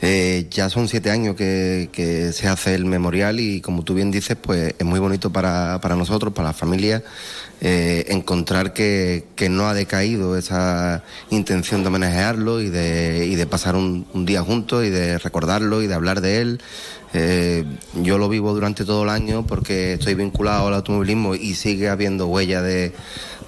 eh, 0.01 0.47
ya 0.49 0.69
son 0.69 0.87
siete 0.87 1.11
años 1.11 1.35
que, 1.35 1.89
que 1.91 2.33
se 2.33 2.47
hace 2.47 2.75
el 2.75 2.85
memorial 2.85 3.39
y 3.39 3.61
como 3.61 3.83
tú 3.83 3.93
bien 3.93 4.11
dices, 4.11 4.37
pues 4.41 4.73
es 4.77 4.85
muy 4.85 4.99
bonito 4.99 5.31
para, 5.31 5.79
para 5.81 5.95
nosotros, 5.95 6.33
para 6.33 6.49
la 6.49 6.53
familia, 6.53 7.03
eh, 7.59 8.05
encontrar 8.09 8.71
que, 8.73 9.25
que 9.35 9.49
no 9.49 9.67
ha 9.67 9.73
decaído 9.73 10.37
esa 10.37 11.03
intención 11.31 11.81
de 11.81 11.87
homenajearlo 11.87 12.61
y 12.61 12.69
de, 12.69 13.25
y 13.25 13.35
de 13.35 13.47
pasar 13.47 13.75
un, 13.75 14.05
día 14.25 14.43
juntos 14.43 14.85
y 14.85 14.89
de 14.89 15.17
recordarlo 15.17 15.81
y 15.81 15.87
de 15.87 15.93
hablar 15.93 16.21
de 16.21 16.41
él. 16.41 16.61
Eh, 17.13 17.65
yo 17.95 18.17
lo 18.17 18.29
vivo 18.29 18.53
durante 18.53 18.85
todo 18.85 19.03
el 19.03 19.09
año 19.09 19.45
porque 19.47 19.93
estoy 19.93 20.13
vinculado 20.13 20.67
al 20.67 20.75
automovilismo 20.75 21.33
y 21.33 21.55
sigue 21.55 21.89
habiendo 21.89 22.27
huella 22.27 22.61
de, 22.61 22.93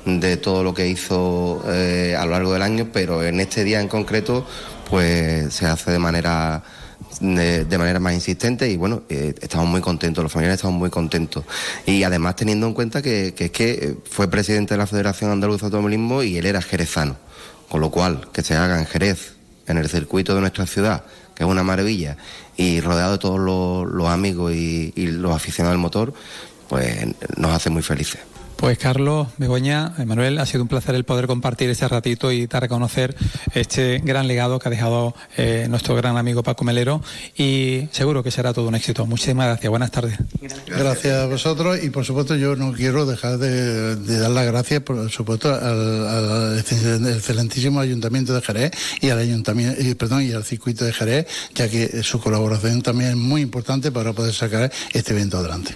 de 0.05 0.37
todo 0.37 0.63
lo 0.63 0.73
que 0.73 0.87
hizo 0.87 1.63
eh, 1.67 2.15
a 2.17 2.25
lo 2.25 2.31
largo 2.31 2.53
del 2.53 2.63
año, 2.63 2.89
pero 2.91 3.23
en 3.23 3.39
este 3.39 3.63
día 3.63 3.79
en 3.79 3.87
concreto, 3.87 4.45
pues 4.89 5.53
se 5.53 5.67
hace 5.67 5.91
de 5.91 5.99
manera 5.99 6.63
de, 7.19 7.77
manera 7.77 7.99
más 7.99 8.13
insistente 8.13 8.69
y 8.69 8.77
bueno, 8.77 9.03
eh, 9.09 9.33
estamos 9.41 9.67
muy 9.67 9.81
contentos, 9.81 10.23
los 10.23 10.31
familiares 10.31 10.59
estamos 10.59 10.77
muy 10.79 10.89
contentos. 10.89 11.43
Y 11.85 12.03
además 12.03 12.35
teniendo 12.35 12.67
en 12.67 12.73
cuenta 12.73 13.01
que, 13.01 13.33
es 13.37 13.51
que 13.51 13.71
eh, 13.71 13.95
fue 14.09 14.29
presidente 14.29 14.73
de 14.73 14.77
la 14.77 14.87
Federación 14.87 15.31
Andaluza 15.31 15.61
de 15.61 15.65
Automovilismo 15.67 16.23
y 16.23 16.37
él 16.37 16.45
era 16.45 16.61
jerezano, 16.61 17.17
con 17.67 17.81
lo 17.81 17.89
cual 17.89 18.29
que 18.31 18.43
se 18.43 18.55
haga 18.55 18.79
en 18.79 18.85
Jerez, 18.85 19.33
en 19.67 19.77
el 19.77 19.89
circuito 19.89 20.35
de 20.35 20.41
nuestra 20.41 20.65
ciudad, 20.65 21.03
que 21.35 21.43
es 21.43 21.49
una 21.49 21.63
maravilla, 21.63 22.17
y 22.57 22.81
rodeado 22.81 23.13
de 23.13 23.17
todos 23.17 23.39
los, 23.85 24.07
amigos 24.07 24.53
y, 24.53 24.91
y 24.95 25.07
los 25.07 25.33
aficionados 25.33 25.75
al 25.75 25.81
motor, 25.81 26.13
pues 26.67 27.07
nos 27.37 27.51
hace 27.51 27.69
muy 27.69 27.81
felices. 27.81 28.19
Pues 28.59 28.77
Carlos, 28.77 29.29
Begoña, 29.37 29.93
Manuel, 30.05 30.37
ha 30.37 30.45
sido 30.45 30.63
un 30.63 30.67
placer 30.67 30.93
el 30.93 31.05
poder 31.05 31.27
compartir 31.27 31.69
este 31.69 31.87
ratito 31.87 32.29
y 32.29 32.45
dar 32.45 32.65
a 32.65 32.67
conocer 32.67 33.15
este 33.53 33.99
gran 34.03 34.27
legado 34.27 34.59
que 34.59 34.67
ha 34.67 34.71
dejado 34.71 35.15
eh, 35.37 35.67
nuestro 35.69 35.95
gran 35.95 36.17
amigo 36.17 36.43
Paco 36.43 36.65
Melero 36.65 37.01
y 37.37 37.87
seguro 37.91 38.21
que 38.21 38.31
será 38.31 38.53
todo 38.53 38.67
un 38.67 38.75
éxito. 38.75 39.05
Muchísimas 39.05 39.47
gracias, 39.47 39.69
buenas 39.69 39.91
tardes. 39.91 40.17
Gracias 40.67 41.13
a 41.13 41.27
vosotros 41.27 41.81
y 41.81 41.89
por 41.89 42.03
supuesto 42.03 42.35
yo 42.35 42.57
no 42.57 42.73
quiero 42.73 43.05
dejar 43.05 43.37
de, 43.37 43.95
dar 44.19 44.31
las 44.31 44.45
gracias 44.45 44.81
por 44.81 45.09
supuesto 45.09 45.53
al, 45.53 46.07
al 46.07 46.59
excelentísimo 46.59 47.79
Ayuntamiento 47.79 48.33
de 48.33 48.41
Jerez 48.41 48.71
y 48.99 49.09
al 49.09 49.19
Ayuntamiento 49.19 49.81
y, 49.81 49.95
perdón 49.95 50.23
y 50.23 50.33
al 50.33 50.43
circuito 50.43 50.83
de 50.83 50.91
Jerez 50.91 51.27
ya 51.55 51.69
que 51.69 52.03
su 52.03 52.19
colaboración 52.19 52.81
también 52.81 53.11
es 53.11 53.15
muy 53.15 53.41
importante 53.41 53.89
para 53.89 54.11
poder 54.11 54.33
sacar 54.33 54.69
este 54.91 55.13
evento 55.13 55.37
adelante. 55.37 55.75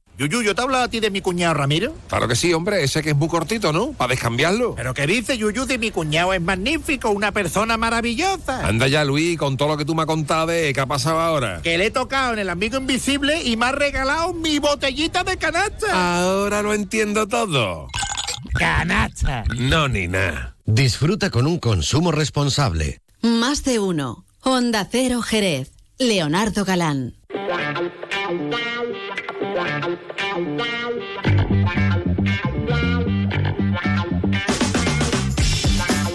Yuyu, 0.17 0.43
¿yo 0.43 0.53
te 0.53 0.61
he 0.61 0.63
hablado 0.63 0.83
a 0.83 0.87
ti 0.87 0.99
de 0.99 1.09
mi 1.09 1.21
cuñado 1.21 1.53
Ramiro? 1.55 1.95
Claro 2.07 2.27
que 2.27 2.35
sí, 2.35 2.53
hombre, 2.53 2.83
ese 2.83 3.01
que 3.01 3.11
es 3.11 3.15
muy 3.15 3.27
cortito, 3.27 3.73
¿no? 3.73 3.93
Para 3.93 4.11
descambiarlo. 4.11 4.75
¿Pero 4.75 4.93
qué 4.93 5.07
dice 5.07 5.37
Yuyu 5.37 5.65
de 5.65 5.77
mi 5.79 5.89
cuñado? 5.89 6.33
Es 6.33 6.41
magnífico, 6.41 7.09
una 7.09 7.31
persona 7.31 7.75
maravillosa. 7.77 8.67
Anda 8.67 8.87
ya, 8.87 9.03
Luis, 9.03 9.37
con 9.37 9.57
todo 9.57 9.69
lo 9.69 9.77
que 9.77 9.85
tú 9.85 9.95
me 9.95 10.01
has 10.03 10.07
contado 10.07 10.47
de 10.47 10.73
qué 10.73 10.79
ha 10.79 10.85
pasado 10.85 11.19
ahora. 11.19 11.61
Que 11.63 11.77
le 11.77 11.87
he 11.87 11.91
tocado 11.91 12.33
en 12.33 12.39
el 12.39 12.49
amigo 12.49 12.77
invisible 12.77 13.41
y 13.41 13.57
me 13.57 13.65
ha 13.65 13.71
regalado 13.71 14.33
mi 14.33 14.59
botellita 14.59 15.23
de 15.23 15.37
canasta. 15.37 16.21
Ahora 16.21 16.61
lo 16.61 16.73
entiendo 16.73 17.27
todo. 17.27 17.87
Canasta. 18.53 19.43
No, 19.57 19.87
ni 19.87 20.07
nada. 20.07 20.55
Disfruta 20.65 21.31
con 21.31 21.47
un 21.47 21.57
consumo 21.57 22.11
responsable. 22.11 22.99
Más 23.21 23.63
de 23.63 23.79
uno. 23.79 24.25
Honda 24.41 24.87
Cero 24.91 25.21
Jerez. 25.21 25.71
Leonardo 25.97 26.65
Galán. 26.65 27.15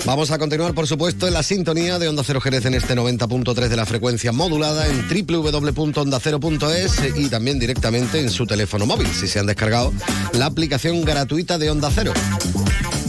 Vamos 0.07 0.31
a 0.31 0.38
continuar, 0.38 0.72
por 0.72 0.87
supuesto, 0.87 1.26
en 1.26 1.35
la 1.35 1.42
sintonía 1.42 1.98
de 1.98 2.09
Onda 2.09 2.22
Cero 2.24 2.40
Jerez 2.40 2.64
en 2.64 2.74
este 2.74 2.94
90.3 2.94 3.68
de 3.68 3.76
la 3.76 3.85
frecuencia 3.85 4.31
modulada 4.31 4.87
en 4.87 5.05
www.ondacero.es 5.09 7.16
y 7.16 7.29
también 7.29 7.59
directamente 7.59 8.20
en 8.20 8.31
su 8.31 8.46
teléfono 8.46 8.87
móvil, 8.87 9.09
si 9.09 9.26
se 9.26 9.40
han 9.40 9.46
descargado 9.46 9.92
la 10.33 10.46
aplicación 10.46 11.05
gratuita 11.05 11.59
de 11.59 11.70
Onda 11.70 11.90
Cero. 11.92 12.12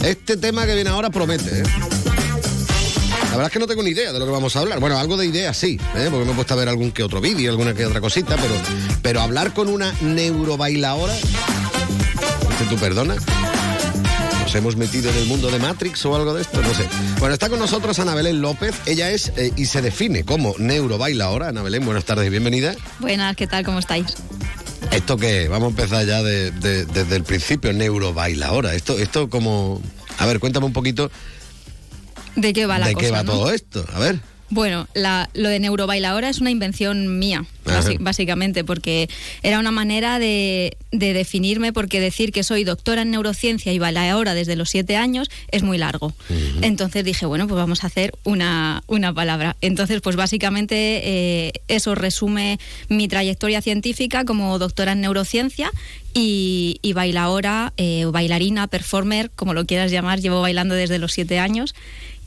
Este 0.02 0.36
tema 0.36 0.66
que 0.66 0.74
viene 0.74 0.90
ahora 0.90 1.10
promete, 1.10 1.60
¿eh? 1.60 1.97
La 3.38 3.42
verdad 3.44 3.50
es 3.50 3.52
que 3.52 3.58
no 3.60 3.66
tengo 3.68 3.82
ni 3.84 3.90
idea 3.90 4.12
de 4.12 4.18
lo 4.18 4.24
que 4.24 4.32
vamos 4.32 4.56
a 4.56 4.58
hablar. 4.58 4.80
Bueno, 4.80 4.98
algo 4.98 5.16
de 5.16 5.24
idea 5.26 5.54
sí, 5.54 5.78
¿eh? 5.94 6.08
porque 6.10 6.24
me 6.24 6.32
he 6.32 6.34
puesto 6.34 6.54
a 6.54 6.56
ver 6.56 6.68
algún 6.68 6.90
que 6.90 7.04
otro 7.04 7.20
vídeo, 7.20 7.52
alguna 7.52 7.72
que 7.72 7.86
otra 7.86 8.00
cosita, 8.00 8.34
pero, 8.34 8.54
pero 9.00 9.20
hablar 9.20 9.54
con 9.54 9.68
una 9.68 9.94
neurobailaora, 10.00 11.14
que 12.58 12.64
tú 12.68 12.74
perdona, 12.80 13.14
nos 14.42 14.54
hemos 14.56 14.74
metido 14.74 15.08
en 15.10 15.18
el 15.18 15.26
mundo 15.26 15.52
de 15.52 15.60
Matrix 15.60 16.04
o 16.06 16.16
algo 16.16 16.34
de 16.34 16.42
esto, 16.42 16.60
no 16.60 16.74
sé. 16.74 16.88
Bueno, 17.20 17.34
está 17.34 17.48
con 17.48 17.60
nosotros 17.60 17.96
Ana 18.00 18.16
Belén 18.16 18.40
López, 18.42 18.74
ella 18.86 19.08
es 19.12 19.30
eh, 19.36 19.52
y 19.54 19.66
se 19.66 19.82
define 19.82 20.24
como 20.24 20.56
neurobailaora. 20.58 21.50
Ana 21.50 21.62
Belén, 21.62 21.84
buenas 21.84 22.04
tardes 22.04 22.26
y 22.26 22.30
bienvenida. 22.30 22.74
Buenas, 22.98 23.36
¿qué 23.36 23.46
tal? 23.46 23.64
¿Cómo 23.64 23.78
estáis? 23.78 24.06
¿Esto 24.90 25.16
qué? 25.16 25.46
Vamos 25.46 25.66
a 25.66 25.70
empezar 25.70 26.04
ya 26.06 26.24
de- 26.24 26.50
de- 26.50 26.86
desde 26.86 27.14
el 27.14 27.22
principio, 27.22 27.72
neurobailaora. 27.72 28.74
Esto, 28.74 28.98
esto 28.98 29.30
como... 29.30 29.80
A 30.18 30.26
ver, 30.26 30.40
cuéntame 30.40 30.66
un 30.66 30.72
poquito 30.72 31.08
¿De 32.40 32.52
qué 32.52 32.66
va 32.66 32.78
la 32.78 32.86
de 32.86 32.94
cosa? 32.94 33.06
qué 33.06 33.12
va 33.12 33.22
no? 33.22 33.32
todo 33.32 33.52
esto. 33.52 33.84
A 33.92 33.98
ver. 33.98 34.20
Bueno, 34.50 34.88
la, 34.94 35.28
lo 35.34 35.50
de 35.50 35.60
neurobailadora 35.60 36.30
es 36.30 36.40
una 36.40 36.50
invención 36.50 37.18
mía, 37.18 37.44
básicamente, 38.00 38.64
porque 38.64 39.10
era 39.42 39.58
una 39.58 39.70
manera 39.70 40.18
de, 40.18 40.78
de 40.90 41.12
definirme, 41.12 41.74
porque 41.74 42.00
decir 42.00 42.32
que 42.32 42.42
soy 42.42 42.64
doctora 42.64 43.02
en 43.02 43.10
neurociencia 43.10 43.74
y 43.74 43.78
bailadora 43.78 44.32
desde 44.32 44.56
los 44.56 44.70
siete 44.70 44.96
años 44.96 45.28
es 45.50 45.62
muy 45.62 45.76
largo. 45.76 46.14
Entonces 46.62 47.04
dije, 47.04 47.26
bueno, 47.26 47.46
pues 47.46 47.56
vamos 47.56 47.84
a 47.84 47.88
hacer 47.88 48.14
una, 48.24 48.82
una 48.86 49.12
palabra. 49.12 49.56
Entonces, 49.60 50.00
pues 50.00 50.16
básicamente 50.16 51.02
eh, 51.04 51.52
eso 51.68 51.94
resume 51.94 52.58
mi 52.88 53.06
trayectoria 53.06 53.60
científica 53.60 54.24
como 54.24 54.58
doctora 54.58 54.92
en 54.92 55.02
neurociencia 55.02 55.70
y, 56.14 56.78
y 56.80 56.94
bailaora, 56.94 57.74
eh, 57.76 58.06
bailarina, 58.06 58.66
performer, 58.66 59.30
como 59.36 59.52
lo 59.52 59.66
quieras 59.66 59.90
llamar, 59.90 60.20
llevo 60.20 60.40
bailando 60.40 60.74
desde 60.74 60.98
los 60.98 61.12
siete 61.12 61.38
años. 61.38 61.74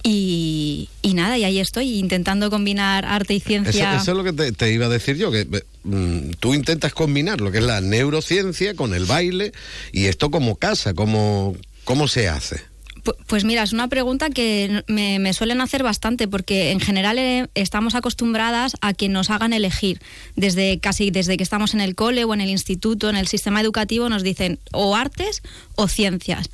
Y, 0.04 0.90
y 1.02 1.14
nada, 1.14 1.38
y 1.38 1.44
ahí 1.44 1.60
estoy 1.60 2.00
intentando 2.00 2.50
combinar 2.50 3.06
arte 3.06 3.34
y 3.34 3.38
Eso, 3.38 3.48
ciencia. 3.48 3.96
eso 3.98 4.12
es 4.12 4.18
lo 4.18 4.24
que 4.24 4.34
te, 4.34 4.52
te 4.52 4.72
iba 4.72 4.88
a 4.88 4.90
decir 4.90 5.16
yo, 5.18 5.32
que 5.32 5.48
mm, 5.84 6.32
tú 6.40 6.54
intentas 6.54 6.94
combinar 6.94 7.40
lo 7.42 7.52
que 7.52 7.60
es 7.60 7.64
la 7.64 7.82
neurociencia 7.82 8.74
con 8.76 8.94
el 8.94 9.06
baile 9.06 9.52
y 9.92 10.06
esto 10.06 10.32
como 10.32 10.56
casa, 10.56 10.94
como, 10.94 11.56
¿cómo 11.84 12.08
se 12.08 12.28
hace? 12.30 12.62
Pu- 13.04 13.16
Pues 13.28 13.46
mira, 13.46 13.64
es 13.64 13.74
una 13.74 13.88
pregunta 13.88 14.30
que 14.30 14.84
me, 14.88 15.18
me 15.20 15.34
suelen 15.34 15.60
hacer 15.62 15.84
bastante 15.84 16.28
porque 16.28 16.72
en 16.72 16.80
general 16.80 17.18
eh, 17.20 17.48
estamos 17.56 17.94
acostumbradas 17.96 18.74
a 18.82 18.94
que 18.94 19.08
nos 19.10 19.30
hagan 19.30 19.54
elegir. 19.54 20.00
Desde 20.36 20.80
casi 20.80 21.10
desde 21.12 21.38
que 21.38 21.44
estamos 21.44 21.74
en 21.74 21.82
el 21.82 21.96
cole 21.96 22.24
o 22.26 22.34
en 22.34 22.42
el 22.42 22.50
instituto, 22.50 23.10
en 23.10 23.16
el 23.16 23.28
sistema 23.28 23.62
educativo, 23.62 24.08
nos 24.10 24.22
dicen 24.24 24.60
o 24.72 24.96
artes 24.96 25.42
o 25.76 25.88
ciencias. 25.88 26.50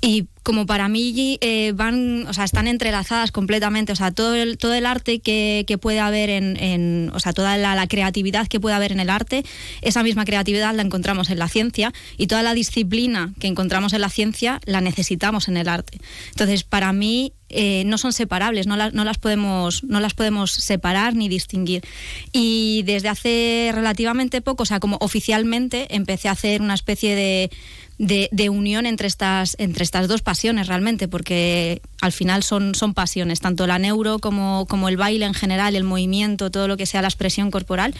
Y 0.00 0.26
como 0.42 0.66
para 0.66 0.88
mí 0.88 1.38
eh, 1.40 1.72
van, 1.74 2.26
o 2.28 2.32
sea, 2.34 2.44
están 2.44 2.68
entrelazadas 2.68 3.32
completamente, 3.32 3.92
o 3.92 3.96
sea, 3.96 4.12
todo 4.12 4.34
el, 4.36 4.58
todo 4.58 4.74
el 4.74 4.86
arte 4.86 5.18
que, 5.20 5.64
que 5.66 5.78
puede 5.78 5.98
haber 5.98 6.30
en, 6.30 6.56
en- 6.62 7.10
o 7.14 7.18
sea, 7.18 7.32
toda 7.32 7.56
la, 7.56 7.74
la 7.74 7.88
creatividad 7.88 8.46
que 8.46 8.60
puede 8.60 8.76
haber 8.76 8.92
en 8.92 9.00
el 9.00 9.10
arte, 9.10 9.44
esa 9.82 10.02
misma 10.04 10.24
creatividad 10.24 10.74
la 10.74 10.82
encontramos 10.82 11.30
en 11.30 11.38
la 11.40 11.48
ciencia 11.48 11.92
y 12.16 12.26
toda 12.28 12.42
la 12.44 12.54
disciplina 12.54 13.32
que 13.40 13.48
encontramos 13.48 13.92
en 13.94 14.02
la 14.02 14.10
ciencia 14.10 14.60
la 14.66 14.80
necesitamos 14.80 15.48
en 15.48 15.56
el 15.56 15.68
arte. 15.68 15.98
Entonces, 16.30 16.62
para 16.62 16.92
mí 16.92 17.32
eh, 17.48 17.84
no 17.86 17.98
son 17.98 18.12
separables, 18.12 18.66
no, 18.66 18.76
las 18.76 18.92
no, 18.92 19.04
las 19.04 19.18
podemos, 19.18 19.84
no 19.84 20.00
las 20.00 20.14
podemos 20.14 20.50
separar 20.50 21.14
ni 21.14 21.28
distinguir. 21.28 21.82
Y 22.32 22.82
desde 22.84 23.08
hace 23.08 23.70
relativamente 23.74 24.40
poco, 24.40 24.64
o 24.64 24.66
sea, 24.66 24.80
como 24.80 24.96
oficialmente, 25.00 25.94
empecé 25.94 26.28
a 26.28 26.32
hacer 26.32 26.60
una 26.60 26.74
especie 26.74 27.14
de, 27.14 27.50
de, 27.98 28.50
unión 28.50 28.84
entre 28.86 29.06
estas, 29.06 29.56
entre 29.58 29.84
estas 29.84 30.08
dos 30.08 30.22
pasiones 30.22 30.66
realmente, 30.66 31.08
porque 31.08 31.80
al 32.00 32.12
final 32.12 32.42
son, 32.42 32.74
son 32.74 32.94
pasiones, 32.94 33.40
tanto 33.40 33.66
la 33.66 33.78
neuro 33.78 34.18
como, 34.18 34.66
como 34.66 34.88
el 34.88 34.96
baile 34.96 35.26
en 35.26 35.34
general, 35.34 35.76
el 35.76 35.84
movimiento, 35.84 36.50
todo 36.50 36.68
lo 36.68 36.76
que 36.76 36.86
sea 36.86 37.02
la 37.02 37.08
expresión 37.08 37.50
corporal, 37.50 37.94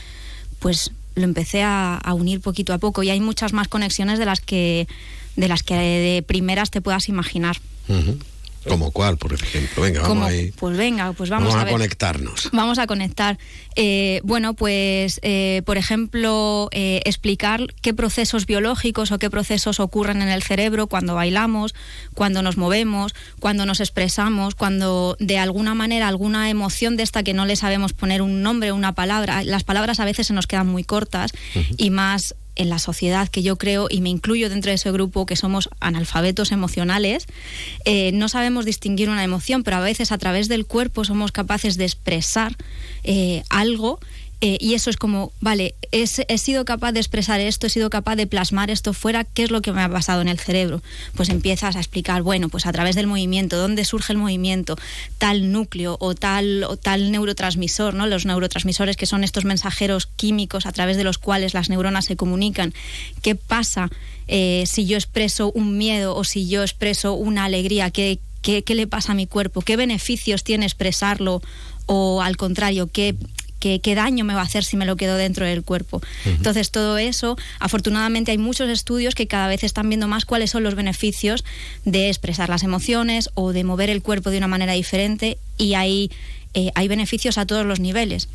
pues 0.58 0.90
lo 1.14 1.24
empecé 1.24 1.62
a, 1.62 2.00
unir 2.14 2.40
poquito 2.40 2.74
a 2.74 2.78
poco 2.78 3.02
y 3.02 3.10
hay 3.10 3.20
muchas 3.20 3.52
más 3.52 3.68
conexiones 3.68 4.18
de 4.18 4.26
las 4.26 4.40
que 4.40 4.86
de 5.36 5.48
las 5.48 5.62
que 5.62 5.74
de 5.74 6.24
primeras 6.26 6.70
te 6.70 6.80
puedas 6.80 7.08
imaginar. 7.08 7.58
¿Como 8.68 8.90
cuál, 8.90 9.16
por 9.16 9.32
ejemplo? 9.32 9.82
Venga, 9.82 10.02
vamos 10.02 10.16
Como, 10.16 10.26
ahí. 10.26 10.52
pues 10.58 10.76
venga, 10.76 11.12
pues 11.12 11.30
vamos, 11.30 11.54
Vamos, 11.54 11.68
a, 11.68 11.70
conectarnos. 11.70 12.50
Vamos 12.52 12.78
a 12.78 12.86
conectar. 12.86 13.38
Eh, 13.76 14.20
bueno, 14.24 14.54
pues, 14.54 15.20
eh, 15.22 15.62
por 15.64 15.76
ejemplo, 15.76 16.68
eh, 16.72 17.02
explicar 17.04 17.66
qué 17.82 17.94
procesos 17.94 18.46
biológicos 18.46 19.12
o 19.12 19.18
qué 19.18 19.30
procesos 19.30 19.80
ocurren 19.80 20.22
en 20.22 20.28
el 20.28 20.42
cerebro 20.42 20.86
cuando 20.86 21.14
bailamos, 21.14 21.74
cuando 22.14 22.42
nos 22.42 22.56
movemos, 22.56 23.14
cuando 23.40 23.66
nos 23.66 23.80
expresamos, 23.80 24.54
cuando 24.54 25.16
de 25.20 25.38
alguna 25.38 25.74
manera 25.74 26.08
alguna 26.08 26.50
emoción 26.50 26.96
de 26.96 27.02
esta 27.02 27.22
que 27.22 27.34
no 27.34 27.46
le 27.46 27.56
sabemos 27.56 27.92
poner 27.92 28.22
un 28.22 28.42
nombre, 28.42 28.72
una 28.72 28.94
palabra. 28.94 29.44
Las 29.44 29.64
palabras 29.64 30.00
a 30.00 30.04
veces 30.04 30.26
se 30.26 30.32
nos 30.32 30.46
quedan 30.46 30.66
muy 30.66 30.84
cortas 30.84 31.32
y 31.76 31.90
más 31.90 32.34
en 32.56 32.68
la 32.68 32.78
sociedad 32.78 33.28
que 33.28 33.42
yo 33.42 33.56
creo, 33.56 33.86
y 33.90 34.00
me 34.00 34.10
incluyo 34.10 34.48
dentro 34.48 34.70
de 34.70 34.74
ese 34.74 34.90
grupo, 34.90 35.26
que 35.26 35.36
somos 35.36 35.68
analfabetos 35.80 36.52
emocionales, 36.52 37.26
eh, 37.84 38.10
no 38.12 38.28
sabemos 38.28 38.64
distinguir 38.64 39.08
una 39.08 39.24
emoción, 39.24 39.62
pero 39.62 39.76
a 39.76 39.80
veces 39.80 40.12
a 40.12 40.18
través 40.18 40.48
del 40.48 40.66
cuerpo 40.66 41.04
somos 41.04 41.32
capaces 41.32 41.76
de 41.76 41.84
expresar 41.84 42.56
eh, 43.04 43.42
algo. 43.50 44.00
Eh, 44.42 44.58
y 44.60 44.74
eso 44.74 44.90
es 44.90 44.98
como, 44.98 45.32
vale, 45.40 45.74
he 45.92 46.38
sido 46.38 46.66
capaz 46.66 46.92
de 46.92 47.00
expresar 47.00 47.40
esto, 47.40 47.66
he 47.66 47.70
sido 47.70 47.88
capaz 47.88 48.16
de 48.16 48.26
plasmar 48.26 48.70
esto 48.70 48.92
fuera, 48.92 49.24
¿qué 49.24 49.44
es 49.44 49.50
lo 49.50 49.62
que 49.62 49.72
me 49.72 49.80
ha 49.80 49.88
pasado 49.88 50.20
en 50.20 50.28
el 50.28 50.38
cerebro? 50.38 50.82
Pues 51.14 51.30
empiezas 51.30 51.74
a 51.74 51.78
explicar, 51.78 52.20
bueno, 52.22 52.50
pues 52.50 52.66
a 52.66 52.72
través 52.72 52.96
del 52.96 53.06
movimiento, 53.06 53.56
dónde 53.56 53.86
surge 53.86 54.12
el 54.12 54.18
movimiento, 54.18 54.76
tal 55.16 55.52
núcleo 55.52 55.96
o 56.00 56.14
tal, 56.14 56.64
o 56.64 56.76
tal 56.76 57.12
neurotransmisor, 57.12 57.94
¿no? 57.94 58.06
Los 58.06 58.26
neurotransmisores 58.26 58.96
que 58.96 59.06
son 59.06 59.24
estos 59.24 59.46
mensajeros 59.46 60.06
químicos 60.06 60.66
a 60.66 60.72
través 60.72 60.98
de 60.98 61.04
los 61.04 61.16
cuales 61.16 61.54
las 61.54 61.70
neuronas 61.70 62.04
se 62.04 62.16
comunican. 62.16 62.74
¿Qué 63.22 63.36
pasa 63.36 63.90
eh, 64.28 64.64
si 64.66 64.84
yo 64.84 64.98
expreso 64.98 65.50
un 65.52 65.78
miedo 65.78 66.14
o 66.14 66.24
si 66.24 66.46
yo 66.46 66.62
expreso 66.62 67.14
una 67.14 67.44
alegría? 67.44 67.90
¿Qué, 67.90 68.18
qué, 68.42 68.62
qué 68.62 68.74
le 68.74 68.86
pasa 68.86 69.12
a 69.12 69.14
mi 69.14 69.26
cuerpo? 69.26 69.62
¿Qué 69.62 69.76
beneficios 69.76 70.44
tiene 70.44 70.66
expresarlo? 70.66 71.40
O 71.86 72.20
al 72.20 72.36
contrario, 72.36 72.88
¿qué, 72.88 73.14
qué, 73.60 73.80
qué 73.80 73.94
daño 73.94 74.24
me 74.24 74.34
va 74.34 74.40
a 74.40 74.44
hacer 74.44 74.64
si 74.64 74.76
me 74.76 74.86
lo 74.86 74.96
quedo 74.96 75.16
dentro 75.16 75.46
del 75.46 75.62
cuerpo? 75.62 76.00
Entonces, 76.24 76.70
todo 76.70 76.98
eso, 76.98 77.36
afortunadamente 77.58 78.32
hay 78.32 78.38
muchos 78.38 78.68
estudios 78.68 79.14
que 79.14 79.26
cada 79.26 79.48
vez 79.48 79.64
están 79.64 79.88
viendo 79.88 80.08
más 80.08 80.24
cuáles 80.24 80.50
son 80.50 80.62
los 80.62 80.74
beneficios 80.74 81.44
de 81.84 82.08
expresar 82.08 82.48
las 82.48 82.62
emociones 82.62 83.30
o 83.34 83.52
de 83.52 83.64
mover 83.64 83.90
el 83.90 84.02
cuerpo 84.02 84.30
de 84.30 84.38
una 84.38 84.48
manera 84.48 84.72
diferente 84.72 85.38
y 85.58 85.74
hay, 85.74 86.10
eh, 86.54 86.70
hay 86.74 86.88
beneficios 86.88 87.38
a 87.38 87.46
todos 87.46 87.66
los 87.66 87.80
niveles. 87.80 88.28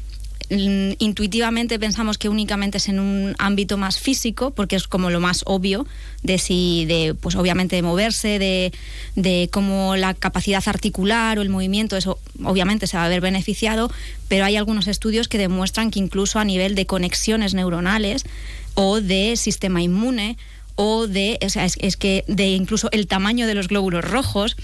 Mm, 0.52 0.96
Intuitivamente 1.00 1.80
pensamos 1.80 2.18
que 2.18 2.28
únicamente 2.28 2.78
es 2.78 2.90
en 2.90 3.00
un 3.00 3.36
ámbito 3.40 3.78
más 3.78 4.00
físico, 4.00 4.52
porque 4.52 4.76
es 4.76 4.86
como 4.86 5.10
lo 5.10 5.22
más 5.22 5.44
obvio 5.46 5.88
de 6.24 6.38
si, 6.40 6.84
de, 6.86 7.14
pues 7.14 7.38
obviamente 7.38 7.78
de 7.78 7.82
moverse, 7.82 8.38
de, 8.38 8.74
de 9.16 9.48
cómo 9.50 9.96
la 9.96 10.14
capacidad 10.14 10.62
articular 10.66 11.40
o 11.40 11.42
el 11.42 11.48
movimiento, 11.48 11.96
eso 11.96 12.20
obviamente 12.44 12.86
se 12.86 12.98
va 12.98 13.06
a 13.06 13.10
ver 13.10 13.22
beneficiado, 13.22 13.90
pero 14.28 14.44
hay 14.44 14.58
algunos 14.58 14.90
estudios 14.90 15.30
que 15.30 15.38
demuestran 15.38 15.90
que 15.90 16.00
incluso 16.00 16.38
a 16.38 16.44
nivel 16.44 16.76
de 16.76 16.86
conexiones 16.86 17.54
neuronales 17.54 18.26
o 18.74 19.00
de 19.00 19.38
sistema 19.38 19.82
inmune 19.82 20.38
o 20.76 21.08
de, 21.08 21.40
o 21.42 21.46
es, 21.46 21.78
es 21.80 21.96
que 21.96 22.26
de 22.28 22.50
incluso 22.50 22.90
el 22.92 23.08
tamaño 23.08 23.48
de 23.48 23.56
los 23.56 23.70
glóbulos 23.70 24.04
rojos, 24.04 24.58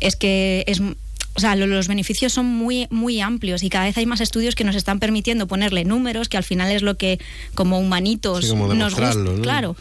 es 0.00 0.16
que 0.16 0.64
es 0.66 0.80
o 1.34 1.40
sea, 1.40 1.54
lo- 1.56 1.66
los 1.66 1.86
beneficios 1.88 2.32
son 2.32 2.46
muy, 2.46 2.86
muy 2.90 3.20
amplios 3.20 3.62
y 3.62 3.68
cada 3.70 3.84
vez 3.84 3.96
hay 3.98 4.06
más 4.06 4.20
estudios 4.20 4.54
que 4.54 4.64
nos 4.64 4.74
están 4.76 4.98
permitiendo 4.98 5.46
ponerle 5.46 5.84
números, 5.84 6.28
que 6.28 6.36
al 6.36 6.44
final 6.44 6.70
es 6.72 6.82
lo 6.82 6.96
que 6.96 7.18
como 7.54 7.78
humanitos 7.78 8.44
Sí, 8.44 8.50
como 8.50 8.72
nos 8.74 8.94
gusta. 8.94 9.42
Claro. 9.42 9.76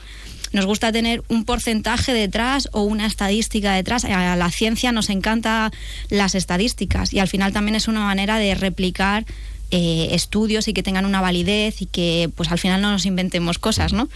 Nos 0.53 0.65
gusta 0.65 0.91
tener 0.93 1.23
un 1.27 1.43
porcentaje 1.43 2.13
detrás 2.13 2.69
o 2.71 2.83
una 2.83 3.05
estadística 3.05 3.73
detrás. 3.73 4.05
A 4.05 4.35
la 4.37 4.49
ciencia 4.51 4.91
nos 4.93 5.09
encanta 5.09 5.71
las 6.09 6.35
estadísticas 6.35 7.11
y 7.11 7.19
al 7.19 7.27
final 7.27 7.51
también 7.51 7.75
es 7.75 7.87
una 7.89 7.99
manera 7.99 8.37
de 8.37 8.55
replicar 8.55 9.25
eh, 9.71 10.09
estudios 10.11 10.67
y 10.67 10.73
que 10.73 10.83
tengan 10.83 11.05
una 11.05 11.21
validez 11.21 11.81
y 11.81 11.85
que 11.85 12.29
pues 12.35 12.51
al 12.51 12.59
final 12.59 12.81
no 12.81 12.91
nos 12.91 13.05
inventemos 13.05 13.59
cosas, 13.59 13.93
¿no? 13.93 14.09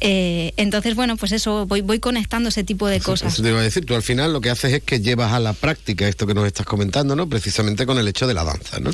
Eh, 0.00 0.52
entonces, 0.56 0.94
bueno, 0.94 1.16
pues 1.16 1.32
eso, 1.32 1.66
voy, 1.66 1.80
voy 1.80 2.00
conectando 2.00 2.48
ese 2.48 2.64
tipo 2.64 2.88
de 2.88 3.00
cosas. 3.00 3.34
Eso 3.34 3.42
te 3.42 3.50
iba 3.50 3.60
a 3.60 3.62
decir, 3.62 3.84
tú 3.86 3.94
al 3.94 4.02
final 4.02 4.32
lo 4.32 4.40
que 4.40 4.50
haces 4.50 4.72
es 4.72 4.82
que 4.82 5.00
llevas 5.00 5.32
a 5.32 5.40
la 5.40 5.52
práctica 5.52 6.08
esto 6.08 6.26
que 6.26 6.34
nos 6.34 6.46
estás 6.46 6.66
comentando, 6.66 7.14
¿no? 7.14 7.28
Precisamente 7.28 7.86
con 7.86 7.98
el 7.98 8.08
hecho 8.08 8.26
de 8.26 8.34
la 8.34 8.44
danza, 8.44 8.80
¿no? 8.80 8.90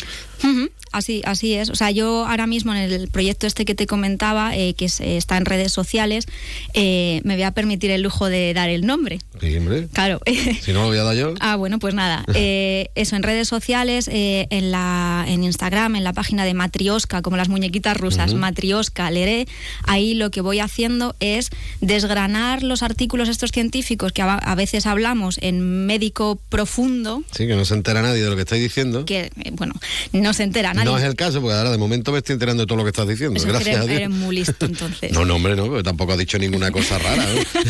Así, 0.92 1.22
así 1.24 1.54
es. 1.54 1.70
O 1.70 1.74
sea, 1.74 1.90
yo 1.90 2.26
ahora 2.26 2.46
mismo 2.46 2.74
en 2.74 2.80
el 2.92 3.08
proyecto 3.08 3.46
este 3.46 3.64
que 3.64 3.74
te 3.74 3.86
comentaba, 3.86 4.54
eh, 4.56 4.74
que 4.74 4.84
es- 4.84 5.00
eh, 5.00 5.16
está 5.16 5.36
en 5.36 5.44
redes 5.46 5.72
sociales, 5.72 6.26
eh, 6.74 7.20
me 7.24 7.34
voy 7.34 7.42
a 7.44 7.50
permitir 7.52 7.90
el 7.90 8.02
lujo 8.02 8.28
de 8.28 8.52
dar 8.54 8.68
el 8.70 8.86
nombre. 8.86 9.18
Sí, 9.40 9.56
hombre. 9.56 9.88
Claro. 9.92 10.20
Si 10.60 10.72
no 10.72 10.82
lo 10.82 10.86
voy 10.88 10.98
a 10.98 11.02
dar 11.02 11.16
yo. 11.16 11.34
Ah, 11.40 11.56
bueno, 11.56 11.78
pues 11.78 11.94
nada. 11.94 12.24
Eh, 12.34 12.90
eso, 12.94 13.16
en 13.16 13.22
redes 13.22 13.48
sociales, 13.48 14.08
eh, 14.12 14.46
en, 14.50 14.70
la, 14.70 15.24
en 15.28 15.44
Instagram, 15.44 15.96
en 15.96 16.04
la 16.04 16.12
página 16.12 16.44
de 16.44 16.54
Matrioska, 16.54 17.22
como 17.22 17.36
las 17.36 17.48
muñequitas 17.48 17.96
rusas, 17.96 18.30
Ujú. 18.30 18.40
Matrioska, 18.40 19.10
Leré, 19.10 19.46
ahí 19.84 20.14
lo 20.14 20.30
que 20.30 20.40
voy 20.40 20.58
haciendo 20.60 21.14
es 21.20 21.50
desgranar 21.80 22.62
los 22.62 22.82
artículos 22.82 23.28
estos 23.28 23.50
científicos 23.52 24.12
que 24.12 24.22
a, 24.22 24.34
a 24.34 24.54
veces 24.54 24.86
hablamos 24.86 25.38
en 25.42 25.86
médico 25.86 26.40
profundo, 26.48 27.22
Sí, 27.32 27.46
que 27.46 27.54
no 27.54 27.64
se 27.64 27.74
entera 27.74 28.02
nadie 28.02 28.22
de 28.22 28.30
lo 28.30 28.36
que 28.36 28.42
estáis 28.42 28.62
diciendo. 28.62 29.04
que, 29.04 29.30
eh, 29.44 29.50
bueno, 29.52 29.74
no 30.12 30.32
se 30.32 30.42
entera 30.44 30.72
nadie. 30.74 30.81
No 30.84 30.98
es 30.98 31.04
el 31.04 31.14
caso, 31.14 31.40
porque 31.40 31.54
ahora 31.56 31.70
de 31.70 31.78
momento 31.78 32.12
me 32.12 32.18
estoy 32.18 32.34
enterando 32.34 32.62
de 32.62 32.66
todo 32.66 32.78
lo 32.78 32.84
que 32.84 32.90
estás 32.90 33.06
diciendo. 33.08 33.38
Eso 33.38 33.48
Gracias 33.48 33.76
a 33.78 33.84
Dios. 33.84 33.96
eres 33.96 34.10
muy 34.10 34.36
listo 34.36 34.66
entonces. 34.66 35.12
No, 35.12 35.24
no, 35.24 35.36
hombre, 35.36 35.56
no, 35.56 35.66
porque 35.66 35.82
tampoco 35.82 36.12
ha 36.12 36.16
dicho 36.16 36.38
ninguna 36.38 36.70
cosa 36.70 36.98
rara. 36.98 37.24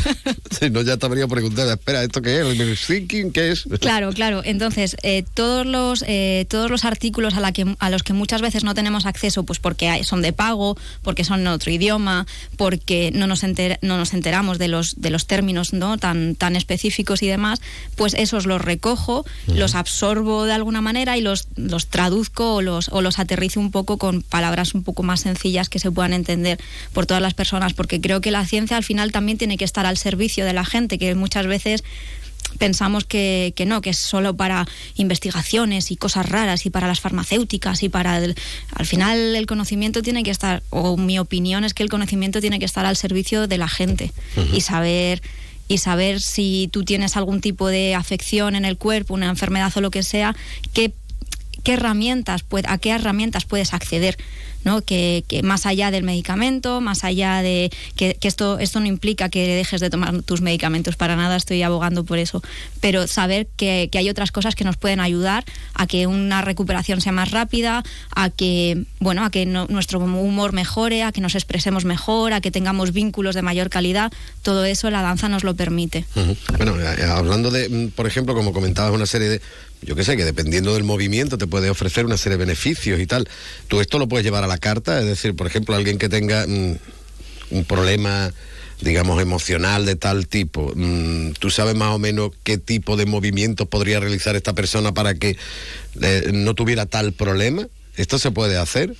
si 0.61 0.71
no, 0.71 0.83
ya 0.83 0.97
te 0.97 1.07
habría 1.07 1.27
preguntado, 1.29 1.71
espera, 1.73 2.03
¿esto 2.03 2.23
qué 2.23 2.41
es? 2.41 2.89
¿El 2.91 3.33
qué 3.33 3.51
es? 3.53 3.65
Claro, 3.81 4.13
claro. 4.13 4.43
Entonces, 4.45 4.97
eh, 5.03 5.25
todos 5.35 5.67
los 5.67 6.05
eh, 6.07 6.47
todos 6.49 6.71
los 6.71 6.85
artículos 6.85 7.35
a, 7.35 7.41
la 7.41 7.53
que, 7.53 7.75
a 7.79 7.91
los 7.91 8.03
que 8.03 8.13
muchas 8.13 8.41
veces 8.43 8.65
no 8.65 8.75
tenemos 8.75 9.07
acceso, 9.07 9.43
pues 9.45 9.59
porque 9.59 9.89
hay- 9.89 10.05
son 10.05 10.23
de 10.23 10.33
pago, 10.33 10.77
porque 11.03 11.25
son 11.25 11.41
en 11.41 11.49
otro 11.49 11.71
idioma, 11.71 12.27
porque 12.57 13.11
no 13.15 13.27
nos, 13.27 13.43
enter- 13.45 13.79
no 13.83 13.97
nos 13.99 14.15
enteramos 14.15 14.59
de 14.59 14.69
los 14.69 15.01
de 15.01 15.11
los 15.11 15.27
términos 15.27 15.73
no 15.73 15.99
tan 15.99 16.35
tan 16.35 16.57
específicos 16.57 17.23
y 17.23 17.29
demás, 17.29 17.61
pues 17.97 18.15
esos 18.15 18.47
los 18.47 18.61
recojo, 18.61 19.25
los 19.47 19.75
absorbo 19.75 20.45
de 20.45 20.53
alguna 20.53 20.81
manera 20.81 21.17
y 21.17 21.21
los 21.21 21.49
los 21.57 21.89
traduzco 21.89 22.55
o 22.57 22.63
los 22.63 22.89
o 22.91 23.02
los 23.03 23.19
aterrizo 23.19 23.61
un 23.61 23.71
poco 23.71 23.99
con 23.99 24.23
palabras 24.23 24.75
un 24.75 24.83
poco 24.83 25.03
más 25.03 25.21
sencillas 25.21 25.69
que 25.69 25.79
se 25.79 25.91
puedan 25.91 26.13
entender 26.13 26.59
por 26.93 27.07
todas 27.07 27.23
las 27.23 27.35
personas, 27.35 27.75
porque 27.75 28.01
creo 28.01 28.21
que 28.21 28.31
la 28.31 28.47
ciencia 28.47 28.77
al 28.77 28.85
final 28.85 29.13
también 29.13 29.39
tiene 29.39 29.57
que 29.57 29.65
estar 29.65 29.87
al 29.87 29.99
servicio 29.99 30.45
de 30.45 30.53
la 30.53 30.65
gente, 30.65 30.99
que 30.99 31.15
muchas 31.15 31.47
veces 31.47 31.85
pensamos 32.59 33.05
que, 33.05 33.53
que 33.57 33.67
no, 33.67 33.81
que 33.81 33.91
es 33.91 33.99
solo 33.99 34.37
para 34.37 34.67
investigaciones 34.97 35.91
y 35.91 35.97
cosas 35.97 36.29
raras 36.29 36.67
y 36.67 36.71
para 36.71 36.87
las 36.87 37.01
farmacéuticas 37.01 37.83
y 37.83 37.89
para 37.89 38.19
el, 38.19 38.35
al 38.75 38.87
final 38.87 39.37
el 39.37 39.47
conocimiento 39.47 40.03
tiene 40.03 40.23
que 40.23 40.31
estar 40.31 40.63
o 40.71 40.97
mi 40.97 41.19
opinión 41.19 41.65
es 41.65 41.75
que 41.75 41.83
el 41.83 41.89
conocimiento 41.89 42.41
tiene 42.41 42.59
que 42.59 42.65
estar 42.65 42.85
al 42.85 42.97
servicio 42.97 43.47
de 43.47 43.59
la 43.59 43.69
gente 43.69 44.13
Ujú. 44.37 44.57
y 44.57 44.61
saber 44.61 45.23
y 45.69 45.79
saber 45.79 46.21
si 46.21 46.69
tú 46.71 46.85
tienes 46.85 47.17
algún 47.17 47.41
tipo 47.41 47.69
de 47.69 47.95
afección 47.95 48.57
en 48.57 48.67
el 48.67 48.77
cuerpo, 48.77 49.15
una 49.15 49.29
enfermedad 49.29 49.73
o 49.77 49.81
lo 49.81 49.91
que 49.91 50.03
sea, 50.03 50.37
qué 50.75 50.93
qué 51.63 51.75
herramientas 51.75 52.45
a 52.67 52.79
qué 52.79 52.91
herramientas 52.91 53.45
puedes 53.45 53.75
acceder 53.75 54.17
¿no? 54.65 54.83
Que, 54.83 55.25
más 55.43 55.67
allá 55.67 55.91
del 55.91 56.05
medicamento 56.05 56.81
más 56.81 57.03
allá 57.05 57.43
de 57.43 57.71
que, 57.97 58.17
esto 58.23 58.59
esto 58.59 58.81
no 58.81 58.87
implica 58.87 59.29
que 59.29 59.47
dejes 59.47 59.81
de 59.81 59.91
tomar 59.91 60.23
tus 60.23 60.41
medicamentos 60.41 60.97
para 60.97 61.17
nada 61.17 61.37
estoy 61.37 61.63
abogando 61.63 62.05
por 62.05 62.19
eso 62.19 62.43
pero 62.81 63.07
saber 63.07 63.49
que, 63.57 63.91
hay 63.93 64.09
otras 64.09 64.31
cosas 64.31 64.55
que 64.55 64.65
nos 64.65 64.77
pueden 64.77 65.01
ayudar 65.01 65.45
a 65.75 65.87
que 65.87 66.07
una 66.07 66.43
recuperación 66.43 67.01
sea 67.01 67.13
más 67.13 67.31
rápida 67.31 67.83
a 68.15 68.31
que 68.31 68.85
bueno 69.01 69.25
a 69.25 69.31
que 69.31 69.47
nuestro 69.47 69.99
humor 69.99 70.53
mejore 70.53 71.03
a 71.03 71.13
que 71.13 71.21
nos 71.21 71.35
expresemos 71.35 71.85
mejor 71.85 72.33
a 72.33 72.41
que 72.41 72.51
tengamos 72.51 72.93
vínculos 72.93 73.35
de 73.35 73.43
mayor 73.43 73.69
calidad 73.69 74.13
todo 74.43 74.65
eso 74.65 74.91
la 74.91 75.03
danza 75.03 75.29
nos 75.29 75.45
lo 75.45 75.55
permite. 75.55 76.05
Bueno, 76.57 76.81
eh, 76.81 77.05
hablando 77.05 77.51
de, 77.51 77.69
mm, 77.69 77.89
por 77.91 78.07
ejemplo, 78.07 78.35
como 78.35 78.53
comentabas, 78.53 78.93
una 78.93 79.07
serie 79.07 79.29
de, 79.29 79.41
yo 79.83 79.97
qué 79.97 80.05
sé, 80.05 80.17
que 80.17 80.25
dependiendo 80.25 80.75
del 80.75 80.85
movimiento 80.85 81.39
te 81.39 81.47
puede 81.47 81.71
ofrecer 81.71 82.07
una 82.07 82.17
serie 82.17 82.39
de 82.39 82.45
beneficios 82.45 83.01
y 83.01 83.07
tal. 83.07 83.29
Tú 83.69 83.81
esto 83.81 83.99
lo 83.99 84.09
puedes 84.09 84.25
llevar 84.25 84.45
a 84.45 84.47
la 84.47 84.59
carta, 84.59 84.99
es 85.01 85.07
decir, 85.07 85.35
por 85.35 85.47
ejemplo, 85.47 85.75
alguien 85.75 85.99
que 85.99 86.09
tenga 86.09 86.47
mm, 86.47 86.77
un 87.51 87.65
problema 87.65 88.33
digamos, 88.83 89.23
emocional 89.23 89.87
de 89.87 89.95
tal 89.95 90.27
tipo, 90.27 90.73
mm, 90.75 91.33
¿tú 91.39 91.51
sabes 91.51 91.75
más 91.75 91.95
o 91.95 91.99
menos 91.99 92.33
qué 92.43 92.59
tipo 92.59 92.97
de 92.97 93.07
movimientos 93.07 93.69
podría 93.69 94.01
realizar 94.01 94.37
esta 94.37 94.55
persona 94.55 94.93
para 94.93 95.15
que 95.15 95.37
eh, 96.01 96.31
no 96.33 96.55
tuviera 96.55 96.87
tal 96.87 97.13
problema? 97.13 97.69
¿Esto 97.97 98.19
se 98.19 98.31
puede 98.31 98.59
hacer? 98.59 98.95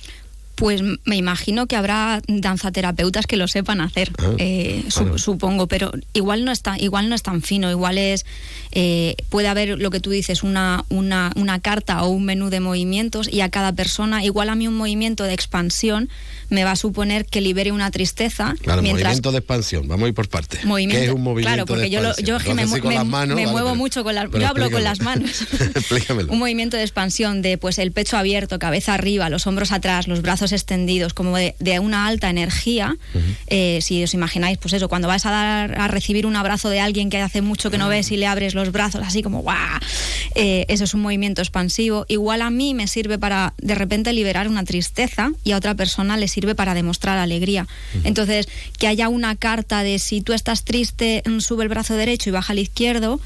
Pues 0.55 0.81
me 1.05 1.15
imagino 1.15 1.65
que 1.65 1.75
habrá 1.75 2.21
danzaterapeutas 2.27 3.25
que 3.25 3.37
lo 3.37 3.47
sepan 3.47 3.81
hacer, 3.81 4.11
Ah, 4.19 4.31
eh, 4.37 4.83
su- 4.89 5.17
supongo, 5.17 5.67
pero 5.67 5.91
igual 6.13 6.45
no 6.45 6.51
está, 6.51 6.77
igual 6.79 7.09
no 7.09 7.15
es 7.15 7.23
tan 7.23 7.41
fino, 7.41 7.71
igual 7.71 7.97
es 7.97 8.25
eh, 8.71 9.15
puede 9.29 9.47
haber 9.47 9.79
lo 9.79 9.89
que 9.91 9.99
tú 9.99 10.11
dices 10.11 10.43
una, 10.43 10.85
una 10.89 11.31
una 11.35 11.59
carta 11.59 12.03
o 12.03 12.09
un 12.09 12.25
menú 12.25 12.49
de 12.49 12.59
movimientos 12.59 13.27
y 13.31 13.41
a 13.41 13.49
cada 13.49 13.73
persona 13.73 14.23
igual 14.23 14.49
a 14.49 14.55
mí 14.55 14.67
un 14.67 14.75
movimiento 14.77 15.23
de 15.23 15.33
expansión 15.33 16.09
me 16.49 16.63
va 16.63 16.71
a 16.71 16.75
suponer 16.75 17.25
que 17.25 17.41
libere 17.41 17.71
una 17.71 17.89
tristeza 17.89 18.55
Claro, 18.61 18.81
mientras 18.83 19.05
movimiento 19.05 19.31
de 19.31 19.37
expansión, 19.39 19.87
vamos 19.87 20.05
a 20.05 20.09
ir 20.09 20.13
por 20.13 20.29
partes. 20.29 20.63
movimiento, 20.65 20.99
¿Qué 21.01 21.05
es 21.07 21.13
un 21.13 21.21
movimiento 21.23 21.49
claro, 21.49 21.65
porque 21.65 21.83
de 21.83 21.89
yo, 21.89 22.01
lo- 22.01 22.09
expansión? 22.09 22.27
yo 22.27 22.37
es 22.37 22.43
que 22.43 22.53
me, 22.53 22.65
me- 22.89 22.93
las 22.95 23.05
manos, 23.05 23.35
me 23.35 23.41
vale, 23.45 23.51
muevo 23.51 23.69
pero- 23.69 23.75
mucho 23.75 24.03
con 24.03 24.13
las 24.15 24.29
yo 24.31 24.47
hablo 24.47 24.69
con 24.69 24.83
las 24.83 25.01
manos. 25.01 25.31
Un 26.29 26.39
movimiento 26.39 26.77
de 26.77 26.83
expansión 26.83 27.41
de 27.41 27.57
pues 27.57 27.77
el 27.79 27.91
pecho 27.91 28.17
abierto, 28.17 28.59
cabeza 28.59 28.93
arriba, 28.93 29.29
los 29.29 29.47
hombros 29.47 29.71
atrás, 29.71 30.07
los 30.07 30.21
brazos 30.21 30.42
extendidos, 30.51 31.13
como 31.13 31.37
de, 31.37 31.55
de 31.59 31.79
una 31.79 32.07
alta 32.07 32.29
energía. 32.29 32.95
Eh, 33.47 33.79
si 33.81 34.03
os 34.03 34.13
imagináis, 34.13 34.57
pues 34.57 34.73
eso, 34.73 34.89
cuando 34.89 35.07
vas 35.07 35.25
a 35.25 35.31
dar 35.31 35.79
a 35.79 35.87
recibir 35.87 36.25
un 36.25 36.35
abrazo 36.35 36.69
de 36.69 36.79
alguien 36.79 37.09
que 37.09 37.19
hace 37.19 37.41
mucho 37.41 37.71
que 37.71 37.77
no 37.77 37.87
ves 37.89 38.11
y 38.11 38.17
le 38.17 38.27
abres 38.27 38.53
los 38.55 38.71
brazos 38.71 39.01
así 39.05 39.23
como 39.23 39.41
¡guau! 39.41 39.57
Eh, 40.35 40.65
eso 40.67 40.83
es 40.83 40.93
un 40.93 41.01
movimiento 41.01 41.41
expansivo. 41.41 42.05
Igual 42.07 42.41
a 42.41 42.49
mí 42.49 42.73
me 42.73 42.87
sirve 42.87 43.17
para 43.17 43.53
de 43.57 43.75
repente 43.75 44.13
liberar 44.13 44.47
una 44.47 44.63
tristeza 44.63 45.31
y 45.43 45.51
a 45.51 45.57
otra 45.57 45.75
persona 45.75 46.17
le 46.17 46.27
sirve 46.27 46.55
para 46.55 46.73
demostrar 46.73 47.17
alegría. 47.17 47.67
Entonces, 48.03 48.47
que 48.77 48.87
haya 48.87 49.09
una 49.09 49.35
carta 49.35 49.83
de 49.83 49.99
si 49.99 50.21
tú 50.21 50.33
estás 50.33 50.63
triste, 50.63 51.23
mm, 51.25 51.39
sube 51.39 51.63
el 51.63 51.69
brazo 51.69 51.95
derecho 51.95 52.29
y 52.29 52.33
baja 52.33 52.53
el 52.53 52.59
izquierdo, 52.59 53.19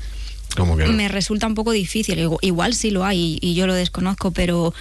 ¿Cómo 0.55 0.75
que 0.77 0.85
no? 0.85 0.93
me 0.93 1.07
resulta 1.07 1.45
un 1.47 1.53
poco 1.55 1.71
difícil. 1.71 2.17
Igu- 2.19 2.39
Igual 2.41 2.73
sí 2.73 2.89
lo 2.91 3.05
hay 3.05 3.37
y, 3.41 3.49
y 3.49 3.53
yo 3.55 3.67
lo 3.67 3.73
desconozco, 3.75 4.31
pero, 4.31 4.73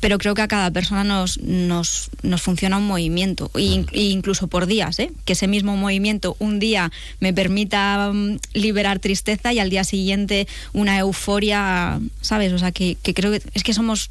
pero 0.00 0.18
creo 0.18 0.34
que 0.34 0.42
a 0.42 0.48
cada 0.48 0.70
persona 0.70 1.04
nos, 1.04 1.38
nos, 1.40 2.10
nos 2.22 2.42
funciona 2.42 2.76
un 2.76 2.86
movimiento, 2.86 3.50
e 3.54 3.84
e 3.92 4.02
incluso 4.02 4.48
por 4.48 4.66
días, 4.66 4.98
¿eh? 4.98 5.10
que 5.24 5.32
ese 5.34 5.46
mismo 5.46 5.76
movimiento 5.76 6.36
un 6.38 6.58
día 6.58 6.90
me 7.20 7.32
permita 7.32 8.10
mm, 8.12 8.38
liberar 8.54 8.98
tristeza 8.98 9.52
y 9.52 9.58
al 9.60 9.70
día 9.70 9.84
siguiente 9.84 10.46
una 10.74 10.98
euforia, 10.98 12.00
¿sabes? 12.20 12.52
O 12.52 12.58
sea, 12.58 12.72
que, 12.72 12.96
que 13.02 13.14
creo 13.14 13.30
que 13.30 13.40
es 13.54 13.62
que 13.62 13.72
somos... 13.74 14.10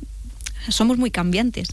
Somos 0.70 0.98
muy 0.98 1.12
cambiantes 1.12 1.70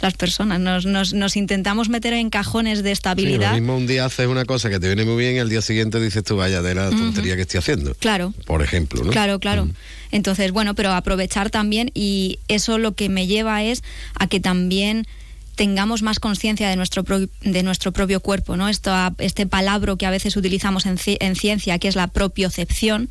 las 0.00 0.14
personas, 0.14 0.58
nos, 0.60 0.84
nos, 0.86 1.12
nos 1.14 1.36
intentamos 1.36 1.88
meter 1.88 2.12
en 2.12 2.30
cajones 2.30 2.78
de 2.82 2.82
Sí, 2.82 2.86
lo 2.88 2.92
estabilidad. 2.92 3.52
mismo 3.54 3.76
un 3.76 3.86
día 3.86 4.04
haces 4.04 4.26
una 4.26 4.44
cosa 4.44 4.68
que 4.70 4.80
te 4.80 4.86
viene 4.86 5.04
muy 5.04 5.16
bien 5.22 5.36
y 5.36 5.38
al 5.38 5.48
día 5.48 5.62
siguiente 5.62 6.00
dices 6.00 6.24
tú, 6.24 6.36
vaya, 6.36 6.62
de 6.62 6.74
la 6.74 6.90
tontería 6.90 7.36
que 7.36 7.42
estoy 7.42 7.58
haciendo. 7.58 7.94
Claro. 7.94 8.34
Por 8.46 8.62
ejemplo, 8.62 9.04
¿no? 9.04 9.10
Claro, 9.10 9.38
claro. 9.38 9.68
Entonces, 10.10 10.52
bueno, 10.52 10.74
pero 10.74 10.92
aprovechar 10.92 11.50
también 11.50 11.90
y 11.94 12.38
eso 12.48 12.78
lo 12.78 12.92
que 12.92 13.08
me 13.08 13.26
lleva 13.26 13.62
es 13.62 13.82
a 14.14 14.26
que 14.26 14.40
también 14.40 15.06
tengamos 15.54 16.02
más 16.02 16.18
conciencia 16.20 16.68
de 16.68 16.76
nuestro 16.76 17.04
pro- 17.04 17.28
de 17.42 17.62
nuestro 17.62 17.92
propio 17.92 18.20
cuerpo, 18.20 18.56
¿no? 18.56 18.68
Esto, 18.68 18.92
este 19.18 19.46
palabra 19.46 19.96
que 19.96 20.06
a 20.06 20.10
veces 20.10 20.36
utilizamos 20.36 20.86
en, 20.86 20.96
ci- 20.96 21.16
en 21.20 21.36
ciencia, 21.36 21.78
que 21.78 21.88
es 21.88 21.96
la 21.96 22.06
propiocepción. 22.08 23.10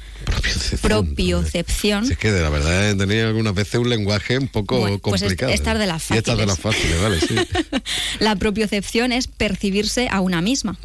Propiocepción. 0.82 2.06
Si 2.06 2.14
es 2.14 2.18
que 2.18 2.32
de 2.32 2.42
la 2.42 2.50
verdad 2.50 2.90
he 2.90 2.96
tenido 2.96 3.28
algunas 3.28 3.54
veces 3.54 3.76
un 3.76 3.90
lenguaje 3.90 4.38
un 4.38 4.48
poco 4.48 4.80
Bueno, 4.80 5.00
pues 5.00 5.22
complicado. 5.22 5.52
esta 5.52 5.74
es 5.74 5.80
de 5.80 5.88
las 5.88 6.12
Y 6.12 6.18
esta 6.18 6.34
es 6.34 6.38
de 6.38 6.48
fáciles. 6.48 6.48
las 6.48 6.60
fáciles, 6.60 7.02
vale, 7.02 7.20
sí. 7.20 7.82
La 8.20 8.36
propiocepción 8.36 9.12
es 9.12 9.28
percibirse 9.28 10.08
a 10.12 10.22
una 10.22 10.42
misma. 10.42 10.78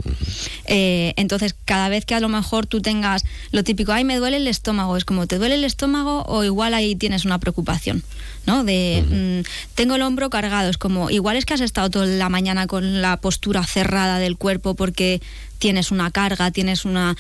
Eh, 0.67 1.15
entonces, 1.17 1.55
cada 1.65 1.89
vez 1.89 2.05
que 2.05 2.15
a 2.15 2.21
lo 2.21 2.29
mejor 2.29 2.67
tú 2.67 2.81
tengas 2.81 3.25
lo 3.51 3.65
típico, 3.65 3.93
ay, 3.93 4.05
me 4.05 4.17
duele 4.17 4.37
el 4.39 4.49
estómago, 4.49 4.97
es 4.97 5.05
como, 5.05 5.27
¿te 5.27 5.39
duele 5.39 5.55
el 5.55 5.65
estómago 5.65 6.25
o 6.27 6.45
igual 6.45 6.75
ahí 6.75 6.95
tienes 6.97 7.25
una 7.25 7.39
preocupación? 7.39 8.03
¿No? 8.47 8.63
De, 8.65 9.43
mm, 9.45 9.75
tengo 9.75 9.97
el 9.97 10.03
hombro 10.03 10.31
cargado, 10.31 10.71
es 10.71 10.79
como, 10.79 11.11
igual 11.11 11.37
es 11.37 11.45
que 11.45 11.55
has 11.57 11.63
estado 11.63 11.91
toda 11.91 12.07
la 12.07 12.29
mañana 12.29 12.67
con 12.67 13.01
la 13.01 13.17
postura 13.17 13.65
cerrada 13.65 14.19
del 14.19 14.37
cuerpo 14.37 14.75
porque 14.75 15.23
tienes 15.59 15.91
una 15.91 16.11
carga, 16.11 16.51
tienes 16.51 16.85
una 16.85 17.17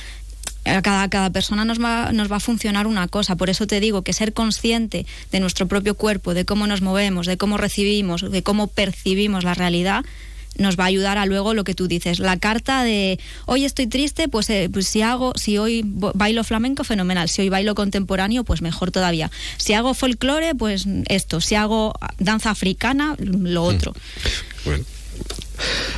cada, 0.82 1.08
cada 1.08 1.30
persona 1.30 1.64
nos 1.64 1.80
va, 1.80 2.12
nos 2.12 2.30
va 2.30 2.36
a 2.36 2.40
funcionar 2.40 2.86
una 2.86 3.08
cosa. 3.08 3.36
Por 3.36 3.50
eso 3.50 3.66
te 3.66 3.80
digo 3.80 4.02
que 4.02 4.12
ser 4.12 4.32
consciente 4.32 5.06
de 5.32 5.40
nuestro 5.40 5.66
propio 5.66 5.94
cuerpo, 5.94 6.34
de 6.34 6.44
cómo 6.44 6.66
nos 6.66 6.82
movemos, 6.82 7.26
de 7.26 7.36
cómo 7.36 7.56
recibimos, 7.56 8.30
de 8.30 8.42
cómo 8.42 8.66
percibimos 8.66 9.44
la 9.44 9.54
realidad, 9.54 10.04
nos 10.58 10.78
va 10.78 10.84
a 10.84 10.86
ayudar 10.86 11.18
a 11.18 11.26
luego 11.26 11.54
lo 11.54 11.64
que 11.64 11.74
tú 11.74 11.88
dices. 11.88 12.18
La 12.18 12.38
carta 12.38 12.82
de 12.84 13.18
hoy 13.46 13.64
estoy 13.64 13.86
triste, 13.86 14.28
pues, 14.28 14.48
eh, 14.50 14.68
pues 14.72 14.86
si 14.86 15.02
hago, 15.02 15.32
si 15.36 15.58
hoy 15.58 15.82
bailo 15.84 16.44
flamenco, 16.44 16.84
fenomenal. 16.84 17.28
Si 17.28 17.42
hoy 17.42 17.48
bailo 17.48 17.74
contemporáneo, 17.74 18.44
pues 18.44 18.62
mejor 18.62 18.90
todavía. 18.90 19.30
Si 19.56 19.72
hago 19.72 19.94
folclore, 19.94 20.54
pues 20.54 20.86
esto. 21.08 21.40
Si 21.40 21.54
hago 21.54 21.94
danza 22.18 22.50
africana, 22.50 23.16
lo 23.18 23.64
otro. 23.64 23.94
Bueno. 24.64 24.84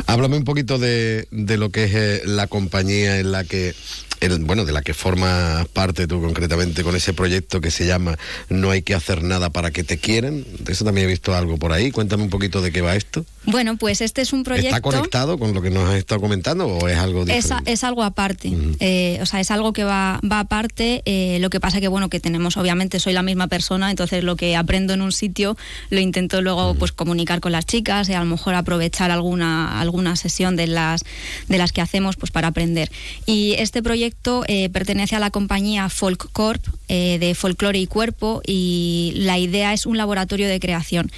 Háblame 0.06 0.36
un 0.36 0.44
poquito 0.44 0.78
de, 0.78 1.26
de 1.30 1.56
lo 1.56 1.70
que 1.70 1.84
es 1.84 1.94
eh, 1.94 2.22
la 2.24 2.46
compañía 2.46 3.18
en 3.18 3.32
la 3.32 3.42
que, 3.44 3.74
el- 4.20 4.38
bueno, 4.44 4.64
de 4.64 4.72
la 4.72 4.82
que 4.82 4.94
formas 4.94 5.66
parte 5.68 6.06
tú 6.06 6.20
concretamente 6.20 6.82
con 6.82 6.94
ese 6.96 7.12
proyecto 7.12 7.60
que 7.60 7.70
se 7.70 7.86
llama 7.86 8.18
No 8.48 8.70
hay 8.70 8.82
que 8.82 8.94
hacer 8.94 9.22
nada 9.22 9.50
para 9.50 9.70
que 9.70 9.84
te 9.84 9.98
quieran. 9.98 10.44
De 10.60 10.72
eso 10.72 10.84
también 10.84 11.06
he 11.06 11.10
visto 11.10 11.34
algo 11.34 11.56
por 11.58 11.72
ahí. 11.72 11.90
Cuéntame 11.90 12.22
un 12.22 12.30
poquito 12.30 12.60
de 12.62 12.72
qué 12.72 12.80
va 12.80 12.96
esto. 12.96 13.24
Bueno, 13.44 13.76
pues 13.76 14.00
este 14.00 14.20
es 14.22 14.32
un 14.32 14.44
proyecto. 14.44 14.68
¿Está 14.68 14.80
conectado 14.80 15.38
con 15.38 15.54
lo 15.54 15.62
que 15.62 15.70
nos 15.70 15.88
has 15.88 15.96
estado 15.96 16.20
comentando 16.20 16.66
o 16.66 16.88
es 16.88 16.98
algo 16.98 17.22
Es, 17.22 17.44
diferente? 17.44 17.72
es 17.72 17.84
algo 17.84 18.02
aparte, 18.02 18.52
Eh, 18.80 19.18
o 19.22 19.26
sea, 19.26 19.40
es 19.40 19.50
algo 19.50 19.72
que 19.72 19.84
va, 19.84 20.20
va 20.30 20.40
aparte. 20.40 21.02
eh, 21.06 21.38
lo 21.40 21.48
que 21.50 21.60
pasa 21.60 21.80
que, 21.80 21.88
bueno, 21.88 22.08
que 22.10 22.20
tenemos, 22.20 22.56
obviamente, 22.56 23.00
soy 23.00 23.12
la 23.12 23.22
misma 23.22 23.46
persona, 23.48 23.90
entonces 23.90 24.22
lo 24.24 24.36
que 24.36 24.56
aprendo 24.56 24.92
en 24.94 25.00
un 25.02 25.12
sitio 25.12 25.56
lo 25.90 26.00
intento 26.00 26.42
luego, 26.42 26.74
pues, 26.74 26.92
comunicar 26.92 27.40
con 27.40 27.52
las 27.52 27.64
chicas 27.66 28.08
y 28.08 28.12
a 28.14 28.20
lo 28.20 28.26
mejor 28.26 28.54
aprovechar 28.54 29.10
alguna 29.10 29.80
alguna 29.80 30.16
sesión 30.16 30.56
de 30.56 30.66
las 30.66 31.04
de 31.48 31.58
las 31.58 31.72
que 31.72 31.80
hacemos, 31.80 32.16
pues, 32.16 32.30
para 32.30 32.48
aprender. 32.48 32.90
Y 33.26 33.54
este 33.58 33.82
proyecto 33.82 34.07
proyecto 34.08 34.44
eh, 34.48 34.70
pertenece 34.70 35.16
a 35.16 35.18
la 35.18 35.30
compañía 35.30 35.90
Folk 35.90 36.32
Corp 36.32 36.66
eh, 36.88 37.18
de 37.20 37.34
Folklore 37.34 37.78
y 37.78 37.86
Cuerpo 37.86 38.40
y 38.46 39.12
la 39.16 39.36
idea 39.36 39.74
es 39.74 39.84
un 39.84 39.98
laboratorio 39.98 40.48
de 40.48 40.58
creación. 40.60 41.10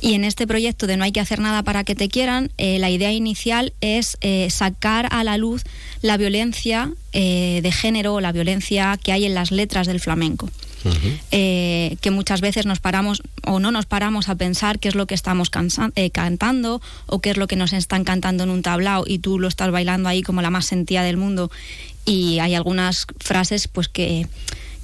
Y 0.00 0.14
en 0.14 0.24
este 0.24 0.46
proyecto 0.46 0.86
de 0.86 0.96
No 0.96 1.04
hay 1.04 1.12
que 1.12 1.20
hacer 1.20 1.40
nada 1.40 1.62
para 1.62 1.84
que 1.84 1.94
te 1.94 2.08
quieran, 2.08 2.50
eh, 2.56 2.78
la 2.78 2.88
idea 2.88 3.12
inicial 3.12 3.74
es 3.82 4.16
eh, 4.22 4.48
sacar 4.48 5.08
a 5.10 5.24
la 5.24 5.36
luz 5.36 5.64
la 6.00 6.16
violencia 6.16 6.90
eh, 7.12 7.60
de 7.62 7.72
género 7.72 8.20
la 8.20 8.32
violencia 8.32 8.98
que 9.02 9.12
hay 9.12 9.24
en 9.24 9.34
las 9.34 9.50
letras 9.50 9.86
del 9.86 9.98
flamenco. 9.98 10.50
Eh, 11.32 11.96
que 12.00 12.10
muchas 12.10 12.40
veces 12.40 12.64
nos 12.64 12.78
paramos 12.78 13.22
o 13.44 13.58
no 13.58 13.72
nos 13.72 13.86
paramos 13.86 14.28
a 14.28 14.36
pensar 14.36 14.78
qué 14.78 14.88
es 14.88 14.94
lo 14.94 15.06
que 15.06 15.14
estamos 15.14 15.50
eh, 15.96 16.10
cantando 16.10 16.80
o 17.06 17.20
qué 17.20 17.30
es 17.30 17.36
lo 17.36 17.48
que 17.48 17.56
nos 17.56 17.72
están 17.72 18.04
cantando 18.04 18.44
en 18.44 18.50
un 18.50 18.62
tablao 18.62 19.04
y 19.06 19.18
tú 19.18 19.38
lo 19.38 19.48
estás 19.48 19.72
bailando 19.72 20.08
ahí 20.08 20.22
como 20.22 20.40
la 20.40 20.50
más 20.50 20.66
sentida 20.66 21.02
del 21.02 21.16
mundo 21.16 21.50
y 22.08 22.38
hay 22.38 22.54
algunas 22.54 23.06
frases 23.18 23.68
pues 23.68 23.88
que, 23.88 24.26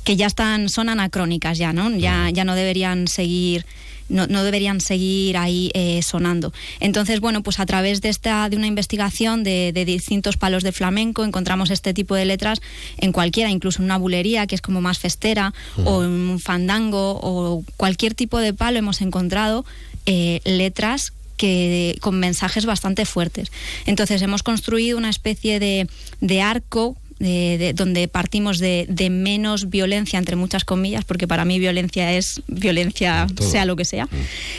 que 0.04 0.16
ya 0.16 0.26
están 0.26 0.68
son 0.68 0.88
anacrónicas 0.90 1.56
ya 1.58 1.72
no 1.72 1.90
ya 1.96 2.28
ya 2.30 2.44
no 2.44 2.54
deberían 2.54 3.08
seguir 3.08 3.64
no, 4.10 4.26
no 4.26 4.44
deberían 4.44 4.82
seguir 4.82 5.38
ahí 5.38 5.70
eh, 5.72 6.02
sonando. 6.02 6.52
Entonces, 6.78 7.20
bueno, 7.20 7.42
pues 7.42 7.58
a 7.58 7.64
través 7.64 8.02
de 8.02 8.10
esta 8.10 8.50
de 8.50 8.56
una 8.58 8.66
investigación 8.66 9.44
de, 9.44 9.72
de 9.72 9.87
distintos 9.87 10.37
palos 10.37 10.62
de 10.62 10.72
flamenco 10.72 11.24
encontramos 11.24 11.70
este 11.70 11.94
tipo 11.94 12.14
de 12.14 12.26
letras 12.26 12.60
en 12.98 13.12
cualquiera, 13.12 13.50
incluso 13.50 13.78
en 13.78 13.87
una 13.87 13.96
bulería 13.96 14.46
que 14.46 14.56
es 14.56 14.60
como 14.60 14.82
más 14.82 14.98
festera 14.98 15.54
o 15.87 16.04
en 16.04 16.10
un 16.10 16.38
fandango 16.38 17.18
o 17.22 17.64
cualquier 17.78 18.12
tipo 18.12 18.38
de 18.38 18.52
palo 18.52 18.78
hemos 18.78 19.00
encontrado 19.00 19.64
eh, 20.04 20.42
letras 20.44 21.14
que 21.37 21.96
con 22.00 22.18
mensajes 22.20 22.66
bastante 22.66 23.06
fuertes. 23.06 23.50
Entonces 23.87 24.22
hemos 24.22 24.42
construido 24.42 24.98
una 24.98 25.10
especie 25.10 25.58
de, 25.58 25.88
de 26.20 26.42
arco 26.42 26.96
de- 27.24 27.56
de- 27.58 27.72
donde 27.72 28.06
partimos 28.06 28.58
de, 28.58 28.87
de 28.88 29.08
menos 29.10 29.70
violencia, 29.70 30.18
entre 30.18 30.37
muchas 30.37 30.64
comillas, 30.64 31.04
porque 31.04 31.26
para 31.26 31.44
mí 31.44 31.58
violencia 31.58 32.12
es 32.12 32.42
violencia, 32.46 33.26
Todo. 33.34 33.50
sea 33.50 33.64
lo 33.64 33.74
que 33.76 33.84
sea. 33.84 34.06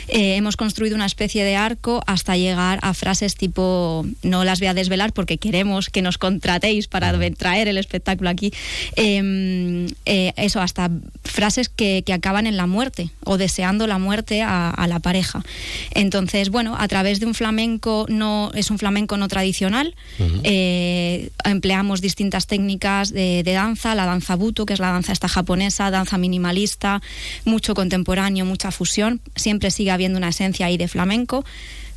Eh, 0.08 0.36
hemos 0.36 0.58
construido 0.58 0.96
una 0.96 1.06
especie 1.06 1.44
de 1.44 1.56
arco 1.56 2.02
hasta 2.08 2.36
llegar 2.38 2.80
a 2.82 2.94
frases 2.94 3.36
tipo, 3.36 4.06
no 4.24 4.44
las 4.44 4.60
voy 4.60 4.68
a 4.70 4.74
desvelar 4.74 5.14
porque 5.14 5.38
queremos 5.38 5.90
que 5.90 6.02
nos 6.02 6.18
contratéis 6.18 6.88
para 6.88 7.14
traer 7.38 7.68
el 7.68 7.78
espectáculo 7.78 8.30
aquí, 8.30 8.52
Eh, 8.96 9.88
eh, 10.06 10.34
eso, 10.38 10.60
hasta 10.62 10.90
frases 11.24 11.70
que, 11.70 12.02
que 12.06 12.14
acaban 12.14 12.48
en 12.48 12.58
la 12.58 12.66
muerte 12.66 13.10
o 13.24 13.38
deseando 13.38 13.86
la 13.88 14.00
muerte 14.00 14.42
a, 14.42 14.70
a 14.72 14.88
la 14.88 15.00
pareja. 15.00 15.44
Entonces, 15.94 16.50
bueno, 16.50 16.76
a 16.78 16.88
través 16.88 17.20
de 17.20 17.26
un 17.28 17.34
flamenco, 17.36 18.06
no 18.10 18.52
es 18.56 18.72
un 18.72 18.78
flamenco 18.80 19.18
no 19.18 19.28
tradicional, 19.28 19.94
eh, 20.44 21.30
empleamos 21.44 22.02
distintas 22.02 22.48
técnicas 22.48 22.55
de, 22.58 23.44
de 23.44 23.54
danza, 23.54 23.96
la 23.96 24.06
danza 24.06 24.36
buto, 24.36 24.66
que 24.66 24.74
es 24.74 24.80
la 24.80 24.92
danza 24.92 25.12
esta 25.12 25.28
japonesa, 25.28 25.92
danza 25.92 26.18
minimalista, 26.18 27.02
mucho 27.44 27.74
contemporáneo, 27.74 28.46
mucha 28.46 28.72
fusión, 28.72 29.22
siempre 29.36 29.72
sigue 29.72 29.92
habiendo 29.92 30.18
una 30.18 30.30
esencia 30.30 30.66
ahí 30.66 30.78
de 30.78 30.88
flamenco. 30.88 31.46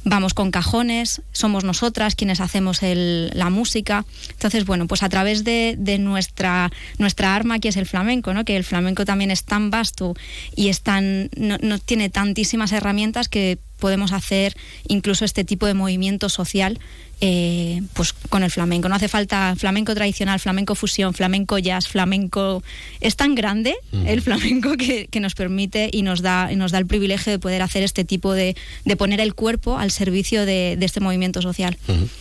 Vamos 0.04 0.32
con 0.32 0.50
cajones, 0.50 1.22
somos 1.32 1.64
nosotras 1.64 2.14
quienes 2.14 2.40
hacemos 2.40 2.78
la 2.82 3.50
música. 3.50 4.06
Entonces, 4.30 4.64
bueno, 4.64 4.86
pues 4.86 5.02
a 5.02 5.08
través 5.08 5.44
de, 5.44 5.74
de 5.76 5.98
nuestra, 5.98 6.70
nuestra 6.98 7.34
arma, 7.34 7.58
que 7.58 7.68
es 7.68 7.76
el 7.76 7.84
flamenco, 7.84 8.32
¿no? 8.32 8.44
que 8.44 8.56
el 8.56 8.64
flamenco 8.64 9.04
también 9.04 9.30
es 9.30 9.44
tan 9.44 9.70
vasto 9.70 10.14
y 10.54 10.68
es 10.68 10.82
tan, 10.82 11.28
no, 11.36 11.58
no 11.60 11.78
tiene 11.78 12.08
tantísimas 12.08 12.72
herramientas 12.72 13.28
que 13.28 13.58
podemos 13.78 14.12
hacer 14.12 14.56
incluso 14.88 15.24
este 15.24 15.44
tipo 15.44 15.66
de 15.66 15.74
movimiento 15.74 16.28
social 16.28 16.78
eh, 17.20 17.82
pues 17.94 18.12
con 18.12 18.44
el 18.44 18.50
flamenco. 18.52 18.88
No 18.88 18.94
hace 18.94 19.08
falta 19.08 19.54
flamenco 19.58 19.92
tradicional, 19.92 20.38
flamenco 20.38 20.76
fusión, 20.76 21.14
flamenco 21.14 21.58
jazz, 21.58 21.88
flamenco. 21.88 22.62
Es 23.00 23.16
tan 23.16 23.34
grande 23.34 23.74
el 24.06 24.22
flamenco 24.22 24.76
que, 24.76 25.08
que 25.08 25.18
nos 25.18 25.34
permite 25.34 25.90
y 25.92 26.02
nos 26.02 26.22
da, 26.22 26.52
y 26.52 26.54
nos 26.56 26.70
da 26.70 26.78
el 26.78 26.86
privilegio 26.86 27.32
de 27.32 27.40
poder 27.40 27.62
hacer 27.62 27.82
este 27.82 28.04
tipo 28.04 28.34
de, 28.34 28.56
de 28.84 28.96
poner 28.96 29.20
el 29.20 29.34
cuerpo 29.34 29.78
al 29.78 29.90
servicio 29.90 30.46
de, 30.46 30.76
de 30.78 30.86
este 30.86 31.00
movimiento 31.00 31.42
social. 31.42 31.76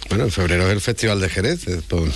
Bueno, 0.09 0.23
en 0.23 0.31
febrero 0.31 0.65
es 0.65 0.73
el 0.73 0.81
Festival 0.81 1.21
de 1.21 1.29
Jerez. 1.29 1.67
eh, 1.67 1.79
pues, 1.87 2.13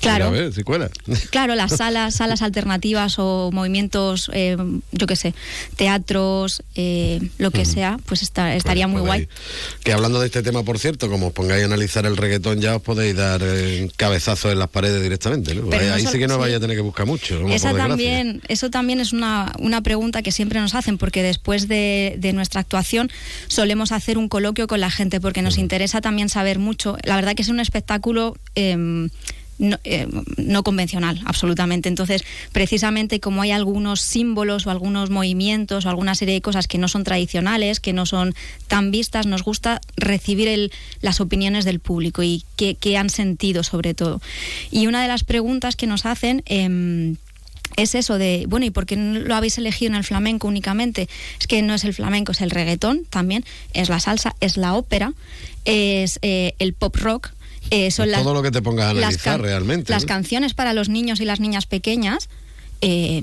Claro. 0.00 0.30
ver 0.30 0.52
si 0.54 0.62
cuela. 0.62 0.88
Claro, 1.30 1.54
las 1.54 1.76
salas, 1.76 2.14
salas 2.14 2.40
alternativas 2.40 3.16
o 3.18 3.50
movimientos, 3.52 4.30
eh, 4.32 4.56
yo 4.92 5.06
qué 5.06 5.16
sé, 5.16 5.34
teatros, 5.76 6.62
eh, 6.76 7.20
lo 7.38 7.50
que 7.50 7.64
sea, 7.64 7.98
pues 8.06 8.22
está- 8.22 8.54
estaría 8.66 8.86
muy 8.88 9.00
guay. 9.00 9.28
Que 9.82 9.92
hablando 9.92 10.20
de 10.20 10.26
este 10.26 10.42
tema, 10.42 10.62
por 10.64 10.78
cierto, 10.78 11.08
como 11.08 11.28
os 11.28 11.32
pongáis 11.32 11.62
a 11.62 11.66
analizar 11.66 12.04
el 12.06 12.16
reggaetón, 12.16 12.60
ya 12.60 12.76
os 12.76 12.82
podéis 12.82 13.16
dar 13.16 13.40
eh, 13.44 13.88
cabezazos 13.96 14.52
en 14.52 14.58
las 14.58 14.68
paredes 14.68 15.02
directamente. 15.02 15.54
¿no? 15.54 15.68
Pero 15.70 15.82
ahí 15.82 15.88
no 15.88 15.94
ahí 15.94 16.02
sol- 16.02 16.12
sí 16.12 16.18
que 16.18 16.26
no 16.26 16.34
sí. 16.34 16.40
vais 16.40 16.54
a 16.56 16.60
tener 16.60 16.76
que 16.76 16.82
buscar 16.82 17.06
mucho. 17.06 17.48
Esa 17.48 17.74
también, 17.74 18.42
eso 18.48 18.70
también 18.70 19.00
es 19.00 19.12
una, 19.12 19.52
una 19.58 19.80
pregunta 19.82 20.22
que 20.22 20.32
siempre 20.32 20.60
nos 20.60 20.74
hacen, 20.74 20.98
porque 20.98 21.22
después 21.22 21.68
de, 21.68 22.16
de 22.18 22.32
nuestra 22.32 22.60
actuación 22.60 23.10
solemos 23.48 23.92
hacer 23.92 24.18
un 24.18 24.28
coloquio 24.28 24.66
con 24.66 24.80
la 24.80 24.90
gente, 24.90 25.20
porque 25.20 25.42
nos 25.42 25.58
interesa 25.58 26.00
también 26.00 26.28
saber 26.28 26.58
mucho. 26.58 26.96
La 27.04 27.16
verdad 27.16 27.34
que 27.34 27.42
es 27.42 27.48
un 27.48 27.60
espectáculo. 27.60 28.36
em, 28.54 29.08
no, 29.58 29.78
eh, 29.84 30.06
no 30.36 30.62
convencional, 30.62 31.20
absolutamente. 31.24 31.88
Entonces, 31.88 32.24
precisamente 32.52 33.20
como 33.20 33.42
hay 33.42 33.50
algunos 33.52 34.00
símbolos 34.00 34.66
o 34.66 34.70
algunos 34.70 35.10
movimientos 35.10 35.86
o 35.86 35.88
alguna 35.88 36.14
serie 36.14 36.34
de 36.34 36.40
cosas 36.40 36.68
que 36.68 36.78
no 36.78 36.88
son 36.88 37.04
tradicionales, 37.04 37.80
que 37.80 37.92
no 37.92 38.06
son 38.06 38.34
tan 38.68 38.90
vistas, 38.90 39.26
nos 39.26 39.42
gusta 39.42 39.80
recibir 39.96 40.48
el- 40.48 40.72
las 41.00 41.20
opiniones 41.20 41.64
del 41.64 41.80
público 41.80 42.22
y 42.22 42.44
qué, 42.56 42.74
qué 42.74 42.96
han 42.96 43.10
sentido 43.10 43.62
sobre 43.62 43.94
todo. 43.94 44.20
Y 44.70 44.86
una 44.86 45.02
de 45.02 45.08
las 45.08 45.24
preguntas 45.24 45.76
que 45.76 45.86
nos 45.86 46.06
hacen... 46.06 46.42
em, 46.46 47.16
es 47.76 47.94
eso 47.96 48.16
de, 48.16 48.46
bueno, 48.48 48.64
¿y 48.64 48.70
por 48.70 48.86
qué 48.86 48.96
no 48.96 49.18
lo 49.18 49.34
habéis 49.34 49.58
elegido 49.58 49.90
en 49.90 49.96
el 49.96 50.04
flamenco 50.04 50.46
únicamente? 50.48 51.08
Es 51.38 51.46
que 51.46 51.60
no 51.62 51.74
es 51.74 51.84
el 51.84 51.92
flamenco, 51.92 52.32
es 52.32 52.40
el 52.40 52.50
reggaetón 52.50 53.02
también, 53.10 53.44
es 53.74 53.88
la 53.90 54.00
salsa, 54.00 54.34
es 54.40 54.56
la 54.56 54.74
ópera, 54.74 55.12
es 55.66 56.18
eh, 56.22 56.54
el 56.58 56.72
pop 56.72 56.96
rock. 56.96 57.32
Eh, 57.70 57.90
son 57.90 58.06
Es 58.06 58.12
las- 58.12 58.22
todo 58.22 58.34
lo 58.34 58.42
que 58.42 58.50
te 58.50 58.62
pongas 58.62 58.86
a 58.86 58.90
analizar 58.90 59.40
realmente. 59.40 59.92
Las 59.92 60.04
canciones 60.04 60.54
para 60.54 60.72
los 60.72 60.88
niños 60.88 61.20
y 61.20 61.24
las 61.24 61.40
niñas 61.40 61.66
pequeñas 61.66 62.28
eh, 62.80 63.22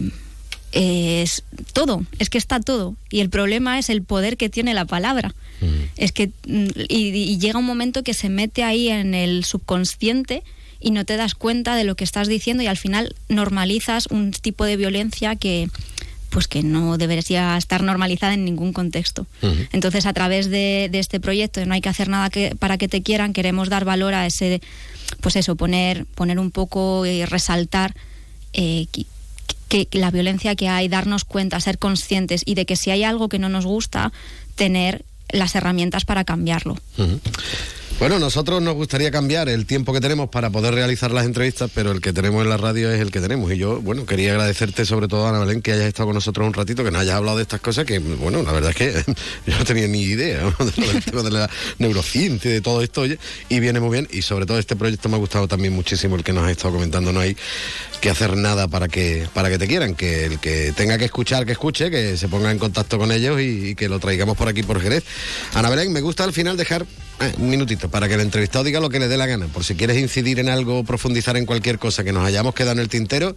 es 0.71 1.43
todo, 1.73 2.03
es 2.19 2.29
que 2.29 2.37
está 2.39 2.59
todo. 2.59 2.95
Y 3.11 3.19
el 3.19 3.29
problema 3.29 3.77
es 3.77 3.89
el 3.89 4.01
poder 4.03 4.37
que 4.37 4.49
tiene 4.49 4.73
la 4.73 4.85
palabra. 4.85 5.33
Es 5.95 6.11
que 6.11 6.27
mm, 6.47 6.67
y, 6.89 7.07
y 7.15 7.37
llega 7.37 7.59
un 7.59 7.65
momento 7.65 8.03
que 8.03 8.13
se 8.13 8.27
mete 8.29 8.63
ahí 8.63 8.89
en 8.89 9.13
el 9.13 9.45
subconsciente 9.45 10.43
y 10.81 10.91
no 10.91 11.05
te 11.05 11.15
das 11.15 11.35
cuenta 11.35 11.77
de 11.77 11.85
lo 11.85 11.95
que 11.95 12.03
estás 12.03 12.27
diciendo 12.27 12.63
y 12.63 12.67
al 12.67 12.75
final 12.75 13.15
normalizas 13.29 14.07
un 14.07 14.31
tipo 14.31 14.65
de 14.65 14.75
violencia 14.75 15.37
que 15.37 15.69
pues 16.33 16.47
que 16.47 16.63
no 16.63 16.97
debería 16.97 17.55
estar 17.57 17.83
normalizada 17.83 18.33
en 18.33 18.43
ningún 18.43 18.73
contexto. 18.73 19.27
Entonces, 19.71 20.07
a 20.07 20.13
través 20.13 20.49
de, 20.49 20.89
de 20.91 20.97
este 20.97 21.19
proyecto, 21.19 21.63
no 21.67 21.75
hay 21.75 21.81
que 21.81 21.89
hacer 21.89 22.09
nada 22.09 22.31
que, 22.31 22.55
para 22.57 22.79
que 22.79 22.87
te 22.87 23.03
quieran, 23.03 23.33
queremos 23.33 23.69
dar 23.69 23.85
valor 23.85 24.15
a 24.15 24.25
ese, 24.25 24.59
pues 25.21 25.35
eso, 25.35 25.55
poner, 25.55 26.05
poner 26.07 26.39
un 26.39 26.49
poco 26.49 27.05
y 27.05 27.23
resaltar 27.23 27.93
eh, 28.53 28.87
que, 28.91 29.05
que 29.67 29.87
la 29.99 30.09
violencia 30.09 30.55
que 30.55 30.69
hay, 30.69 30.87
darnos 30.87 31.23
cuenta, 31.23 31.59
ser 31.59 31.77
conscientes 31.77 32.41
y 32.47 32.55
de 32.55 32.65
que 32.65 32.77
si 32.77 32.89
hay 32.89 33.03
algo 33.03 33.29
que 33.29 33.37
no 33.37 33.47
nos 33.47 33.67
gusta, 33.67 34.11
tener 34.55 35.05
las 35.29 35.53
herramientas 35.53 36.03
para 36.03 36.23
cambiarlo. 36.23 36.77
Ujú. 36.97 37.19
Bueno, 37.99 38.19
nosotros 38.19 38.61
nos 38.61 38.73
gustaría 38.73 39.11
cambiar 39.11 39.47
el 39.47 39.65
tiempo 39.65 39.93
que 39.93 40.01
tenemos 40.01 40.27
para 40.29 40.49
poder 40.49 40.73
realizar 40.73 41.11
las 41.11 41.25
entrevistas, 41.25 41.71
pero 41.73 41.91
el 41.91 42.01
que 42.01 42.11
tenemos 42.11 42.43
en 42.43 42.49
la 42.49 42.57
radio 42.57 42.91
es 42.91 42.99
el 42.99 43.11
que 43.11 43.21
tenemos. 43.21 43.51
Y 43.53 43.57
yo, 43.57 43.81
bueno, 43.81 44.05
quería 44.05 44.31
agradecerte 44.31 44.85
sobre 44.85 45.07
todo, 45.07 45.27
Ana 45.27 45.39
Belén, 45.39 45.61
que 45.61 45.71
hayas 45.71 45.85
estado 45.85 46.07
con 46.07 46.15
nosotros 46.15 46.45
un 46.45 46.53
ratito, 46.53 46.83
que 46.83 46.91
nos 46.91 47.01
hayas 47.01 47.15
hablado 47.15 47.37
de 47.37 47.43
estas 47.43 47.61
cosas 47.61 47.85
que, 47.85 47.99
bueno, 47.99 48.43
la 48.43 48.51
verdad 48.51 48.71
es 48.71 48.75
que 48.75 49.13
yo 49.47 49.57
no 49.57 49.63
tenía 49.63 49.87
ni 49.87 50.01
idea 50.01 50.41
¿no? 50.41 50.65
de 51.23 51.31
la 51.31 51.49
neurociencia 51.77 52.51
y 52.51 52.55
de 52.55 52.61
todo 52.61 52.81
esto, 52.81 53.01
oye, 53.01 53.19
y 53.47 53.59
viene 53.61 53.79
muy 53.79 53.91
bien. 53.91 54.07
Y 54.11 54.21
sobre 54.21 54.45
todo 54.45 54.59
este 54.59 54.75
proyecto 54.75 55.07
me 55.07 55.15
ha 55.15 55.19
gustado 55.19 55.47
también 55.47 55.73
muchísimo 55.73 56.15
el 56.17 56.23
que 56.23 56.33
nos 56.33 56.43
has 56.43 56.51
estado 56.51 56.73
comentando, 56.73 57.13
no 57.13 57.21
hay 57.21 57.37
que 58.01 58.09
hacer 58.09 58.35
nada 58.35 58.67
para 58.67 58.89
que, 58.89 59.27
para 59.33 59.49
que 59.49 59.57
te 59.57 59.67
quieran, 59.67 59.95
que 59.95 60.25
el 60.25 60.39
que 60.39 60.73
tenga 60.75 60.97
que 60.97 61.05
escuchar, 61.05 61.45
que 61.45 61.53
escuche, 61.53 61.89
que 61.89 62.17
se 62.17 62.27
ponga 62.27 62.51
en 62.51 62.59
contacto 62.59 62.97
con 62.97 63.13
ellos 63.13 63.39
y, 63.39 63.69
y 63.69 63.75
que 63.75 63.87
lo 63.87 63.99
traigamos 63.99 64.35
por 64.35 64.49
aquí 64.49 64.61
por 64.61 64.81
Jerez. 64.81 65.05
Ana 65.53 65.69
Belén, 65.69 65.93
me 65.93 66.01
gusta 66.01 66.25
al 66.25 66.33
final 66.33 66.57
dejar 66.57 66.85
eh, 67.19 67.33
un 67.37 67.49
minutito 67.49 67.89
para 67.89 68.07
que 68.07 68.15
el 68.15 68.21
entrevistado 68.21 68.63
diga 68.63 68.79
lo 68.79 68.89
que 68.89 68.99
le 68.99 69.07
dé 69.07 69.17
la 69.17 69.25
gana. 69.25 69.47
Por 69.47 69.63
si 69.63 69.75
quieres 69.75 69.97
incidir 69.97 70.39
en 70.39 70.49
algo 70.49 70.83
profundizar 70.83 71.37
en 71.37 71.45
cualquier 71.45 71.79
cosa 71.79 72.03
que 72.03 72.11
nos 72.11 72.25
hayamos 72.25 72.53
quedado 72.53 72.73
en 72.73 72.79
el 72.79 72.89
tintero, 72.89 73.35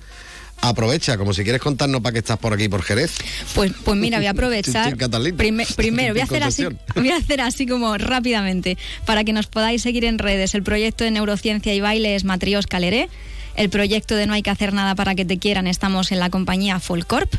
aprovecha, 0.60 1.16
como 1.18 1.32
si 1.34 1.44
quieres 1.44 1.60
contarnos 1.60 2.00
para 2.00 2.12
qué 2.14 2.18
estás 2.20 2.38
por 2.38 2.52
aquí 2.52 2.68
por 2.68 2.82
Jerez. 2.82 3.12
Pues, 3.54 3.72
pues 3.84 3.96
mira, 3.96 4.18
voy 4.18 4.26
a 4.26 4.30
aprovechar. 4.32 4.96
primero, 5.76 6.14
voy 6.14 6.20
a, 6.20 6.24
hacer 6.24 6.42
así, 6.42 6.66
voy 6.94 7.10
a 7.10 7.16
hacer 7.16 7.40
así 7.40 7.66
como 7.66 7.96
rápidamente, 7.98 8.78
para 9.04 9.24
que 9.24 9.32
nos 9.32 9.46
podáis 9.46 9.82
seguir 9.82 10.04
en 10.04 10.18
redes. 10.18 10.54
El 10.54 10.62
proyecto 10.62 11.04
de 11.04 11.10
neurociencia 11.10 11.74
y 11.74 11.80
baile 11.80 12.14
es 12.14 12.24
Matrios 12.24 12.66
Caleré. 12.66 13.08
El 13.56 13.70
proyecto 13.70 14.14
de 14.14 14.26
No 14.26 14.34
hay 14.34 14.42
que 14.42 14.50
hacer 14.50 14.72
nada 14.72 14.94
para 14.94 15.14
que 15.14 15.24
te 15.24 15.38
quieran, 15.38 15.66
estamos 15.66 16.12
en 16.12 16.18
la 16.20 16.30
compañía 16.30 16.78
Full 16.80 17.02
Corp, 17.02 17.32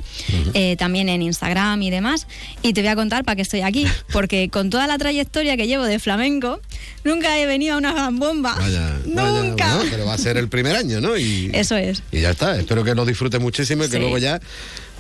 eh, 0.54 0.76
también 0.78 1.10
en 1.10 1.22
Instagram 1.22 1.82
y 1.82 1.90
demás. 1.90 2.28
Y 2.62 2.74
te 2.74 2.82
voy 2.82 2.90
a 2.90 2.96
contar 2.96 3.24
para 3.24 3.36
qué 3.36 3.42
estoy 3.44 3.62
aquí, 3.62 3.86
porque 4.12 4.50
con 4.50 4.70
toda 4.70 4.88
la 4.88 4.98
trayectoria 4.98 5.56
que 5.58 5.68
llevo 5.68 5.84
de 5.86 6.00
flamenco, 6.00 6.60
nunca 7.04 7.38
he 7.40 7.46
venido 7.46 7.76
a 7.76 7.78
una 7.78 7.94
gran 7.94 8.18
bomba. 8.20 8.56
Vaya, 8.56 8.98
Nunca. 9.06 9.76
bueno, 9.76 9.90
pero 9.92 10.06
va 10.06 10.14
a 10.14 10.18
ser 10.18 10.38
el 10.38 10.50
primer 10.50 10.76
año, 10.76 11.00
¿no? 11.02 11.18
Y, 11.18 11.50
Eso 11.54 11.76
es. 11.78 12.04
y 12.12 12.22
ya 12.22 12.32
está. 12.32 12.58
Espero 12.58 12.84
que 12.84 12.94
lo 12.96 13.06
disfrutes 13.06 13.40
muchísimo 13.40 13.84
y 13.84 13.88
que 13.88 13.94
Sí. 13.94 14.00
luego 14.00 14.18
ya 14.18 14.40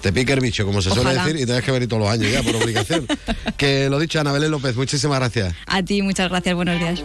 te 0.01 0.13
pique 0.13 0.33
el 0.33 0.39
bicho, 0.41 0.65
como 0.65 0.81
se 0.81 0.91
suele 0.91 1.13
decir, 1.13 1.35
y 1.37 1.45
tengas 1.45 1.63
que 1.63 1.71
venir 1.71 1.89
todos 1.89 2.03
los 2.03 2.11
años 2.11 2.31
ya, 2.31 2.43
por 2.43 2.55
obligación. 2.55 3.07
que 3.57 3.89
lo 3.89 3.99
dicho, 3.99 4.19
Ana 4.19 4.31
Belén 4.31 4.51
López, 4.51 4.75
muchísimas 4.75 5.17
gracias. 5.19 5.55
A 5.65 5.81
ti, 5.81 6.01
muchas 6.03 6.29
gracias, 6.29 6.53
buenos 6.55 6.79
días. 6.79 7.01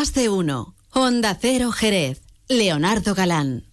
Más 0.00 0.14
de 0.14 0.30
uno. 0.30 0.74
Honda 0.94 1.36
Cero 1.38 1.72
Jerez. 1.72 2.22
Leonardo 2.48 3.14
Galán. 3.14 3.69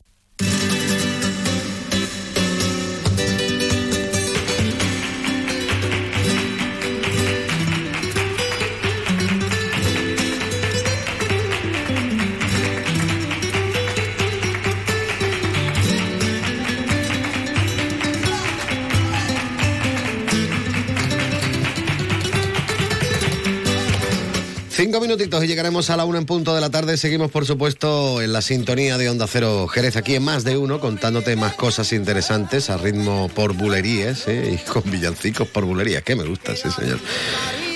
Cinco 24.78 25.02
minutitos 25.02 25.44
y 25.44 25.48
llegaremos 25.48 25.90
a 25.90 25.98
la 25.98 26.06
una 26.06 26.20
en 26.20 26.28
punto 26.28 26.54
de 26.54 26.62
la 26.62 26.70
tarde. 26.70 26.98
Seguimos, 26.98 27.32
por 27.32 27.48
supuesto, 27.48 28.22
en 28.22 28.32
la 28.32 28.44
sintonía 28.44 29.00
de 29.00 29.10
Onda 29.10 29.26
Cero 29.26 29.68
Jerez, 29.68 29.96
aquí 29.96 30.14
en 30.14 30.24
más 30.24 30.44
de 30.44 30.56
uno, 30.56 30.80
contándote 30.80 31.36
más 31.36 31.56
cosas 31.56 31.94
interesantes 31.94 32.70
a 32.70 32.78
ritmo 32.78 33.28
por 33.34 33.54
bulerías 33.54 34.28
¿eh? 34.28 34.56
y 34.64 34.70
con 34.70 34.84
villancicos 34.86 35.48
por 35.48 35.66
bulerías. 35.66 36.04
Que 36.04 36.16
me 36.16 36.26
gusta, 36.26 36.56
sí, 36.56 36.70
señor. 36.70 37.00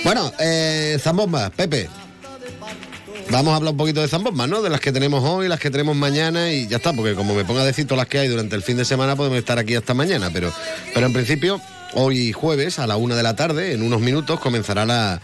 Bueno, 0.04 0.32
eh, 0.38 0.96
Zambomba, 1.00 1.50
Pepe. 1.50 1.88
Vamos 3.30 3.52
a 3.52 3.56
hablar 3.56 3.72
un 3.72 3.78
poquito 3.78 4.00
de 4.00 4.06
Zambomba, 4.06 4.46
¿no? 4.46 4.62
De 4.62 4.70
las 4.70 4.78
que 4.78 4.92
tenemos 4.92 5.24
hoy, 5.24 5.48
las 5.48 5.58
que 5.58 5.72
tenemos 5.72 5.96
mañana 5.96 6.52
y 6.52 6.68
ya 6.68 6.76
está, 6.76 6.92
porque 6.92 7.16
como 7.16 7.34
me 7.34 7.44
ponga 7.44 7.62
a 7.62 7.64
decir 7.64 7.84
todas 7.84 7.98
las 7.98 8.06
que 8.06 8.20
hay 8.20 8.28
durante 8.28 8.54
el 8.54 8.62
fin 8.62 8.76
de 8.76 8.84
semana, 8.84 9.16
podemos 9.16 9.40
estar 9.40 9.58
aquí 9.58 9.74
hasta 9.74 9.92
mañana. 9.92 10.30
Pero, 10.32 10.52
pero 10.94 11.06
en 11.06 11.12
principio, 11.12 11.60
hoy 11.94 12.30
jueves 12.30 12.78
a 12.78 12.86
la 12.86 12.96
una 12.96 13.16
de 13.16 13.24
la 13.24 13.34
tarde, 13.34 13.72
en 13.72 13.82
unos 13.82 14.00
minutos, 14.00 14.38
comenzará 14.38 14.86
la, 14.86 15.20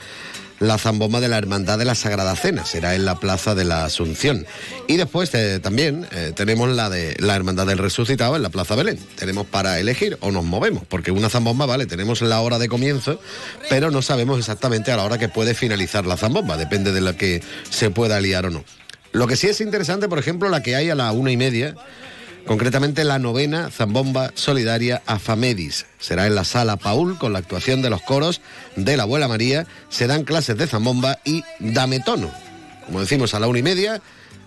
la 0.60 0.78
zambomba 0.78 1.20
de 1.20 1.28
la 1.28 1.38
Hermandad 1.38 1.78
de 1.78 1.84
la 1.84 1.94
Sagrada 1.94 2.34
Cena. 2.36 2.64
Será 2.64 2.94
en 2.94 3.04
la 3.04 3.16
Plaza 3.16 3.54
de 3.54 3.64
la 3.64 3.84
Asunción. 3.84 4.46
Y 4.86 4.96
después 4.96 5.32
eh, 5.34 5.60
también 5.60 6.06
eh, 6.12 6.32
tenemos 6.34 6.68
la 6.68 6.90
de 6.90 7.16
la 7.18 7.36
Hermandad 7.36 7.66
del 7.66 7.78
Resucitado 7.78 8.36
en 8.36 8.42
la 8.42 8.50
Plaza 8.50 8.74
Belén. 8.74 8.98
Tenemos 9.16 9.46
para 9.46 9.78
elegir 9.78 10.18
o 10.20 10.30
nos 10.30 10.44
movemos, 10.44 10.84
porque 10.88 11.10
una 11.10 11.28
zambomba, 11.28 11.66
vale, 11.66 11.86
tenemos 11.86 12.22
la 12.22 12.40
hora 12.40 12.58
de 12.58 12.68
comienzo, 12.68 13.20
pero 13.68 13.90
no 13.90 14.02
sabemos 14.02 14.38
exactamente 14.38 14.92
a 14.92 14.96
la 14.96 15.04
hora 15.04 15.18
que 15.18 15.28
puede 15.28 15.54
finalizar 15.54 16.06
la 16.06 16.16
zambomba. 16.16 16.56
Depende 16.56 16.92
de 16.92 17.00
la 17.00 17.16
que 17.16 17.42
se 17.70 17.90
pueda 17.90 18.20
liar 18.20 18.46
o 18.46 18.50
no. 18.50 18.64
Lo 19.12 19.26
que 19.26 19.36
sí 19.36 19.46
es 19.46 19.60
interesante, 19.60 20.08
por 20.08 20.18
ejemplo, 20.18 20.48
la 20.48 20.62
que 20.62 20.76
hay 20.76 20.90
a 20.90 20.94
la 20.94 21.12
una 21.12 21.32
y 21.32 21.36
media. 21.36 21.74
Concretamente 22.48 23.04
la 23.04 23.18
novena 23.18 23.70
Zambomba 23.70 24.30
Solidaria 24.34 25.02
Afamedis. 25.04 25.84
Será 25.98 26.26
en 26.26 26.34
la 26.34 26.44
sala 26.44 26.78
Paul 26.78 27.18
con 27.18 27.34
la 27.34 27.40
actuación 27.40 27.82
de 27.82 27.90
los 27.90 28.00
coros 28.00 28.40
de 28.74 28.96
la 28.96 29.02
Abuela 29.02 29.28
María. 29.28 29.66
Se 29.90 30.06
dan 30.06 30.24
clases 30.24 30.56
de 30.56 30.66
Zambomba 30.66 31.18
y 31.26 31.44
Dame 31.58 32.00
Tono. 32.00 32.30
Como 32.86 33.00
decimos, 33.00 33.34
a 33.34 33.40
la 33.40 33.48
una 33.48 33.58
y 33.58 33.62
media, 33.62 34.00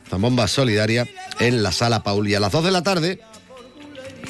Zambomba 0.09 0.47
Solidaria 0.47 1.07
en 1.39 1.61
la 1.61 1.71
sala 1.71 2.01
Paul. 2.01 2.27
Y 2.27 2.33
a 2.33 2.39
las 2.39 2.51
dos 2.51 2.63
de 2.63 2.71
la 2.71 2.81
tarde, 2.81 3.21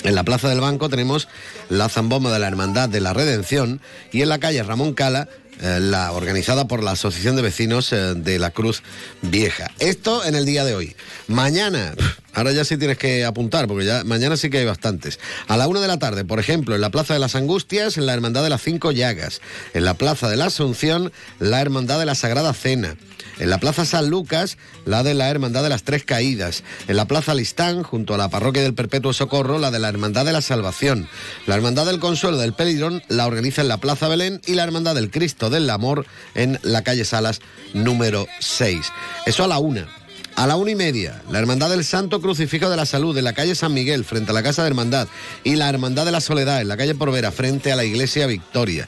en 0.04 0.16
la 0.16 0.26
Plaza 0.26 0.50
del 0.50 0.60
Banco, 0.60 0.90
tenemos 0.90 1.30
la 1.70 1.88
Zambomba 1.88 2.34
de 2.34 2.40
la 2.40 2.50
Hermandad 2.50 2.90
de 2.90 3.00
la 3.00 3.14
Redención. 3.14 3.80
Y 4.12 4.22
en 4.22 4.28
la 4.28 4.40
calle 4.40 4.62
Ramón 4.64 4.94
Cala, 4.94 5.30
eh, 5.62 5.80
la 5.80 6.12
organizada 6.12 6.68
por 6.68 6.84
la 6.84 6.92
Asociación 6.92 7.36
de 7.36 7.44
Vecinos 7.44 7.94
eh, 7.94 8.16
de 8.16 8.40
la 8.40 8.50
Cruz 8.50 8.82
Vieja. 9.22 9.72
Esto 9.80 10.26
en 10.26 10.36
el 10.36 10.46
día 10.46 10.64
de 10.64 10.76
hoy. 10.76 10.96
Mañana, 11.28 11.94
ahora 12.34 12.52
ya 12.52 12.66
sí 12.66 12.78
tienes 12.78 12.98
que 12.98 13.26
apuntar, 13.26 13.68
porque 13.68 13.86
ya 13.86 14.04
mañana 14.04 14.38
sí 14.38 14.50
que 14.50 14.58
hay 14.58 14.66
bastantes. 14.66 15.20
A 15.48 15.58
la 15.58 15.68
una 15.68 15.80
de 15.80 15.88
la 15.88 16.00
tarde, 16.00 16.26
por 16.26 16.40
ejemplo, 16.40 16.74
en 16.74 16.82
la 16.82 16.90
Plaza 16.90 17.14
de 17.14 17.20
las 17.20 17.36
Angustias, 17.36 17.98
en 17.98 18.06
la 18.06 18.14
Hermandad 18.14 18.44
de 18.44 18.50
las 18.50 18.62
Cinco 18.62 18.92
Llagas. 18.92 19.42
En 19.74 19.86
la 19.86 19.94
Plaza 19.94 20.30
de 20.30 20.38
la 20.38 20.46
Asunción, 20.46 21.12
la 21.40 21.62
Hermandad 21.62 22.00
de 22.00 22.06
la 22.06 22.16
Sagrada 22.16 22.54
Cena. 22.54 22.96
En 23.42 23.50
la 23.50 23.58
Plaza 23.58 23.86
San 23.86 24.08
Lucas, 24.08 24.60
la 24.86 25.02
de 25.02 25.16
la 25.16 25.28
Hermandad 25.28 25.64
de 25.64 25.70
las 25.70 25.82
Tres 25.82 26.06
Caídas. 26.06 26.64
En 26.88 26.96
la 26.96 27.08
Plaza 27.08 27.34
Listán, 27.34 27.82
junto 27.82 28.14
a 28.14 28.18
la 28.20 28.30
Parroquia 28.30 28.62
del 28.62 28.76
Perpetuo 28.76 29.14
Socorro, 29.14 29.58
la 29.58 29.72
de 29.72 29.80
la 29.80 29.90
Hermandad 29.90 30.26
de 30.26 30.32
la 30.32 30.42
Salvación. 30.42 31.10
La 31.48 31.56
Hermandad 31.56 31.88
del 31.88 32.00
Consuelo 32.00 32.38
del 32.38 32.54
Pelidrón 32.54 33.02
la 33.08 33.26
organiza 33.26 33.64
en 33.64 33.68
la 33.68 33.78
Plaza 33.78 34.08
Belén 34.08 34.42
y 34.46 34.54
la 34.54 34.64
Hermandad 34.64 34.94
del 34.94 35.10
Cristo 35.10 35.50
del 35.50 35.68
Amor 35.72 36.06
en 36.36 36.60
la 36.62 36.84
calle 36.84 37.04
Salas 37.04 37.42
número 37.74 38.28
6. 38.42 38.80
Eso 39.26 39.44
a 39.44 39.48
la 39.48 39.58
una. 39.58 39.88
A 40.36 40.46
la 40.46 40.56
una 40.56 40.72
y 40.72 40.76
media, 40.76 41.24
la 41.32 41.40
Hermandad 41.40 41.72
del 41.72 41.84
Santo 41.84 42.22
Crucifijo 42.22 42.70
de 42.70 42.78
la 42.78 42.86
Salud 42.86 43.18
en 43.18 43.24
la 43.24 43.34
calle 43.34 43.56
San 43.56 43.74
Miguel, 43.74 44.06
frente 44.06 44.30
a 44.30 44.34
la 44.36 44.44
Casa 44.44 44.62
de 44.62 44.70
Hermandad, 44.70 45.08
y 45.44 45.56
la 45.56 45.68
Hermandad 45.68 46.06
de 46.06 46.12
la 46.12 46.22
Soledad 46.22 46.62
en 46.62 46.68
la 46.68 46.78
calle 46.78 46.94
Porvera, 46.94 47.32
frente 47.32 47.72
a 47.72 47.76
la 47.76 47.86
Iglesia 47.86 48.28
Victoria. 48.28 48.88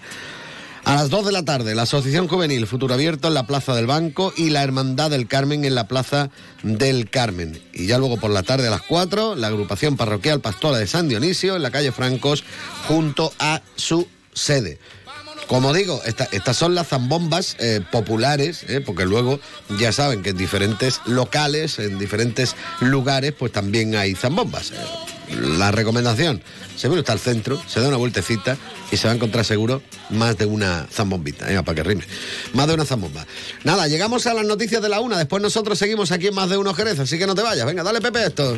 A 0.86 0.96
las 0.96 1.10
2 1.10 1.26
de 1.28 1.32
la 1.32 1.46
tarde, 1.46 1.76
la 1.76 1.84
Asociación 1.84 2.28
Juvenil 2.28 2.68
Futuro 2.68 2.94
Abierto 2.94 3.30
en 3.30 3.34
la 3.36 3.48
Plaza 3.48 3.74
del 3.74 3.88
Banco 3.88 4.34
y 4.36 4.50
la 4.50 4.64
Hermandad 4.64 5.10
del 5.12 5.28
Carmen 5.28 5.64
en 5.64 5.76
la 5.76 5.88
Plaza 5.88 6.30
del 6.62 7.10
Carmen. 7.10 7.62
Y 7.74 7.88
ya 7.88 7.98
luego 7.98 8.18
por 8.18 8.32
la 8.32 8.44
tarde 8.44 8.68
a 8.68 8.72
las 8.72 8.82
4, 8.82 9.36
la 9.36 9.48
agrupación 9.48 9.96
parroquial 9.96 10.42
Pastora 10.42 10.78
de 10.80 10.88
San 10.88 11.08
Dionisio 11.08 11.56
en 11.56 11.64
la 11.64 11.72
calle 11.72 11.94
Francos 11.94 12.44
junto 12.88 13.32
a 13.40 13.62
su 13.78 14.08
sede. 14.34 14.78
Como 15.48 15.72
digo, 15.74 16.02
esta- 16.06 16.28
estas 16.32 16.58
son 16.58 16.76
las 16.76 16.88
zambombas 16.90 17.56
eh, 17.60 17.80
populares, 17.92 18.66
eh, 18.68 18.82
porque 18.86 19.06
luego 19.06 19.40
ya 19.80 19.94
saben 19.94 20.22
que 20.22 20.32
en 20.32 20.38
diferentes 20.38 21.00
locales, 21.06 21.80
en 21.80 21.98
diferentes 21.98 22.56
lugares, 22.82 23.34
pues 23.38 23.54
también 23.54 23.96
hay 23.96 24.16
zambombas. 24.16 24.74
La 25.40 25.72
recomendación, 25.72 26.42
se 26.76 26.88
viene 26.88 27.02
hasta 27.02 27.14
al 27.14 27.20
centro, 27.20 27.62
se 27.68 27.80
da 27.80 27.88
una 27.88 27.98
vueltecita 27.98 28.58
y 28.92 28.98
se 28.98 29.08
va 29.08 29.14
a 29.14 29.16
encontrar 29.16 29.46
seguro 29.46 29.82
más 30.10 30.38
de 30.38 30.46
una 30.46 30.88
zambombita, 30.92 31.46
venga, 31.46 31.64
para 31.64 31.76
que 31.76 31.84
rime. 31.84 32.04
Más 32.54 32.68
de 32.68 32.74
una 32.74 32.86
zambomba. 32.86 33.26
Nada, 33.64 33.88
llegamos 33.88 34.26
a 34.28 34.34
las 34.34 34.46
noticias 34.46 34.82
de 34.82 34.90
la 34.90 35.00
una, 35.00 35.18
después 35.18 35.42
nosotros 35.42 35.78
seguimos 35.78 36.12
aquí 36.12 36.28
en 36.28 36.36
Más 36.36 36.50
de 36.50 36.58
Uno 36.58 36.74
Jerez, 36.74 37.00
así 37.00 37.18
que 37.18 37.28
no 37.28 37.36
te 37.36 37.42
vayas, 37.42 37.66
venga, 37.66 37.84
dale 37.84 38.02
Pepe 38.02 38.26
esto. 38.26 38.58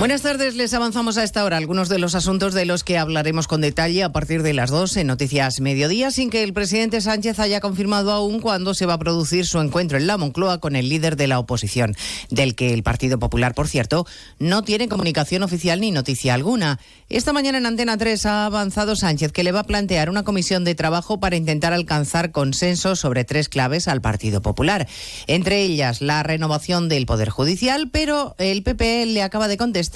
Buenas 0.00 0.22
tardes, 0.22 0.56
les 0.56 0.72
avanzamos 0.72 1.18
a 1.18 1.24
esta 1.24 1.44
hora 1.44 1.58
algunos 1.58 1.90
de 1.90 1.98
los 1.98 2.14
asuntos 2.14 2.54
de 2.54 2.64
los 2.64 2.84
que 2.84 2.96
hablaremos 2.96 3.46
con 3.46 3.60
detalle 3.60 4.02
a 4.02 4.12
partir 4.12 4.42
de 4.42 4.54
las 4.54 4.70
2 4.70 4.96
en 4.96 5.08
Noticias 5.08 5.60
Mediodía, 5.60 6.10
sin 6.10 6.30
que 6.30 6.42
el 6.42 6.54
presidente 6.54 7.02
Sánchez 7.02 7.38
haya 7.38 7.60
confirmado 7.60 8.10
aún 8.10 8.40
cuándo 8.40 8.72
se 8.72 8.86
va 8.86 8.94
a 8.94 8.98
producir 8.98 9.44
su 9.44 9.60
encuentro 9.60 9.98
en 9.98 10.06
la 10.06 10.16
Moncloa 10.16 10.58
con 10.58 10.74
el 10.74 10.88
líder 10.88 11.16
de 11.16 11.26
la 11.26 11.38
oposición, 11.38 11.94
del 12.30 12.54
que 12.54 12.72
el 12.72 12.82
Partido 12.82 13.18
Popular, 13.18 13.54
por 13.54 13.68
cierto, 13.68 14.06
no 14.38 14.62
tiene 14.62 14.88
comunicación 14.88 15.42
oficial 15.42 15.82
ni 15.82 15.90
noticia 15.90 16.32
alguna. 16.32 16.80
Esta 17.10 17.34
mañana 17.34 17.58
en 17.58 17.66
Antena 17.66 17.98
3 17.98 18.24
ha 18.24 18.46
avanzado 18.46 18.96
Sánchez 18.96 19.32
que 19.32 19.44
le 19.44 19.52
va 19.52 19.60
a 19.60 19.64
plantear 19.64 20.08
una 20.08 20.22
comisión 20.22 20.64
de 20.64 20.74
trabajo 20.74 21.20
para 21.20 21.36
intentar 21.36 21.74
alcanzar 21.74 22.32
consenso 22.32 22.96
sobre 22.96 23.24
tres 23.24 23.50
claves 23.50 23.86
al 23.86 24.00
Partido 24.00 24.40
Popular, 24.40 24.88
entre 25.26 25.60
ellas 25.60 26.00
la 26.00 26.22
renovación 26.22 26.88
del 26.88 27.04
Poder 27.04 27.28
Judicial, 27.28 27.90
pero 27.92 28.34
el 28.38 28.62
PP 28.62 29.04
le 29.04 29.22
acaba 29.22 29.46
de 29.46 29.58
contestar 29.58 29.89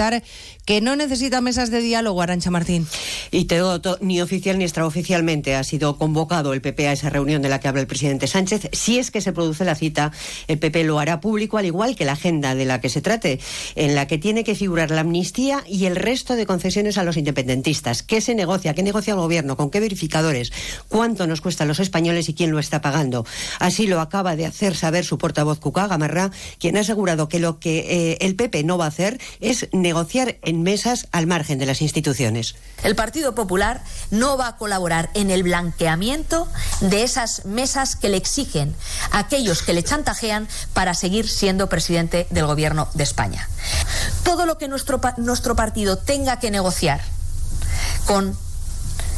que 0.64 0.80
no 0.80 0.96
necesita 0.96 1.40
mesas 1.40 1.70
de 1.70 1.80
diálogo, 1.80 2.22
Arancha 2.22 2.50
Martín. 2.50 2.86
Y 3.30 3.44
te 3.44 3.56
digo, 3.56 3.80
ni 4.00 4.20
oficial 4.20 4.58
ni 4.58 4.64
extraoficialmente 4.64 5.54
ha 5.54 5.64
sido 5.64 5.96
convocado 5.98 6.52
el 6.52 6.60
PP 6.60 6.88
a 6.88 6.92
esa 6.92 7.10
reunión 7.10 7.42
de 7.42 7.48
la 7.48 7.60
que 7.60 7.68
habla 7.68 7.80
el 7.80 7.86
presidente 7.86 8.26
Sánchez. 8.26 8.68
Si 8.72 8.98
es 8.98 9.10
que 9.10 9.20
se 9.20 9.32
produce 9.32 9.64
la 9.64 9.74
cita, 9.74 10.12
el 10.48 10.58
PP 10.58 10.84
lo 10.84 10.98
hará 10.98 11.20
público, 11.20 11.58
al 11.58 11.66
igual 11.66 11.96
que 11.96 12.04
la 12.04 12.12
agenda 12.12 12.54
de 12.54 12.64
la 12.64 12.80
que 12.80 12.88
se 12.88 13.00
trate, 13.00 13.40
en 13.74 13.94
la 13.94 14.06
que 14.06 14.18
tiene 14.18 14.44
que 14.44 14.54
figurar 14.54 14.90
la 14.90 15.02
amnistía 15.02 15.62
y 15.66 15.86
el 15.86 15.96
resto 15.96 16.36
de 16.36 16.46
concesiones 16.46 16.98
a 16.98 17.04
los 17.04 17.16
independentistas. 17.16 18.02
¿Qué 18.02 18.20
se 18.20 18.34
negocia? 18.34 18.74
¿Qué 18.74 18.82
negocia 18.82 19.12
el 19.12 19.20
gobierno? 19.20 19.56
¿Con 19.56 19.70
qué 19.70 19.80
verificadores? 19.80 20.52
¿Cuánto 20.88 21.26
nos 21.26 21.40
cuesta 21.40 21.64
a 21.64 21.66
los 21.66 21.80
españoles 21.80 22.28
y 22.28 22.34
quién 22.34 22.50
lo 22.50 22.58
está 22.58 22.80
pagando? 22.80 23.26
Así 23.58 23.86
lo 23.86 24.00
acaba 24.00 24.36
de 24.36 24.46
hacer 24.46 24.76
saber 24.76 25.04
su 25.04 25.18
portavoz 25.18 25.58
Cuca 25.58 25.86
Gamarra, 25.86 26.30
quien 26.58 26.76
ha 26.76 26.80
asegurado 26.80 27.28
que 27.28 27.38
lo 27.38 27.58
que 27.58 28.12
eh, 28.12 28.18
el 28.20 28.36
PP 28.36 28.64
no 28.64 28.78
va 28.78 28.86
a 28.86 28.88
hacer 28.88 29.20
es 29.40 29.68
negociar 29.74 30.36
en 30.42 30.62
mesas 30.62 31.08
al 31.12 31.26
margen 31.26 31.58
de 31.58 31.66
las 31.66 31.82
instituciones. 31.82 32.54
El 32.82 32.94
Partido 32.94 33.34
Popular 33.34 33.82
no 34.10 34.36
va 34.36 34.48
a 34.48 34.56
colaborar 34.56 35.10
en 35.14 35.30
el 35.30 35.42
blanqueamiento 35.42 36.48
de 36.80 37.02
esas 37.02 37.44
mesas 37.44 37.96
que 37.96 38.08
le 38.08 38.16
exigen 38.16 38.74
a 39.10 39.18
aquellos 39.18 39.62
que 39.62 39.72
le 39.72 39.82
chantajean 39.82 40.48
para 40.72 40.94
seguir 40.94 41.28
siendo 41.28 41.68
presidente 41.68 42.26
del 42.30 42.46
Gobierno 42.46 42.88
de 42.94 43.04
España. 43.04 43.48
Todo 44.22 44.46
lo 44.46 44.58
que 44.58 44.68
nuestro, 44.68 45.00
nuestro 45.16 45.56
partido 45.56 45.98
tenga 45.98 46.38
que 46.38 46.50
negociar 46.50 47.00
con 48.06 48.36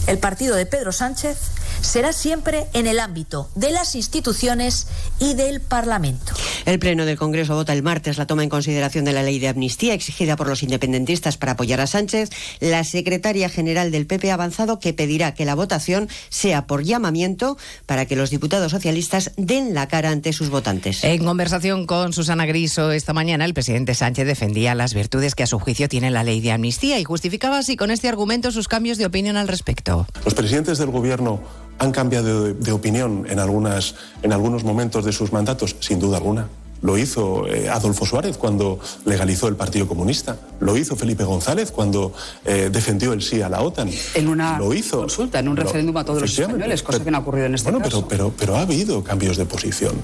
el 0.06 0.18
partido 0.18 0.56
de 0.56 0.66
Pedro 0.66 0.92
Sánchez 0.92 1.38
será 1.86 2.12
siempre 2.12 2.66
en 2.72 2.86
el 2.86 2.98
ámbito 2.98 3.48
de 3.54 3.70
las 3.70 3.94
instituciones 3.94 4.88
y 5.20 5.34
del 5.34 5.60
Parlamento. 5.60 6.32
El 6.64 6.78
Pleno 6.78 7.06
del 7.06 7.16
Congreso 7.16 7.54
vota 7.54 7.72
el 7.72 7.82
martes 7.82 8.18
la 8.18 8.26
toma 8.26 8.42
en 8.42 8.48
consideración 8.48 9.04
de 9.04 9.12
la 9.12 9.22
ley 9.22 9.38
de 9.38 9.48
amnistía 9.48 9.94
exigida 9.94 10.36
por 10.36 10.48
los 10.48 10.62
independentistas 10.62 11.36
para 11.36 11.52
apoyar 11.52 11.80
a 11.80 11.86
Sánchez. 11.86 12.30
La 12.60 12.82
secretaria 12.84 13.48
general 13.48 13.92
del 13.92 14.06
PP 14.06 14.30
ha 14.30 14.34
avanzado 14.34 14.80
que 14.80 14.92
pedirá 14.92 15.34
que 15.34 15.44
la 15.44 15.54
votación 15.54 16.08
sea 16.28 16.66
por 16.66 16.82
llamamiento 16.82 17.56
para 17.86 18.06
que 18.06 18.16
los 18.16 18.30
diputados 18.30 18.72
socialistas 18.72 19.32
den 19.36 19.72
la 19.72 19.86
cara 19.88 20.10
ante 20.10 20.32
sus 20.32 20.50
votantes. 20.50 21.04
En 21.04 21.24
conversación 21.24 21.86
con 21.86 22.12
Susana 22.12 22.46
Griso 22.46 22.90
esta 22.90 23.12
mañana, 23.12 23.44
el 23.44 23.54
presidente 23.54 23.94
Sánchez 23.94 24.26
defendía 24.26 24.74
las 24.74 24.92
virtudes 24.92 25.34
que 25.34 25.44
a 25.44 25.46
su 25.46 25.58
juicio 25.58 25.88
tiene 25.88 26.10
la 26.10 26.24
ley 26.24 26.40
de 26.40 26.52
amnistía 26.52 26.98
y 26.98 27.04
justificaba 27.04 27.58
así 27.58 27.76
con 27.76 27.90
este 27.90 28.08
argumento 28.08 28.50
sus 28.50 28.66
cambios 28.66 28.98
de 28.98 29.06
opinión 29.06 29.36
al 29.36 29.48
respecto. 29.48 30.06
Los 30.24 30.34
presidentes 30.34 30.78
del 30.78 30.90
gobierno 30.90 31.40
han 31.78 31.92
cambiado 31.92 32.52
de, 32.52 32.72
opinión 32.72 33.26
en 33.28 33.38
algunos 33.38 34.64
momentos 34.64 35.04
de 35.04 35.12
sus 35.12 35.32
mandatos, 35.32 35.76
sin 35.80 36.00
duda 36.00 36.18
alguna. 36.18 36.48
Lo 36.82 36.98
hizo 36.98 37.46
eh, 37.48 37.68
Adolfo 37.68 38.04
Suárez 38.06 38.36
cuando 38.36 38.78
legalizó 39.04 39.48
el 39.48 39.56
Partido 39.56 39.86
Comunista. 39.88 40.36
Lo 40.60 40.76
hizo 40.76 40.96
Felipe 40.96 41.24
González 41.24 41.70
cuando 41.70 42.12
eh, 42.44 42.68
defendió 42.72 43.12
el 43.12 43.22
sí 43.22 43.42
a 43.42 43.48
la 43.48 43.60
OTAN. 43.62 43.90
En 44.14 44.28
una 44.28 44.58
Lo 44.58 44.72
hizo. 44.74 45.00
consulta, 45.00 45.38
en 45.40 45.48
un 45.48 45.56
Lo- 45.56 45.62
referéndum 45.62 45.96
a 45.96 46.04
todos 46.04 46.22
los 46.22 46.38
españoles, 46.38 46.82
cosa 46.82 47.02
que 47.02 47.10
no 47.10 47.18
ha 47.18 47.20
ocurrido 47.20 47.46
en 47.46 47.54
este 47.54 47.70
Bueno, 47.70 47.84
caso. 47.84 48.06
pero, 48.08 48.30
pero, 48.30 48.34
pero 48.38 48.56
ha 48.56 48.62
habido 48.62 49.02
cambios 49.04 49.36
de 49.36 49.44
posición. 49.46 49.94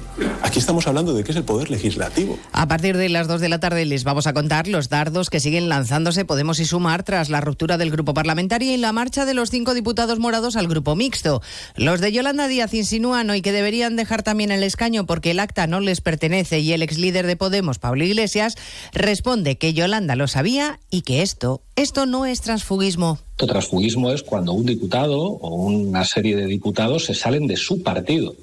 Aquí 0.42 0.58
estamos 0.58 0.86
hablando 0.86 1.14
de 1.14 1.24
que 1.24 1.30
es 1.32 1.36
el 1.36 1.44
poder 1.44 1.70
legislativo. 1.70 2.38
A 2.52 2.66
partir 2.68 2.96
de 2.96 3.08
las 3.08 3.28
2 3.28 3.40
de 3.40 3.48
la 3.48 3.60
tarde 3.60 3.84
les 3.84 4.04
vamos 4.04 4.26
a 4.26 4.32
contar 4.32 4.66
los 4.68 4.88
dardos 4.88 5.30
que 5.30 5.40
siguen 5.40 5.68
lanzándose 5.68 6.24
Podemos 6.24 6.58
y 6.60 6.64
Sumar 6.64 7.02
tras 7.02 7.28
la 7.30 7.40
ruptura 7.40 7.78
del 7.78 7.90
grupo 7.90 8.14
parlamentario 8.14 8.72
y 8.72 8.76
la 8.76 8.92
marcha 8.92 9.24
de 9.24 9.34
los 9.34 9.50
cinco 9.50 9.74
diputados 9.74 10.18
morados 10.18 10.56
al 10.56 10.68
grupo 10.68 10.96
mixto. 10.96 11.42
Los 11.76 12.00
de 12.00 12.12
Yolanda 12.12 12.48
Díaz 12.48 12.74
insinúan 12.74 13.30
hoy 13.30 13.42
que 13.42 13.52
deberían 13.52 13.96
dejar 13.96 14.22
también 14.22 14.50
el 14.50 14.62
escaño 14.62 15.06
porque 15.06 15.30
el 15.32 15.40
acta 15.40 15.66
no 15.66 15.80
les 15.80 16.00
pertenece 16.00 16.61
y 16.62 16.72
el 16.72 16.82
ex 16.82 16.98
líder 16.98 17.26
de 17.26 17.36
Podemos, 17.36 17.78
Pablo 17.78 18.04
Iglesias, 18.04 18.56
responde 18.92 19.56
que 19.56 19.74
Yolanda 19.74 20.16
lo 20.16 20.28
sabía 20.28 20.80
y 20.90 21.02
que 21.02 21.22
esto, 21.22 21.60
esto 21.76 22.06
no 22.06 22.24
es 22.24 22.40
transfugismo. 22.40 23.18
Esto 23.32 23.46
transfugismo 23.46 24.10
es 24.10 24.22
cuando 24.22 24.52
un 24.52 24.64
diputado 24.64 25.20
o 25.20 25.54
una 25.54 26.04
serie 26.04 26.36
de 26.36 26.46
diputados 26.46 27.04
se 27.04 27.14
salen 27.14 27.46
de 27.46 27.56
su 27.56 27.82
partido. 27.82 28.34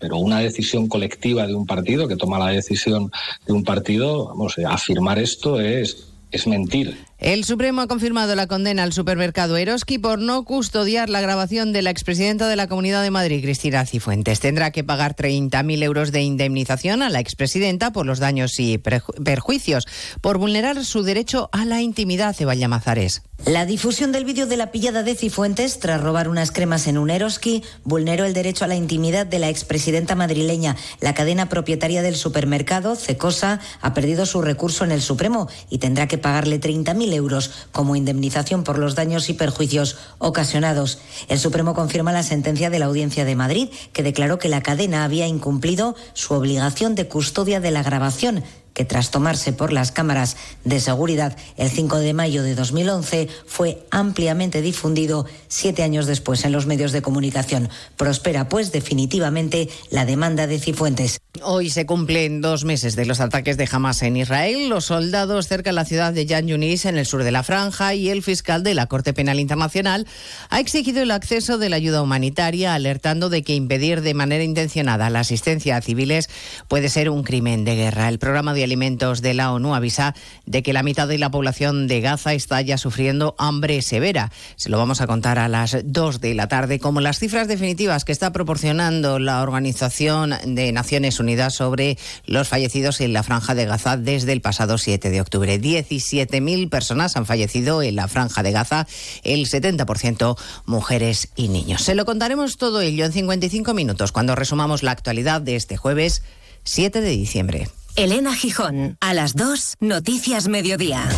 Pero 0.00 0.18
una 0.18 0.40
decisión 0.40 0.88
colectiva 0.88 1.46
de 1.46 1.54
un 1.54 1.66
partido, 1.66 2.06
que 2.06 2.16
toma 2.16 2.38
la 2.38 2.50
decisión 2.50 3.10
de 3.46 3.52
un 3.52 3.64
partido, 3.64 4.26
vamos, 4.26 4.56
afirmar 4.58 5.18
esto 5.18 5.60
es, 5.60 6.08
es 6.30 6.46
mentir. 6.46 7.07
El 7.18 7.44
Supremo 7.44 7.80
ha 7.80 7.88
confirmado 7.88 8.36
la 8.36 8.46
condena 8.46 8.84
al 8.84 8.92
supermercado 8.92 9.56
Eroski 9.56 9.98
por 9.98 10.20
no 10.20 10.44
custodiar 10.44 11.10
la 11.10 11.20
grabación 11.20 11.72
de 11.72 11.82
la 11.82 11.90
expresidenta 11.90 12.46
de 12.46 12.54
la 12.54 12.68
Comunidad 12.68 13.02
de 13.02 13.10
Madrid, 13.10 13.42
Cristina 13.42 13.84
Cifuentes. 13.86 14.38
Tendrá 14.38 14.70
que 14.70 14.84
pagar 14.84 15.16
30.000 15.16 15.82
euros 15.82 16.12
de 16.12 16.22
indemnización 16.22 17.02
a 17.02 17.10
la 17.10 17.18
expresidenta 17.18 17.90
por 17.90 18.06
los 18.06 18.20
daños 18.20 18.60
y 18.60 18.78
perjuicios 18.78 19.88
por 20.20 20.38
vulnerar 20.38 20.84
su 20.84 21.02
derecho 21.02 21.48
a 21.50 21.64
la 21.64 21.82
intimidad, 21.82 22.36
Ceballos 22.36 22.68
Mazares. 22.68 23.22
La 23.46 23.66
difusión 23.66 24.12
del 24.12 24.24
vídeo 24.24 24.46
de 24.46 24.56
la 24.56 24.70
pillada 24.70 25.02
de 25.02 25.14
Cifuentes 25.14 25.78
tras 25.78 26.00
robar 26.00 26.28
unas 26.28 26.50
cremas 26.50 26.86
en 26.86 26.98
un 26.98 27.08
Eroski 27.08 27.62
vulneró 27.84 28.26
el 28.26 28.34
derecho 28.34 28.64
a 28.64 28.68
la 28.68 28.74
intimidad 28.74 29.26
de 29.26 29.38
la 29.38 29.48
expresidenta 29.48 30.14
madrileña. 30.14 30.76
La 31.00 31.14
cadena 31.14 31.48
propietaria 31.48 32.02
del 32.02 32.16
supermercado, 32.16 32.94
Cecosa, 32.94 33.60
ha 33.80 33.94
perdido 33.94 34.26
su 34.26 34.42
recurso 34.42 34.84
en 34.84 34.92
el 34.92 35.02
Supremo 35.02 35.48
y 35.70 35.78
tendrá 35.78 36.08
que 36.08 36.18
pagarle 36.18 36.60
30.000 36.60 37.07
euros 37.12 37.50
como 37.72 37.96
indemnización 37.96 38.64
por 38.64 38.78
los 38.78 38.94
daños 38.94 39.28
y 39.28 39.34
perjuicios 39.34 39.96
ocasionados. 40.18 40.98
El 41.28 41.38
Supremo 41.38 41.74
confirma 41.74 42.12
la 42.12 42.22
sentencia 42.22 42.70
de 42.70 42.78
la 42.78 42.86
Audiencia 42.86 43.24
de 43.24 43.36
Madrid, 43.36 43.68
que 43.92 44.02
declaró 44.02 44.38
que 44.38 44.48
la 44.48 44.62
cadena 44.62 45.04
había 45.04 45.26
incumplido 45.26 45.96
su 46.14 46.34
obligación 46.34 46.94
de 46.94 47.08
custodia 47.08 47.60
de 47.60 47.70
la 47.70 47.82
grabación 47.82 48.44
que 48.78 48.84
tras 48.84 49.10
tomarse 49.10 49.52
por 49.52 49.72
las 49.72 49.90
cámaras 49.90 50.36
de 50.62 50.78
seguridad 50.78 51.36
el 51.56 51.68
5 51.68 51.98
de 51.98 52.14
mayo 52.14 52.44
de 52.44 52.54
2011 52.54 53.28
fue 53.44 53.84
ampliamente 53.90 54.62
difundido 54.62 55.26
siete 55.48 55.82
años 55.82 56.06
después 56.06 56.44
en 56.44 56.52
los 56.52 56.66
medios 56.66 56.92
de 56.92 57.02
comunicación. 57.02 57.70
Prospera 57.96 58.48
pues 58.48 58.70
definitivamente 58.70 59.68
la 59.90 60.04
demanda 60.04 60.46
de 60.46 60.60
Cifuentes. 60.60 61.18
Hoy 61.42 61.68
se 61.70 61.86
cumplen 61.86 62.40
dos 62.40 62.64
meses 62.64 62.96
de 62.96 63.04
los 63.04 63.20
ataques 63.20 63.56
de 63.58 63.68
Hamas 63.70 64.02
en 64.02 64.16
Israel. 64.16 64.70
Los 64.70 64.86
soldados 64.86 65.46
cerca 65.46 65.70
de 65.70 65.74
la 65.74 65.84
ciudad 65.84 66.12
de 66.12 66.26
Yan 66.26 66.48
Yunis, 66.48 66.86
en 66.86 66.96
el 66.96 67.06
sur 67.06 67.22
de 67.22 67.30
la 67.30 67.42
franja, 67.42 67.94
y 67.94 68.08
el 68.08 68.22
fiscal 68.22 68.62
de 68.62 68.74
la 68.74 68.86
Corte 68.86 69.12
Penal 69.12 69.38
Internacional 69.38 70.06
ha 70.48 70.58
exigido 70.58 71.02
el 71.02 71.10
acceso 71.10 71.58
de 71.58 71.68
la 71.68 71.76
ayuda 71.76 72.02
humanitaria, 72.02 72.74
alertando 72.74 73.28
de 73.28 73.42
que 73.42 73.54
impedir 73.54 74.00
de 74.00 74.14
manera 74.14 74.42
intencionada 74.42 75.10
la 75.10 75.20
asistencia 75.20 75.76
a 75.76 75.82
civiles 75.82 76.28
puede 76.66 76.88
ser 76.88 77.10
un 77.10 77.22
crimen 77.22 77.64
de 77.64 77.76
guerra. 77.76 78.08
El 78.08 78.18
programa 78.18 78.54
de 78.54 78.64
alimentos 78.64 79.20
de 79.20 79.34
la 79.34 79.52
ONU 79.52 79.74
avisa 79.74 80.14
de 80.46 80.62
que 80.62 80.72
la 80.72 80.82
mitad 80.82 81.06
de 81.06 81.18
la 81.18 81.30
población 81.30 81.88
de 81.88 82.00
Gaza 82.00 82.32
está 82.32 82.62
ya 82.62 82.78
sufriendo 82.78 83.36
hambre 83.38 83.82
severa. 83.82 84.32
Se 84.56 84.70
lo 84.70 84.78
vamos 84.78 85.02
a 85.02 85.06
contar 85.06 85.38
a 85.38 85.48
las 85.48 85.76
dos 85.84 86.20
de 86.20 86.34
la 86.34 86.48
tarde, 86.48 86.80
como 86.80 87.00
las 87.00 87.18
cifras 87.18 87.48
definitivas 87.48 88.04
que 88.04 88.12
está 88.12 88.32
proporcionando 88.32 89.18
la 89.18 89.42
Organización 89.42 90.34
de 90.44 90.72
Naciones 90.72 91.20
Unidas 91.20 91.27
sobre 91.50 91.98
los 92.24 92.48
fallecidos 92.48 93.00
en 93.00 93.12
la 93.12 93.22
franja 93.22 93.54
de 93.54 93.66
Gaza 93.66 93.96
desde 93.96 94.32
el 94.32 94.40
pasado 94.40 94.78
7 94.78 95.10
de 95.10 95.20
octubre. 95.20 95.60
17.000 95.60 96.68
personas 96.70 97.16
han 97.16 97.26
fallecido 97.26 97.82
en 97.82 97.96
la 97.96 98.08
franja 98.08 98.42
de 98.42 98.52
Gaza, 98.52 98.86
el 99.22 99.46
70% 99.46 100.38
mujeres 100.66 101.28
y 101.36 101.48
niños. 101.48 101.82
Se 101.82 101.94
lo 101.94 102.04
contaremos 102.04 102.56
todo 102.56 102.80
ello 102.80 103.04
en 103.04 103.12
55 103.12 103.74
minutos 103.74 104.12
cuando 104.12 104.34
resumamos 104.34 104.82
la 104.82 104.92
actualidad 104.92 105.40
de 105.40 105.56
este 105.56 105.76
jueves 105.76 106.22
7 106.64 107.00
de 107.00 107.10
diciembre. 107.10 107.68
Elena 107.96 108.34
Gijón, 108.34 108.96
a 109.00 109.12
las 109.12 109.34
2, 109.34 109.76
Noticias 109.80 110.48
Mediodía. 110.48 111.08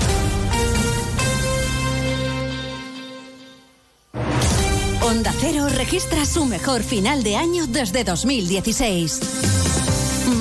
Onda 5.03 5.35
Cero 5.41 5.67
registra 5.77 6.25
su 6.25 6.45
mejor 6.45 6.83
final 6.83 7.23
de 7.23 7.35
año 7.35 7.67
desde 7.67 8.05
2016. 8.05 9.21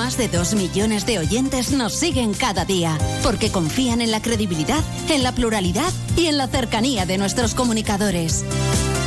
Más 0.09 0.17
de 0.17 0.27
dos 0.27 0.55
millones 0.55 1.05
de 1.05 1.19
oyentes 1.19 1.71
nos 1.71 1.93
siguen 1.93 2.33
cada 2.33 2.65
día 2.65 2.97
porque 3.21 3.51
confían 3.51 4.01
en 4.01 4.09
la 4.09 4.23
credibilidad, 4.23 4.83
en 5.07 5.21
la 5.21 5.33
pluralidad 5.33 5.93
y 6.17 6.25
en 6.25 6.39
la 6.39 6.47
cercanía 6.47 7.05
de 7.05 7.19
nuestros 7.19 7.53
comunicadores. 7.53 8.43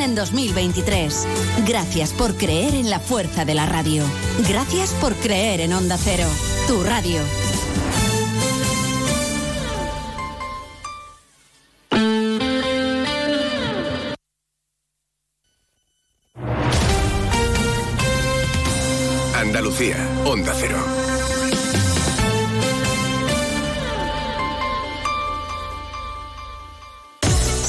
en 0.00 0.14
2023. 0.14 1.26
Gracias 1.66 2.12
por 2.12 2.36
creer 2.36 2.74
en 2.74 2.90
la 2.90 3.00
fuerza 3.00 3.44
de 3.44 3.54
la 3.54 3.66
radio. 3.66 4.04
Gracias 4.48 4.92
por 5.00 5.14
creer 5.16 5.60
en 5.60 5.72
Onda 5.72 5.96
Cero, 5.96 6.26
tu 6.66 6.82
radio. 6.82 7.20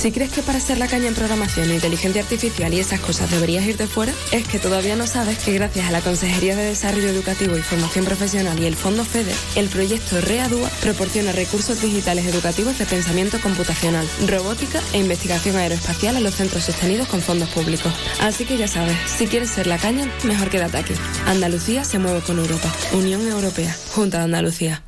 Si 0.09 0.13
crees 0.15 0.31
que 0.31 0.41
para 0.41 0.57
hacer 0.57 0.79
la 0.79 0.87
caña 0.87 1.07
en 1.07 1.13
programación, 1.13 1.71
inteligencia 1.71 2.23
artificial 2.23 2.73
y 2.73 2.79
esas 2.79 2.99
cosas 2.99 3.29
deberías 3.29 3.63
ir 3.67 3.77
de 3.77 3.85
fuera, 3.85 4.11
es 4.31 4.47
que 4.47 4.57
todavía 4.57 4.95
no 4.95 5.05
sabes 5.05 5.37
que 5.37 5.53
gracias 5.53 5.87
a 5.87 5.91
la 5.91 6.01
Consejería 6.01 6.55
de 6.55 6.63
Desarrollo 6.63 7.09
Educativo 7.09 7.55
y 7.55 7.61
Formación 7.61 8.05
Profesional 8.05 8.57
y 8.59 8.65
el 8.65 8.75
Fondo 8.75 9.05
FEDER, 9.05 9.35
el 9.55 9.69
proyecto 9.69 10.19
READUA 10.19 10.67
proporciona 10.81 11.31
recursos 11.31 11.79
digitales 11.83 12.25
educativos 12.25 12.79
de 12.79 12.87
pensamiento 12.87 13.39
computacional, 13.39 14.09
robótica 14.25 14.81
e 14.93 14.97
investigación 14.97 15.57
aeroespacial 15.57 16.17
a 16.17 16.21
los 16.21 16.33
centros 16.33 16.63
sostenidos 16.63 17.07
con 17.07 17.21
fondos 17.21 17.49
públicos. 17.49 17.93
Así 18.19 18.45
que 18.45 18.57
ya 18.57 18.67
sabes, 18.67 18.97
si 19.05 19.27
quieres 19.27 19.51
ser 19.51 19.67
la 19.67 19.77
caña, 19.77 20.11
mejor 20.23 20.49
quédate 20.49 20.77
aquí. 20.77 20.95
Andalucía 21.27 21.83
se 21.83 21.99
mueve 21.99 22.21
con 22.21 22.39
Europa. 22.39 22.73
Unión 22.93 23.27
Europea. 23.27 23.77
Junta 23.93 24.17
de 24.17 24.23
Andalucía. 24.23 24.81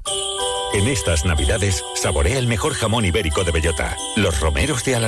En 0.74 0.88
estas 0.88 1.26
Navidades, 1.26 1.84
saborea 1.96 2.40
el 2.40 2.48
mejor 2.48 2.74
jamón 2.74 3.04
ibérico 3.04 3.44
de 3.44 3.52
bellota, 3.52 3.98
los 4.16 4.40
romeros 4.40 4.86
de 4.86 4.96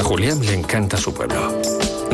A 0.00 0.02
Julián 0.02 0.40
le 0.40 0.54
encanta 0.54 0.96
su 0.96 1.12
pueblo. 1.12 1.60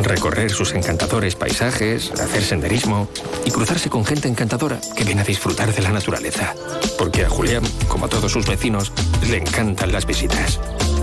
Recorrer 0.03 0.51
sus 0.51 0.72
encantadores 0.72 1.37
paisajes, 1.37 2.11
hacer 2.20 2.43
senderismo 2.43 3.09
y 3.45 3.53
cruzarse 3.53 3.89
con 3.89 4.05
gente 4.05 4.26
encantadora 4.26 4.80
que 4.97 5.05
viene 5.05 5.20
a 5.20 5.24
disfrutar 5.24 5.72
de 5.72 5.82
la 5.82 5.91
naturaleza. 5.91 6.53
Porque 6.99 7.24
a 7.24 7.28
Julián, 7.28 7.62
como 7.87 8.07
a 8.07 8.09
todos 8.09 8.32
sus 8.32 8.45
vecinos, 8.45 8.93
le 9.30 9.37
encantan 9.37 9.93
las 9.93 10.05
visitas. 10.05 10.59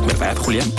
¿Verdad, 0.05 0.35
Julián? 0.35 0.69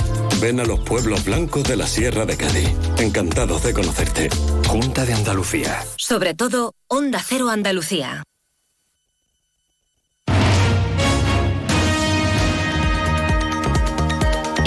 Ven 0.43 0.61
a 0.61 0.67
los 0.67 0.81
pueblos 0.81 1.25
blancos 1.25 1.65
de 1.65 1.77
la 1.77 1.87
Sierra 1.87 2.27
de 2.27 2.37
Cádiz. 2.37 2.69
Encantados 2.99 3.63
de 3.63 3.73
conocerte. 3.73 4.29
Junta 4.69 5.07
de 5.07 5.15
Andalucía. 5.15 5.87
Sobre 5.97 6.35
todo, 6.35 6.75
Onda 6.87 7.23
Cero 7.27 7.49
Andalucía. 7.49 8.23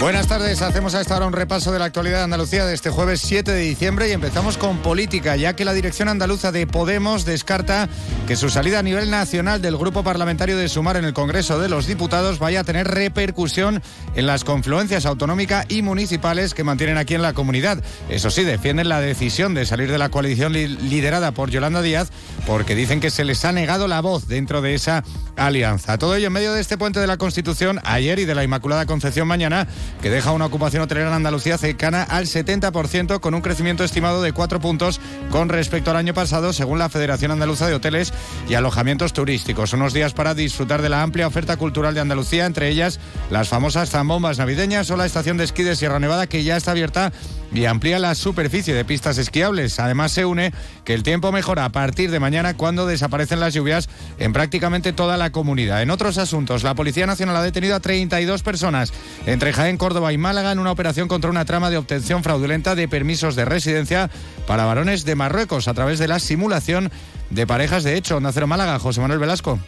Buenas 0.00 0.28
tardes, 0.28 0.62
hacemos 0.62 0.94
a 0.94 1.00
esta 1.00 1.16
hora 1.16 1.26
un 1.26 1.32
repaso 1.32 1.72
de 1.72 1.80
la 1.80 1.86
actualidad 1.86 2.18
de 2.18 2.24
Andalucía 2.24 2.64
de 2.64 2.72
este 2.72 2.88
jueves 2.88 3.20
7 3.20 3.50
de 3.50 3.60
diciembre 3.62 4.08
y 4.08 4.12
empezamos 4.12 4.56
con 4.56 4.78
política, 4.78 5.34
ya 5.34 5.56
que 5.56 5.64
la 5.64 5.72
dirección 5.74 6.08
andaluza 6.08 6.52
de 6.52 6.68
Podemos 6.68 7.24
descarta 7.24 7.88
que 8.28 8.36
su 8.36 8.48
salida 8.48 8.78
a 8.78 8.82
nivel 8.84 9.10
nacional 9.10 9.60
del 9.60 9.76
grupo 9.76 10.04
parlamentario 10.04 10.56
de 10.56 10.68
Sumar 10.68 10.96
en 10.98 11.04
el 11.04 11.14
Congreso 11.14 11.58
de 11.58 11.68
los 11.68 11.88
Diputados 11.88 12.38
vaya 12.38 12.60
a 12.60 12.64
tener 12.64 12.86
repercusión 12.86 13.82
en 14.14 14.26
las 14.26 14.44
confluencias 14.44 15.04
autonómicas 15.04 15.66
y 15.68 15.82
municipales 15.82 16.54
que 16.54 16.62
mantienen 16.62 16.96
aquí 16.96 17.14
en 17.16 17.22
la 17.22 17.32
comunidad. 17.32 17.82
Eso 18.08 18.30
sí, 18.30 18.44
defienden 18.44 18.88
la 18.88 19.00
decisión 19.00 19.52
de 19.52 19.66
salir 19.66 19.90
de 19.90 19.98
la 19.98 20.10
coalición 20.10 20.52
li- 20.52 20.68
liderada 20.68 21.32
por 21.32 21.50
Yolanda 21.50 21.82
Díaz 21.82 22.10
porque 22.46 22.76
dicen 22.76 23.00
que 23.00 23.10
se 23.10 23.24
les 23.24 23.44
ha 23.44 23.50
negado 23.50 23.88
la 23.88 24.00
voz 24.00 24.28
dentro 24.28 24.62
de 24.62 24.74
esa 24.74 25.02
alianza. 25.36 25.98
Todo 25.98 26.14
ello 26.14 26.28
en 26.28 26.32
medio 26.32 26.52
de 26.52 26.60
este 26.60 26.78
puente 26.78 27.00
de 27.00 27.06
la 27.08 27.16
Constitución 27.16 27.80
ayer 27.84 28.20
y 28.20 28.26
de 28.26 28.34
la 28.36 28.44
Inmaculada 28.44 28.86
Concepción 28.86 29.26
mañana 29.26 29.66
que 30.00 30.10
deja 30.10 30.32
una 30.32 30.46
ocupación 30.46 30.82
hotelera 30.82 31.08
en 31.08 31.14
Andalucía 31.14 31.58
cercana 31.58 32.02
al 32.02 32.26
70% 32.26 33.20
con 33.20 33.34
un 33.34 33.40
crecimiento 33.40 33.84
estimado 33.84 34.22
de 34.22 34.32
4 34.32 34.60
puntos 34.60 35.00
con 35.30 35.48
respecto 35.48 35.90
al 35.90 35.96
año 35.96 36.14
pasado 36.14 36.52
según 36.52 36.78
la 36.78 36.88
Federación 36.88 37.30
Andaluza 37.30 37.66
de 37.66 37.74
Hoteles 37.74 38.12
y 38.48 38.54
Alojamientos 38.54 39.12
Turísticos. 39.12 39.72
Unos 39.72 39.92
días 39.92 40.12
para 40.12 40.34
disfrutar 40.34 40.82
de 40.82 40.88
la 40.88 41.02
amplia 41.02 41.26
oferta 41.26 41.56
cultural 41.56 41.94
de 41.94 42.00
Andalucía, 42.00 42.46
entre 42.46 42.68
ellas 42.68 43.00
las 43.30 43.48
famosas 43.48 43.90
zambombas 43.90 44.38
navideñas 44.38 44.90
o 44.90 44.96
la 44.96 45.06
estación 45.06 45.36
de 45.36 45.44
esquí 45.44 45.62
de 45.62 45.76
Sierra 45.76 45.98
Nevada 45.98 46.26
que 46.26 46.44
ya 46.44 46.56
está 46.56 46.72
abierta 46.72 47.12
y 47.52 47.64
amplía 47.64 47.98
la 47.98 48.14
superficie 48.14 48.74
de 48.74 48.84
pistas 48.84 49.18
esquiables. 49.18 49.80
Además 49.80 50.12
se 50.12 50.24
une 50.24 50.52
que 50.84 50.94
el 50.94 51.02
tiempo 51.02 51.32
mejora 51.32 51.64
a 51.64 51.72
partir 51.72 52.10
de 52.10 52.20
mañana 52.20 52.54
cuando 52.54 52.86
desaparecen 52.86 53.40
las 53.40 53.54
lluvias 53.54 53.88
en 54.18 54.32
prácticamente 54.32 54.92
toda 54.92 55.16
la 55.16 55.30
comunidad. 55.30 55.82
En 55.82 55.90
otros 55.90 56.18
asuntos, 56.18 56.62
la 56.62 56.74
Policía 56.74 57.06
Nacional 57.06 57.36
ha 57.36 57.42
detenido 57.42 57.74
a 57.74 57.80
32 57.80 58.42
personas 58.42 58.92
entre 59.26 59.52
Jaén, 59.52 59.76
Córdoba 59.76 60.12
y 60.12 60.18
Málaga 60.18 60.52
en 60.52 60.58
una 60.58 60.72
operación 60.72 61.08
contra 61.08 61.30
una 61.30 61.44
trama 61.44 61.70
de 61.70 61.78
obtención 61.78 62.22
fraudulenta 62.22 62.74
de 62.74 62.88
permisos 62.88 63.36
de 63.36 63.44
residencia 63.44 64.10
para 64.46 64.64
varones 64.64 65.04
de 65.04 65.14
Marruecos 65.14 65.68
a 65.68 65.74
través 65.74 65.98
de 65.98 66.08
la 66.08 66.18
simulación 66.18 66.90
de 67.30 67.46
parejas 67.46 67.84
de 67.84 67.96
hecho. 67.96 68.16
Onda 68.16 68.32
Cero 68.32 68.46
Málaga, 68.46 68.78
José 68.78 69.00
Manuel 69.00 69.20
Velasco. 69.20 69.58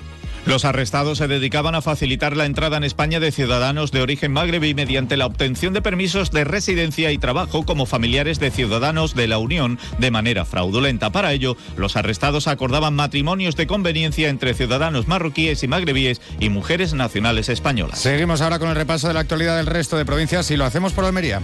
Los 0.47 0.65
arrestados 0.65 1.19
se 1.19 1.29
dedicaban 1.29 1.75
a 1.75 1.83
facilitar 1.83 2.37
la 2.37 2.47
entrada 2.47 2.77
en 2.77 2.85
España 2.85 3.21
de 3.21 3.31
ciudadanos 3.31 3.93
de 3.93 4.03
origen 4.03 4.33
magrebí 4.33 4.75
mediante 4.75 5.17
la 5.17 5.27
obtención 5.27 5.75
de 5.75 5.83
permisos 5.83 6.31
de 6.31 6.45
residencia 6.45 7.13
y 7.13 7.19
trabajo 7.19 7.65
como 7.65 7.87
familiares 7.87 8.41
de 8.41 8.51
ciudadanos 8.51 9.15
de 9.15 9.29
la 9.29 9.39
Unión 9.39 9.79
de 9.99 10.11
manera 10.11 10.45
fraudulenta. 10.45 11.11
Para 11.11 11.33
ello, 11.33 11.57
los 11.77 11.97
arrestados 11.97 12.49
acordaban 12.49 12.95
matrimonios 12.95 13.57
de 13.57 13.67
conveniencia 13.67 14.29
entre 14.29 14.55
ciudadanos 14.55 15.09
marroquíes 15.09 15.63
y 15.63 15.69
magrebíes 15.69 16.21
y 16.41 16.49
mujeres 16.49 16.95
nacionales 16.95 17.49
españolas. 17.49 17.99
Seguimos 17.99 18.41
ahora 18.41 18.59
con 18.59 18.71
el 18.71 18.77
repaso 18.77 19.09
de 19.09 19.15
la 19.15 19.21
actualidad 19.21 19.57
del 19.57 19.67
resto 19.67 19.97
de 19.97 20.05
provincias 20.05 20.51
y 20.51 20.57
lo 20.57 20.65
hacemos 20.65 20.93
por 20.93 21.05
Almería. 21.05 21.41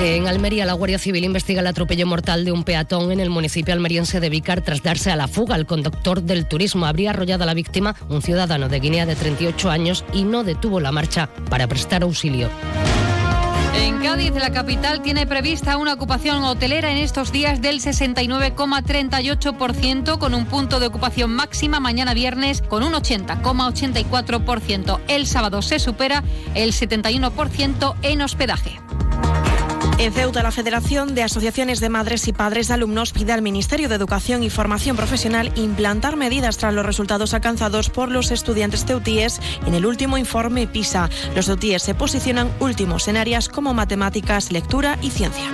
En 0.00 0.26
Almería, 0.26 0.66
la 0.66 0.72
Guardia 0.72 0.98
Civil 0.98 1.24
investiga 1.24 1.60
el 1.60 1.66
atropello 1.66 2.06
mortal 2.06 2.44
de 2.44 2.52
un 2.52 2.64
peatón 2.64 3.12
en 3.12 3.20
el 3.20 3.30
municipio 3.30 3.72
almeriense 3.72 4.20
de 4.20 4.30
Vícar 4.30 4.62
tras 4.62 4.82
darse 4.82 5.10
a 5.10 5.16
la 5.16 5.28
fuga. 5.28 5.56
El 5.56 5.66
conductor 5.66 6.22
del 6.22 6.46
turismo 6.46 6.86
habría 6.86 7.10
arrollado 7.10 7.44
a 7.44 7.46
la 7.46 7.54
víctima, 7.54 7.94
un 8.08 8.22
ciudadano 8.22 8.68
de 8.68 8.80
Guinea 8.80 9.06
de 9.06 9.14
38 9.14 9.70
años, 9.70 10.04
y 10.12 10.24
no 10.24 10.44
detuvo 10.44 10.80
la 10.80 10.92
marcha 10.92 11.28
para 11.48 11.68
prestar 11.68 12.02
auxilio. 12.02 12.50
En 13.74 14.00
Cádiz, 14.00 14.32
la 14.32 14.50
capital, 14.50 15.00
tiene 15.00 15.26
prevista 15.26 15.78
una 15.78 15.94
ocupación 15.94 16.44
hotelera 16.44 16.90
en 16.90 16.98
estos 16.98 17.32
días 17.32 17.62
del 17.62 17.80
69,38%, 17.80 20.18
con 20.18 20.34
un 20.34 20.44
punto 20.44 20.78
de 20.78 20.88
ocupación 20.88 21.32
máxima 21.32 21.80
mañana 21.80 22.12
viernes 22.12 22.60
con 22.60 22.82
un 22.82 22.92
80,84%. 22.92 25.00
El 25.08 25.26
sábado 25.26 25.62
se 25.62 25.78
supera 25.78 26.22
el 26.54 26.72
71% 26.72 27.94
en 28.02 28.20
hospedaje. 28.20 28.78
En 30.02 30.12
Ceuta, 30.12 30.42
la 30.42 30.50
Federación 30.50 31.14
de 31.14 31.22
Asociaciones 31.22 31.78
de 31.78 31.88
Madres 31.88 32.26
y 32.26 32.32
Padres 32.32 32.66
de 32.66 32.74
Alumnos 32.74 33.12
pide 33.12 33.30
al 33.30 33.40
Ministerio 33.40 33.88
de 33.88 33.94
Educación 33.94 34.42
y 34.42 34.50
Formación 34.50 34.96
Profesional 34.96 35.52
implantar 35.54 36.16
medidas 36.16 36.58
tras 36.58 36.74
los 36.74 36.84
resultados 36.84 37.34
alcanzados 37.34 37.88
por 37.88 38.10
los 38.10 38.32
estudiantes 38.32 38.84
ceutíes 38.84 39.40
en 39.64 39.74
el 39.74 39.86
último 39.86 40.18
informe 40.18 40.66
PISA. 40.66 41.08
Los 41.36 41.46
ceutíes 41.46 41.84
se 41.84 41.94
posicionan 41.94 42.50
últimos 42.58 43.06
en 43.06 43.16
áreas 43.16 43.48
como 43.48 43.74
matemáticas, 43.74 44.50
lectura 44.50 44.98
y 45.02 45.10
ciencia. 45.10 45.48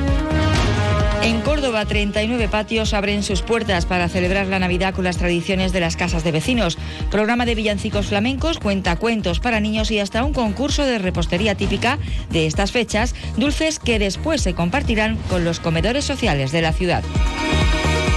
En 1.23 1.41
Córdoba, 1.41 1.85
39 1.85 2.49
patios 2.49 2.95
abren 2.95 3.23
sus 3.23 3.43
puertas 3.43 3.87
para 3.87 4.09
celebrar 4.09 4.47
la 4.47 4.59
Navidad 4.59 4.95
con 4.95 5.05
las 5.05 5.19
tradiciones 5.19 5.73
de 5.73 5.81
las 5.81 5.97
casas 5.97 6.25
de 6.25 6.33
vecinos. 6.33 6.79
Programa 7.11 7.45
de 7.45 7.55
villancicos 7.55 8.07
flamencos, 8.07 8.59
cuentacuentos 8.59 9.41
para 9.41 9.61
niños 9.61 9.91
y 9.91 9.99
hasta 9.99 10.25
un 10.25 10.33
concurso 10.33 10.85
de 10.85 10.99
repostería 10.99 11.55
típica 11.55 11.99
de 12.31 12.47
estas 12.47 12.73
fechas, 12.73 13.15
dulces 13.37 13.79
que 13.79 13.99
después 13.99 14.43
se 14.43 14.55
compartirán 14.55 15.17
con 15.29 15.45
los 15.45 15.61
comedores 15.61 16.05
sociales 16.05 16.53
de 16.53 16.63
la 16.63 16.73
ciudad. 16.73 17.03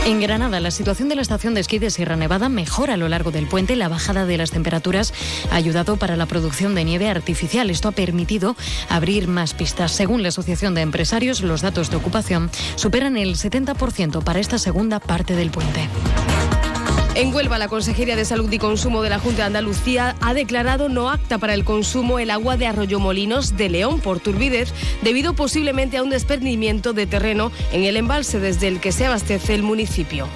En 0.04 0.20
Granada, 0.20 0.60
la 0.60 0.72
situación 0.72 1.10
de 1.10 1.16
la 1.16 1.22
estación 1.22 1.54
de 1.54 1.62
esquí 1.62 1.78
de 1.78 1.91
Sierra 1.91 2.16
Nevada 2.16 2.49
mejora 2.49 2.95
a 2.95 2.97
lo 2.97 3.08
largo 3.08 3.30
del 3.30 3.47
puente. 3.47 3.76
La 3.76 3.88
bajada 3.88 4.26
de 4.26 4.36
las 4.36 4.49
temperaturas 4.49 5.14
ha 5.52 5.56
ayudado 5.56 5.95
para 5.97 6.16
la 6.16 6.26
producción 6.26 6.74
de 6.74 6.84
nieve 6.84 7.08
artificial. 7.08 7.70
Esto 7.70 7.88
ha 7.88 7.91
permitido 7.91 8.56
abrir 8.89 9.28
más 9.28 9.54
pistas. 9.54 9.91
Según 9.91 10.24
la 10.24 10.30
Asociación 10.30 10.74
de 10.74 10.82
Empresarios, 10.82 11.41
los 11.41 11.62
datos 11.62 11.91
de 11.91 11.97
ocupación 11.97 12.49
superan 12.76 13.16
el 13.16 13.36
70% 13.36 14.24
para 14.24 14.39
esta 14.39 14.58
segunda 14.58 14.99
parte 14.99 15.36
del 15.36 15.52
puente. 15.52 15.88
En 17.14 17.34
Huelva, 17.34 17.57
la 17.57 17.68
Consejería 17.68 18.16
de 18.16 18.24
Salud 18.24 18.49
y 18.49 18.57
Consumo 18.57 19.01
de 19.01 19.09
la 19.09 19.20
Junta 19.20 19.41
de 19.41 19.47
Andalucía 19.47 20.16
ha 20.22 20.34
declarado 20.34 20.88
no 20.88 21.09
apta 21.09 21.38
para 21.39 21.53
el 21.53 21.66
consumo 21.66 22.20
el 22.20 22.30
agua 22.30 22.55
de 22.55 22.68
Arroyomolinos 22.68 23.57
de 23.57 23.70
León 23.70 23.99
por 23.99 24.22
turbidez, 24.22 24.74
debido 25.01 25.34
posiblemente 25.34 25.97
a 25.97 26.03
un 26.03 26.09
desprendimiento 26.09 26.93
de 26.93 27.07
terreno 27.07 27.51
en 27.74 27.84
el 27.84 27.97
embalse 27.97 28.39
desde 28.39 28.70
el 28.70 28.80
que 28.80 28.93
se 28.93 29.07
abastece 29.07 29.53
el 29.53 29.62
municipio. 29.62 30.28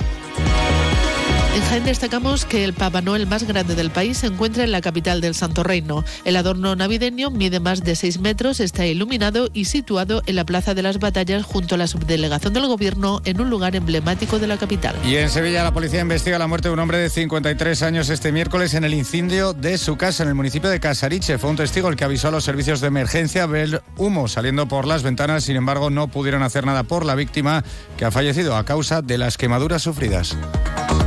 En 1.55 1.61
Jaén 1.61 1.85
destacamos 1.85 2.43
que 2.43 2.65
el 2.65 2.73
Papá 2.73 3.01
Noel 3.01 3.27
más 3.27 3.43
grande 3.43 3.75
del 3.75 3.89
país 3.89 4.17
se 4.17 4.27
encuentra 4.27 4.65
en 4.65 4.73
la 4.73 4.81
capital 4.81 5.21
del 5.21 5.33
Santo 5.33 5.63
Reino. 5.63 6.03
El 6.25 6.35
adorno 6.35 6.75
navideño 6.75 7.31
mide 7.31 7.61
más 7.61 7.81
de 7.81 7.95
6 7.95 8.19
metros, 8.19 8.59
está 8.59 8.85
iluminado 8.85 9.47
y 9.53 9.63
situado 9.63 10.21
en 10.25 10.35
la 10.35 10.43
Plaza 10.43 10.73
de 10.73 10.81
las 10.81 10.99
Batallas 10.99 11.45
junto 11.45 11.75
a 11.75 11.77
la 11.77 11.87
subdelegación 11.87 12.51
del 12.51 12.67
Gobierno 12.67 13.21
en 13.23 13.39
un 13.39 13.49
lugar 13.49 13.73
emblemático 13.77 14.37
de 14.37 14.47
la 14.47 14.57
capital. 14.57 14.97
Y 15.05 15.15
en 15.15 15.29
Sevilla 15.29 15.63
la 15.63 15.73
policía 15.73 16.01
investiga 16.01 16.37
la 16.37 16.47
muerte 16.47 16.67
de 16.67 16.73
un 16.73 16.79
hombre 16.79 16.97
de 16.97 17.09
53 17.09 17.83
años 17.83 18.09
este 18.09 18.33
miércoles 18.33 18.73
en 18.73 18.83
el 18.83 18.93
incendio 18.93 19.53
de 19.53 19.77
su 19.77 19.95
casa 19.95 20.23
en 20.23 20.29
el 20.29 20.35
municipio 20.35 20.69
de 20.69 20.81
Casariche. 20.81 21.37
Fue 21.37 21.49
un 21.49 21.55
testigo 21.55 21.87
el 21.87 21.95
que 21.95 22.03
avisó 22.03 22.27
a 22.27 22.31
los 22.31 22.43
servicios 22.43 22.81
de 22.81 22.87
emergencia 22.87 23.45
ver 23.45 23.81
humo 23.95 24.27
saliendo 24.27 24.67
por 24.67 24.85
las 24.85 25.03
ventanas. 25.03 25.45
Sin 25.45 25.55
embargo, 25.55 25.89
no 25.89 26.09
pudieron 26.09 26.43
hacer 26.43 26.65
nada 26.65 26.83
por 26.83 27.05
la 27.05 27.15
víctima 27.15 27.63
que 27.95 28.03
ha 28.03 28.11
fallecido 28.11 28.57
a 28.57 28.65
causa 28.65 29.01
de 29.01 29.17
las 29.17 29.37
quemaduras 29.37 29.83
sufridas. 29.83 30.35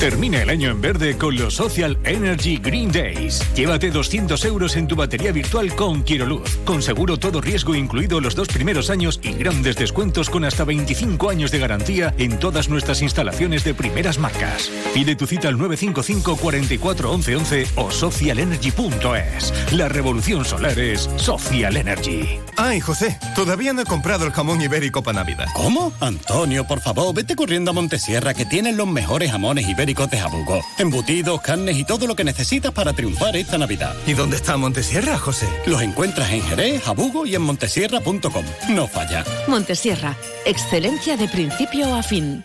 Termina 0.00 0.40
el 0.40 0.50
año 0.50 0.70
en 0.70 0.80
verde 0.80 1.18
con 1.18 1.36
los 1.36 1.54
Social 1.54 1.98
Energy 2.04 2.58
Green 2.58 2.92
Days. 2.92 3.42
Llévate 3.56 3.90
200 3.90 4.44
euros 4.44 4.76
en 4.76 4.86
tu 4.86 4.94
batería 4.94 5.32
virtual 5.32 5.74
con 5.74 6.04
Quiroluz. 6.04 6.56
Con 6.64 6.82
seguro 6.82 7.16
todo 7.16 7.40
riesgo 7.40 7.74
incluido 7.74 8.20
los 8.20 8.36
dos 8.36 8.46
primeros 8.46 8.90
años 8.90 9.18
y 9.24 9.32
grandes 9.32 9.74
descuentos 9.74 10.30
con 10.30 10.44
hasta 10.44 10.62
25 10.62 11.30
años 11.30 11.50
de 11.50 11.58
garantía 11.58 12.14
en 12.16 12.38
todas 12.38 12.68
nuestras 12.68 13.02
instalaciones 13.02 13.64
de 13.64 13.74
primeras 13.74 14.20
marcas. 14.20 14.70
Pide 14.94 15.16
tu 15.16 15.26
cita 15.26 15.48
al 15.48 15.58
955 15.58 16.36
44 16.36 17.10
11 17.10 17.36
11 17.36 17.66
o 17.74 17.90
socialenergy.es. 17.90 19.72
La 19.72 19.88
revolución 19.88 20.44
solar 20.44 20.78
es 20.78 21.10
Social 21.16 21.76
Energy. 21.76 22.38
Ay, 22.56 22.78
José, 22.78 23.18
todavía 23.34 23.72
no 23.72 23.82
he 23.82 23.84
comprado 23.84 24.26
el 24.26 24.32
jamón 24.32 24.62
ibérico 24.62 25.02
para 25.02 25.24
Navidad. 25.24 25.46
¿Cómo? 25.56 25.92
Antonio, 25.98 26.68
por 26.68 26.80
favor, 26.80 27.12
vete 27.12 27.34
corriendo 27.34 27.72
a 27.72 27.74
Montesierra 27.74 28.32
que 28.32 28.46
tienen 28.46 28.76
los 28.76 28.86
mejores 28.86 29.32
jamones 29.32 29.68
ibéricos 29.68 29.87
de 29.94 30.18
Jabugo. 30.18 30.60
Embutidos, 30.78 31.40
carnes 31.40 31.76
y 31.76 31.84
todo 31.84 32.06
lo 32.06 32.14
que 32.14 32.24
necesitas 32.24 32.72
para 32.72 32.92
triunfar 32.92 33.36
esta 33.36 33.56
Navidad. 33.56 33.94
¿Y 34.06 34.12
dónde 34.12 34.36
está 34.36 34.56
Montesierra, 34.56 35.18
José? 35.18 35.48
Los 35.66 35.80
encuentras 35.80 36.30
en 36.30 36.42
Jerez, 36.42 36.82
Jabugo 36.82 37.24
y 37.24 37.34
en 37.34 37.42
montesierra.com. 37.42 38.44
No 38.68 38.86
falla. 38.86 39.24
Montesierra, 39.46 40.14
excelencia 40.44 41.16
de 41.16 41.28
principio 41.28 41.94
a 41.94 42.02
fin. 42.02 42.44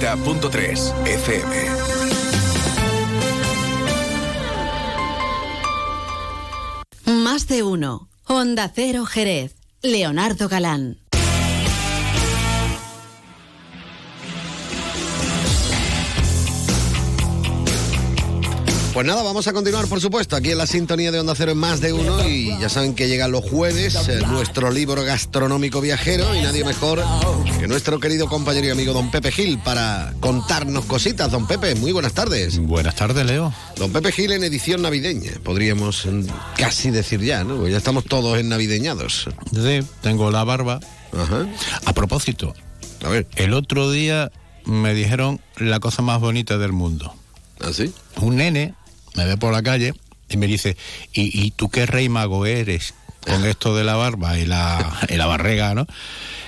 .3 0.00 1.06
FM. 1.06 1.66
Más 7.06 7.46
de 7.48 7.62
uno. 7.62 8.08
Honda 8.24 8.70
Cero 8.74 9.04
Jerez. 9.06 9.59
Leonardo 9.82 10.48
Galán. 10.48 10.99
Pues 18.92 19.06
nada, 19.06 19.22
vamos 19.22 19.46
a 19.46 19.52
continuar, 19.52 19.86
por 19.86 20.00
supuesto, 20.00 20.34
aquí 20.34 20.50
en 20.50 20.58
la 20.58 20.66
sintonía 20.66 21.12
de 21.12 21.20
Onda 21.20 21.34
Cero 21.36 21.52
en 21.52 21.58
más 21.58 21.80
de 21.80 21.92
uno. 21.92 22.26
Y 22.26 22.58
ya 22.58 22.68
saben 22.68 22.94
que 22.94 23.06
llegan 23.06 23.30
los 23.30 23.48
jueves 23.48 23.94
eh, 24.08 24.20
nuestro 24.26 24.72
libro 24.72 25.04
gastronómico 25.04 25.80
viajero. 25.80 26.34
Y 26.34 26.42
nadie 26.42 26.64
mejor 26.64 27.00
que 27.60 27.68
nuestro 27.68 28.00
querido 28.00 28.28
compañero 28.28 28.66
y 28.66 28.70
amigo 28.70 28.92
don 28.92 29.12
Pepe 29.12 29.30
Gil 29.30 29.60
para 29.60 30.12
contarnos 30.18 30.86
cositas. 30.86 31.30
Don 31.30 31.46
Pepe, 31.46 31.76
muy 31.76 31.92
buenas 31.92 32.14
tardes. 32.14 32.58
Buenas 32.58 32.96
tardes, 32.96 33.24
Leo. 33.24 33.54
Don 33.76 33.92
Pepe 33.92 34.10
Gil 34.10 34.32
en 34.32 34.42
edición 34.42 34.82
navideña, 34.82 35.34
podríamos 35.44 36.04
mm, 36.06 36.24
casi 36.56 36.90
decir 36.90 37.20
ya, 37.20 37.44
¿no? 37.44 37.58
Pues 37.58 37.70
ya 37.70 37.78
estamos 37.78 38.04
todos 38.04 38.38
en 38.38 38.48
navideñados. 38.48 39.28
Sí, 39.54 39.86
tengo 40.02 40.32
la 40.32 40.42
barba. 40.42 40.80
Ajá. 41.16 41.46
A 41.84 41.92
propósito, 41.92 42.54
a 43.04 43.08
ver. 43.08 43.28
el 43.36 43.54
otro 43.54 43.90
día 43.92 44.32
me 44.64 44.94
dijeron 44.94 45.40
la 45.58 45.78
cosa 45.78 46.02
más 46.02 46.20
bonita 46.20 46.58
del 46.58 46.72
mundo. 46.72 47.14
¿Ah, 47.60 47.72
sí? 47.72 47.92
Un 48.20 48.36
nene 48.36 48.74
me 49.16 49.24
ve 49.24 49.36
por 49.36 49.52
la 49.52 49.62
calle 49.62 49.94
y 50.28 50.36
me 50.36 50.46
dice, 50.46 50.76
¿y, 51.12 51.44
y 51.44 51.50
tú 51.50 51.68
qué 51.70 51.86
rey 51.86 52.08
mago 52.08 52.46
eres? 52.46 52.94
Con 53.26 53.44
esto 53.44 53.76
de 53.76 53.84
la 53.84 53.96
barba 53.96 54.38
y 54.38 54.46
la, 54.46 54.98
y 55.08 55.16
la 55.16 55.26
barrega, 55.26 55.74
¿no? 55.74 55.86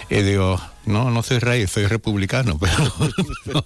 Y 0.08 0.22
digo, 0.22 0.60
no, 0.84 1.10
no 1.10 1.22
soy 1.22 1.38
rey, 1.38 1.66
soy 1.66 1.86
republicano. 1.86 2.58
Pero, 3.44 3.64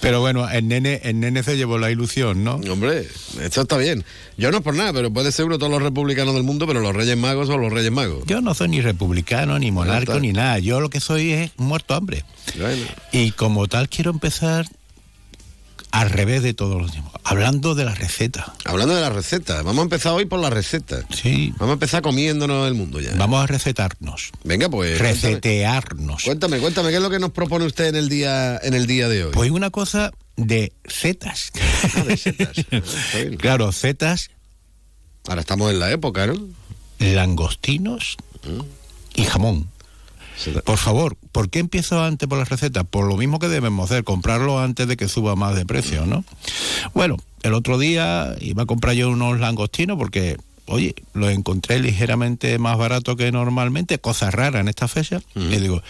pero 0.00 0.20
bueno, 0.20 0.48
el 0.48 0.68
nene, 0.68 1.00
el 1.04 1.20
nene 1.20 1.42
se 1.42 1.56
llevó 1.56 1.78
la 1.78 1.90
ilusión, 1.90 2.44
¿no? 2.44 2.56
Hombre, 2.56 3.08
esto 3.40 3.62
está 3.62 3.76
bien. 3.76 4.04
Yo 4.36 4.50
no 4.50 4.58
es 4.58 4.62
por 4.62 4.74
nada, 4.74 4.92
pero 4.92 5.12
puede 5.12 5.32
ser 5.32 5.46
uno 5.46 5.54
de 5.54 5.58
todos 5.58 5.72
los 5.72 5.82
republicanos 5.82 6.34
del 6.34 6.42
mundo, 6.42 6.66
pero 6.66 6.80
los 6.80 6.94
reyes 6.94 7.16
magos 7.16 7.48
son 7.48 7.60
los 7.60 7.72
reyes 7.72 7.90
magos. 7.90 8.24
Yo 8.26 8.40
no 8.40 8.54
soy 8.54 8.68
ni 8.68 8.80
republicano, 8.80 9.58
ni 9.58 9.70
monarca, 9.70 10.12
está. 10.12 10.20
ni 10.20 10.32
nada. 10.32 10.58
Yo 10.58 10.80
lo 10.80 10.90
que 10.90 11.00
soy 11.00 11.32
es 11.32 11.52
muerto 11.56 11.94
hambre. 11.94 12.24
Bueno. 12.58 12.84
Y 13.12 13.30
como 13.32 13.66
tal 13.66 13.88
quiero 13.88 14.10
empezar 14.10 14.66
al 15.94 16.10
revés 16.10 16.42
de 16.42 16.54
todos 16.54 16.82
los 16.82 16.90
tiempos, 16.90 17.12
hablando 17.22 17.76
de 17.76 17.84
la 17.84 17.94
receta. 17.94 18.52
Hablando 18.64 18.96
de 18.96 19.00
la 19.00 19.10
receta, 19.10 19.62
vamos 19.62 19.78
a 19.78 19.82
empezar 19.82 20.12
hoy 20.12 20.24
por 20.24 20.40
la 20.40 20.50
receta. 20.50 21.06
Sí. 21.14 21.54
Vamos 21.56 21.70
a 21.70 21.72
empezar 21.74 22.02
comiéndonos 22.02 22.66
el 22.66 22.74
mundo 22.74 23.00
ya. 23.00 23.12
Vamos 23.14 23.44
a 23.44 23.46
recetarnos. 23.46 24.32
Venga, 24.42 24.68
pues. 24.68 24.98
Recetearnos. 24.98 26.24
Cuéntame, 26.24 26.58
cuéntame, 26.58 26.90
¿qué 26.90 26.96
es 26.96 27.02
lo 27.02 27.10
que 27.10 27.20
nos 27.20 27.30
propone 27.30 27.64
usted 27.64 27.86
en 27.86 27.94
el 27.94 28.08
día, 28.08 28.58
en 28.60 28.74
el 28.74 28.88
día 28.88 29.08
de 29.08 29.26
hoy? 29.26 29.32
Pues 29.32 29.52
una 29.52 29.70
cosa 29.70 30.10
de 30.36 30.72
setas. 30.84 31.52
Ah, 31.94 32.02
de 32.02 32.16
setas. 32.16 32.56
Claro, 33.38 33.70
setas, 33.70 34.30
Ahora 35.28 35.42
estamos 35.42 35.70
en 35.70 35.78
la 35.78 35.92
época, 35.92 36.26
¿no? 36.26 36.34
langostinos 36.98 38.16
y 39.14 39.24
jamón. 39.24 39.70
Por 40.64 40.78
favor, 40.78 41.16
¿por 41.32 41.48
qué 41.50 41.60
empiezo 41.60 42.02
antes 42.02 42.28
por 42.28 42.38
las 42.38 42.48
recetas? 42.48 42.84
Por 42.88 43.06
lo 43.06 43.16
mismo 43.16 43.38
que 43.38 43.48
debemos 43.48 43.90
hacer, 43.90 44.04
comprarlo 44.04 44.58
antes 44.60 44.88
de 44.88 44.96
que 44.96 45.08
suba 45.08 45.36
más 45.36 45.54
de 45.54 45.64
precio, 45.64 46.06
¿no? 46.06 46.24
Bueno, 46.94 47.16
el 47.42 47.54
otro 47.54 47.78
día 47.78 48.34
iba 48.40 48.64
a 48.64 48.66
comprar 48.66 48.94
yo 48.94 49.10
unos 49.10 49.38
langostinos 49.38 49.96
porque, 49.96 50.36
oye, 50.66 50.94
los 51.12 51.30
encontré 51.30 51.78
ligeramente 51.78 52.58
más 52.58 52.76
barato 52.78 53.16
que 53.16 53.30
normalmente, 53.30 53.98
cosas 53.98 54.34
raras 54.34 54.60
en 54.62 54.68
esta 54.68 54.88
fecha. 54.88 55.20
Y 55.36 55.56
digo, 55.58 55.82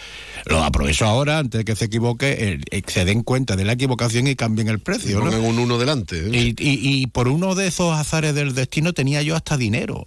los 0.45 0.63
aprovecho 0.63 1.05
ahora 1.05 1.39
antes 1.39 1.59
de 1.59 1.65
que 1.65 1.75
se 1.75 1.85
equivoque, 1.85 2.59
eh, 2.71 2.81
se 2.87 3.05
den 3.05 3.23
cuenta 3.23 3.55
de 3.55 3.65
la 3.65 3.73
equivocación 3.73 4.27
y 4.27 4.35
cambien 4.35 4.67
el 4.67 4.79
precio, 4.79 5.19
¿no? 5.19 5.31
Pongan 5.31 5.45
un 5.49 5.59
uno 5.59 5.77
delante. 5.77 6.19
¿eh? 6.19 6.29
Y, 6.33 6.63
y- 6.63 7.01
y 7.01 7.07
por 7.07 7.27
uno 7.29 7.55
de 7.55 7.67
esos 7.67 7.93
azares 7.97 8.35
del 8.35 8.53
destino 8.53 8.93
tenía 8.93 9.21
yo 9.21 9.35
hasta 9.35 9.57
dinero. 9.57 10.05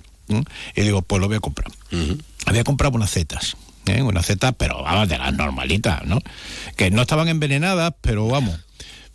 Y 0.76 0.82
digo, 0.82 1.00
pues 1.02 1.20
lo 1.22 1.26
voy 1.28 1.38
a 1.38 1.40
comprar. 1.40 1.72
Había 2.44 2.62
comprado 2.62 2.94
unas 2.96 3.10
setas. 3.10 3.56
¿Eh? 3.88 4.02
Unas 4.02 4.26
setas, 4.26 4.54
pero 4.56 4.82
vamos, 4.82 5.08
de 5.08 5.18
las 5.18 5.34
normalitas, 5.34 6.04
¿no? 6.04 6.20
Que 6.76 6.90
no 6.90 7.02
estaban 7.02 7.28
envenenadas, 7.28 7.94
pero 8.00 8.26
vamos. 8.28 8.58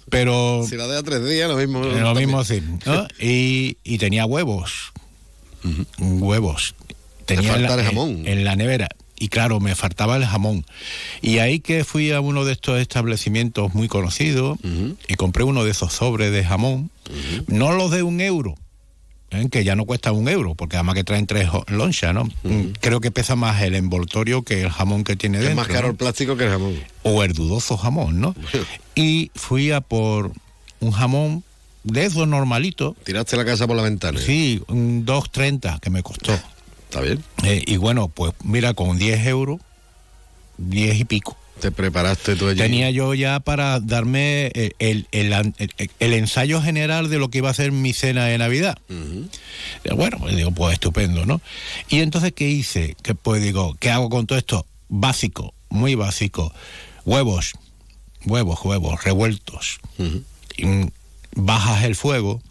Pero. 0.10 0.66
Si 0.70 0.76
la 0.76 0.88
deja 0.88 1.04
tres 1.04 1.28
días, 1.28 1.50
lo 1.50 1.58
mismo. 1.58 1.84
Eh, 1.84 2.00
Lo 2.02 2.14
mismo 2.16 2.44
sí. 2.44 2.62
¿no? 2.86 3.08
Y, 3.20 3.78
y 3.84 3.98
tenía 3.98 4.26
huevos. 4.26 4.92
Huevos. 6.00 6.76
Tenía 7.26 7.56
en 7.56 7.64
la, 7.64 7.74
el 7.74 7.84
jamón. 7.84 8.24
En, 8.26 8.44
la 8.44 8.56
nevera. 8.56 8.90
Y 9.18 9.30
claro, 9.30 9.60
me 9.60 9.76
faltaba 9.76 10.18
el 10.18 10.26
jamón. 10.26 10.66
Y 11.22 11.38
ahí 11.38 11.62
que 11.62 11.86
fui 11.86 12.12
a 12.12 12.20
uno 12.20 12.44
de 12.44 12.52
estos 12.52 12.80
establecimientos 12.82 13.74
muy 13.74 13.88
conocidos 13.88 14.58
y 15.08 15.14
compré 15.16 15.46
uno 15.46 15.64
de 15.64 15.72
esos 15.72 15.94
sobres 15.94 16.32
de 16.32 16.44
jamón. 16.44 16.92
No 17.48 17.72
los 17.72 17.92
de 17.92 18.04
un 18.04 18.20
euro. 18.20 18.56
¿Eh? 19.34 19.50
que 19.50 19.64
ya 19.64 19.76
no 19.76 19.86
cuesta 19.86 20.12
un 20.12 20.28
euro, 20.30 20.56
porque 20.56 20.78
además 20.78 20.96
que 20.96 21.04
traen 21.04 21.28
tres 21.28 21.50
lonchas, 21.68 22.14
¿no? 22.14 22.30
Creo 22.80 23.02
que 23.02 23.12
pesa 23.12 23.36
más 23.36 23.62
el 23.62 23.76
envoltorio 23.76 24.44
que 24.44 24.62
el 24.62 24.70
jamón 24.70 25.04
que 25.04 25.16
tiene 25.16 25.38
Es 25.40 25.44
dentro. 25.46 25.58
más 25.64 25.68
caro 25.68 25.88
¿no? 25.88 25.92
el 25.92 25.96
plástico 25.98 26.38
que 26.38 26.46
el 26.46 26.52
jamón. 26.52 26.80
o 27.04 27.24
el 27.24 27.34
dudoso 27.34 27.78
jamón, 27.78 28.20
¿no? 28.22 28.36
Y 28.96 29.32
fui 29.36 29.72
a 29.72 29.82
por 29.82 30.32
un 30.80 30.92
jamón 30.92 31.44
de 31.84 32.06
esos 32.06 32.28
normalitos. 32.28 32.96
Tiraste 33.04 33.36
la 33.38 33.46
casa 33.46 33.68
por 33.68 33.76
la 33.76 33.84
ventana. 33.84 34.20
Sí, 34.20 34.62
un 34.68 35.06
2.30 35.06 35.80
que 35.80 35.90
me 35.90 36.02
costó. 36.04 36.34
Está 36.90 37.02
bien. 37.02 37.24
Eh, 37.44 37.64
y 37.66 37.78
bueno, 37.78 38.08
pues 38.08 38.34
mira, 38.44 38.74
con 38.74 38.98
10 38.98 39.26
euros, 39.28 39.60
10 40.58 41.00
y 41.00 41.06
pico. 41.06 41.38
Te 41.60 41.72
preparaste 41.72 42.36
tú 42.36 42.48
allí. 42.50 42.58
Tenía 42.60 42.90
yo 42.92 43.14
ya 43.14 43.40
para 43.40 43.80
darme 43.80 44.48
el, 44.48 44.76
el- 44.80 45.08
el 45.12 45.54
el- 46.00 46.14
ensayo 46.14 46.62
general 46.62 47.10
de 47.10 47.20
lo 47.20 47.30
que 47.30 47.38
iba 47.40 47.50
a 47.50 47.54
ser 47.54 47.72
mi 47.72 47.94
cena 47.94 48.26
de 48.26 48.38
Navidad. 48.38 48.78
Eh, 48.90 49.94
Bueno, 49.96 50.18
pues 50.20 50.36
digo, 50.36 50.52
pues 50.52 50.74
estupendo, 50.74 51.26
¿no? 51.26 51.42
Y 51.90 52.00
entonces, 52.00 52.34
¿qué 52.34 52.50
hice? 52.50 52.96
Que 53.02 53.16
pues 53.16 53.42
digo, 53.42 53.76
¿qué 53.80 53.92
hago 53.92 54.10
con 54.10 54.26
todo 54.28 54.38
esto? 54.38 54.66
Básico, 54.90 55.54
muy 55.70 55.96
básico. 55.96 56.54
Huevos, 57.06 57.54
huevos, 58.26 58.60
huevos, 58.64 59.04
revueltos. 59.04 59.80
Y, 60.58 60.66
bajas 61.36 61.84
el 61.84 61.96
fuego 61.96 62.42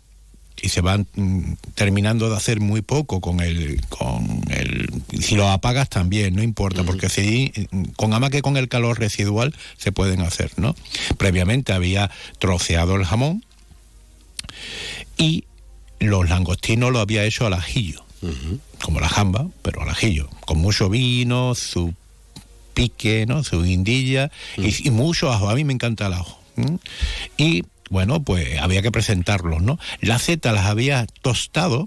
y 0.63 0.69
se 0.69 0.81
van 0.81 1.07
mm, 1.15 1.55
terminando 1.75 2.31
de 2.31 2.37
hacer 2.37 2.61
muy 2.61 2.81
poco 2.83 3.21
con 3.21 3.41
el 3.41 3.81
con 3.89 4.43
el 4.51 4.89
si 5.21 5.35
lo 5.35 5.51
apagas 5.51 5.89
también 5.89 6.35
no 6.35 6.43
importa 6.43 6.85
porque 6.85 7.09
si 7.09 7.53
mm, 7.71 7.83
con 7.97 8.15
ama 8.15 8.31
que 8.31 8.41
con 8.41 8.57
el 8.57 8.69
calor 8.69 8.99
residual 8.99 9.55
se 9.77 9.93
pueden 9.93 10.21
hacer 10.21 10.53
no 10.57 10.75
previamente 11.19 11.73
había 11.73 12.11
troceado 12.39 12.95
el 12.95 13.05
jamón 13.05 13.45
y 15.19 15.45
los 15.99 16.29
langostinos 16.29 16.93
lo 16.93 17.01
había 17.01 17.25
hecho 17.25 17.47
al 17.47 17.55
ajillo 17.55 18.05
como 18.81 19.01
la 19.01 19.09
jamba 19.09 19.49
pero 19.63 19.83
al 19.83 19.89
ajillo 19.89 20.31
con 20.47 20.59
mucho 20.59 20.89
vino 20.89 21.57
su 21.57 21.93
pique 22.73 23.27
no 23.27 23.43
su 23.43 23.63
guindilla 23.63 24.31
y, 24.57 24.89
y 24.89 24.91
mucho 24.91 25.31
ajo. 25.31 25.51
A 25.51 25.55
mí 25.55 25.65
me 25.65 25.73
encanta 25.73 26.07
el 26.07 26.15
ajo 26.15 26.43
y 27.37 27.65
bueno 27.93 28.23
pues 28.23 28.59
había 28.59 28.83
que 28.83 28.91
presentarlos 28.91 29.63
no 29.63 29.79
las 30.01 30.23
setas 30.23 30.53
las 30.55 30.67
había 30.67 31.07
tostado 31.23 31.87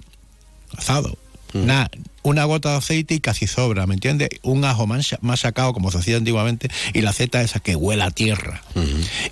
asado 0.77 1.17
Nada, 1.53 1.89
una 2.21 2.43
gota 2.43 2.71
de 2.71 2.77
aceite 2.79 3.13
y 3.13 3.21
casi 3.21 3.47
sobra, 3.47 3.87
¿me 3.87 3.93
entiendes? 3.93 4.27
Un 4.41 4.65
ajo 4.65 4.87
mancha- 4.87 5.19
machacado 5.21 5.71
como 5.71 5.89
se 5.89 5.99
hacía 5.99 6.17
antiguamente 6.17 6.67
y 6.93 6.99
la 6.99 7.13
seta 7.13 7.41
esa 7.41 7.61
que 7.61 7.77
huele 7.77 8.03
a 8.03 8.11
tierra. 8.11 8.61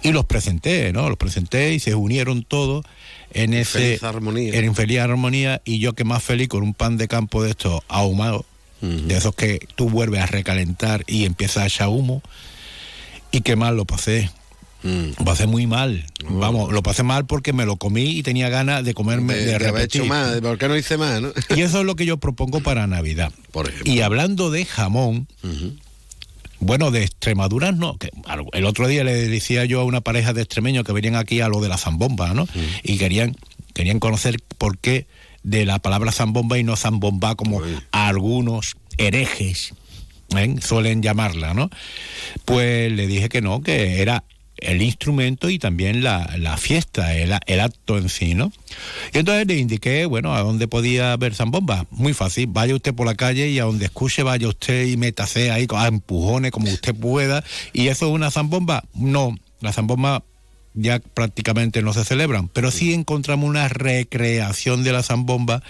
Y 0.03 0.13
los 0.13 0.23
presenté, 0.23 0.93
¿no? 0.93 1.09
Los 1.09 1.17
presenté 1.17 1.73
y 1.73 1.81
se 1.81 1.95
unieron 1.95 2.43
todos 2.43 2.85
en 3.33 3.53
ese 3.53 3.79
feliz 3.97 4.03
armonía. 4.03 4.55
en 4.57 4.73
feliz 4.73 4.99
armonía 4.99 5.61
y 5.65 5.79
yo 5.79 5.93
que 5.95 6.05
más 6.05 6.23
feliz 6.23 6.47
con 6.47 6.63
un 6.63 6.73
pan 6.73 6.95
de 6.95 7.09
campo 7.09 7.43
de 7.43 7.49
estos 7.49 7.81
ahumado, 7.89 8.45
de 8.79 9.17
esos 9.17 9.35
que 9.35 9.59
tú 9.75 9.89
vuelves 9.89 10.21
a 10.21 10.25
recalentar 10.27 11.03
y 11.07 11.25
empieza 11.25 11.63
a 11.63 11.65
echar 11.67 11.89
humo 11.89 12.21
y 13.33 13.41
que 13.41 13.57
mal 13.57 13.75
lo 13.75 13.83
pasé. 13.83 14.29
Lo 14.83 15.25
pasé 15.25 15.47
muy 15.47 15.65
mal. 15.65 16.05
Vamos, 16.29 16.71
lo 16.73 16.83
pasé 16.83 17.03
mal 17.03 17.25
porque 17.25 17.53
me 17.53 17.65
lo 17.65 17.77
comí 17.77 18.17
y 18.17 18.23
tenía 18.23 18.49
ganas 18.49 18.83
de 18.83 18.93
comerme, 18.93 19.33
De, 19.33 19.45
de, 19.45 19.45
de 19.59 19.67
haber 19.67 19.83
hecho 19.83 19.99
repetir. 19.99 20.05
más, 20.05 20.41
¿por 20.41 20.57
qué 20.57 20.67
no 20.67 20.75
hice 20.77 20.97
más? 20.97 21.21
¿no? 21.21 21.31
Y 21.55 21.61
eso 21.61 21.79
es 21.79 21.85
lo 21.85 21.95
que 21.95 22.05
yo 22.05 22.17
propongo 22.17 22.59
para 22.61 22.85
Navidad. 22.87 23.31
Y 23.85 24.01
hablando 24.01 24.51
de 24.51 24.65
jamón, 24.65 25.27
bueno, 26.59 26.91
de 26.91 27.03
Extremadura 27.03 27.71
no. 27.71 27.97
que 27.97 28.09
el 28.53 28.65
otro 28.65 28.87
día 28.87 29.03
le 29.03 29.13
decía 29.27 29.65
yo 29.65 29.81
a 29.81 29.83
una 29.83 30.01
pareja 30.01 30.33
de 30.33 30.41
extremeños 30.41 30.83
que 30.85 30.91
venían 30.93 31.15
aquí 31.15 31.41
a 31.41 31.47
lo 31.47 31.61
de 31.61 31.69
la 31.69 31.77
zambomba, 31.77 32.33
¿no? 32.33 32.47
Y 32.83 32.97
querían, 32.97 33.35
querían 33.73 33.99
conocer 33.99 34.37
por 34.57 34.77
qué 34.77 35.07
de 35.43 35.65
la 35.65 35.79
palabra 35.79 36.11
zambomba 36.11 36.57
y 36.57 36.63
no 36.63 36.75
zambomba 36.77 37.35
como 37.35 37.61
algunos 37.91 38.75
herejes 38.97 39.73
¿eh? 40.37 40.55
suelen 40.61 41.01
llamarla, 41.01 41.53
¿no? 41.53 41.69
Pues 42.45 42.91
le 42.91 43.07
dije 43.07 43.27
que 43.29 43.41
no, 43.41 43.61
que 43.61 44.01
era 44.01 44.23
el 44.57 44.81
instrumento 44.81 45.49
y 45.49 45.59
también 45.59 46.03
la, 46.03 46.35
la 46.37 46.57
fiesta, 46.57 47.15
el, 47.15 47.33
el 47.45 47.59
acto 47.59 47.97
en 47.97 48.09
sí, 48.09 48.33
¿no? 48.33 48.51
Y 49.13 49.17
entonces 49.17 49.47
le 49.47 49.57
indiqué, 49.57 50.05
bueno, 50.05 50.33
a 50.33 50.41
dónde 50.41 50.67
podía 50.67 51.15
ver 51.17 51.35
zambomba. 51.35 51.85
Muy 51.91 52.13
fácil, 52.13 52.47
vaya 52.47 52.75
usted 52.75 52.93
por 52.93 53.05
la 53.05 53.15
calle 53.15 53.49
y 53.49 53.59
a 53.59 53.65
donde 53.65 53.85
escuche 53.85 54.23
vaya 54.23 54.47
usted 54.47 54.85
y 54.85 54.97
métase 54.97 55.51
ahí 55.51 55.67
a 55.75 55.87
empujones 55.87 56.51
como 56.51 56.69
usted 56.69 56.95
pueda. 56.95 57.43
¿Y 57.73 57.87
eso 57.87 58.07
es 58.07 58.11
una 58.13 58.31
zambomba? 58.31 58.83
No, 58.93 59.37
la 59.59 59.73
zambomba 59.73 60.23
ya 60.73 60.99
prácticamente 60.99 61.81
no 61.81 61.93
se 61.93 62.03
celebran, 62.03 62.47
pero 62.47 62.71
sí 62.71 62.93
encontramos 62.93 63.47
una 63.47 63.67
recreación 63.69 64.83
de 64.83 64.91
la 64.91 65.03
zambomba 65.03 65.61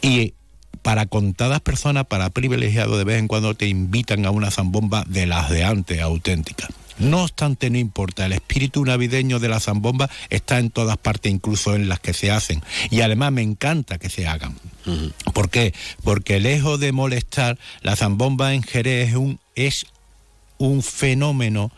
y 0.00 0.34
para 0.82 1.06
contadas 1.06 1.60
personas, 1.60 2.06
para 2.06 2.30
privilegiados, 2.30 2.98
de 2.98 3.04
vez 3.04 3.18
en 3.18 3.28
cuando 3.28 3.54
te 3.54 3.68
invitan 3.68 4.26
a 4.26 4.30
una 4.30 4.50
zambomba 4.50 5.04
de 5.06 5.26
las 5.26 5.48
de 5.50 5.64
antes, 5.64 6.00
auténticas. 6.00 6.70
No 7.02 7.22
obstante, 7.22 7.68
no 7.68 7.78
importa, 7.78 8.26
el 8.26 8.32
espíritu 8.32 8.84
navideño 8.84 9.40
de 9.40 9.48
la 9.48 9.58
zambomba 9.60 10.08
está 10.30 10.58
en 10.58 10.70
todas 10.70 10.96
partes, 10.96 11.32
incluso 11.32 11.74
en 11.74 11.88
las 11.88 11.98
que 11.98 12.14
se 12.14 12.30
hacen. 12.30 12.62
Y 12.90 13.00
además 13.00 13.32
me 13.32 13.42
encanta 13.42 13.98
que 13.98 14.08
se 14.08 14.26
hagan. 14.26 14.56
¿Por 15.32 15.50
qué? 15.50 15.74
Porque 16.04 16.38
lejos 16.38 16.78
de 16.78 16.92
molestar, 16.92 17.58
la 17.82 17.96
zambomba 17.96 18.54
en 18.54 18.62
Jerez 18.62 19.10
es 19.10 19.16
un, 19.16 19.40
es 19.56 19.86
un 20.58 20.82
fenómeno 20.82 21.72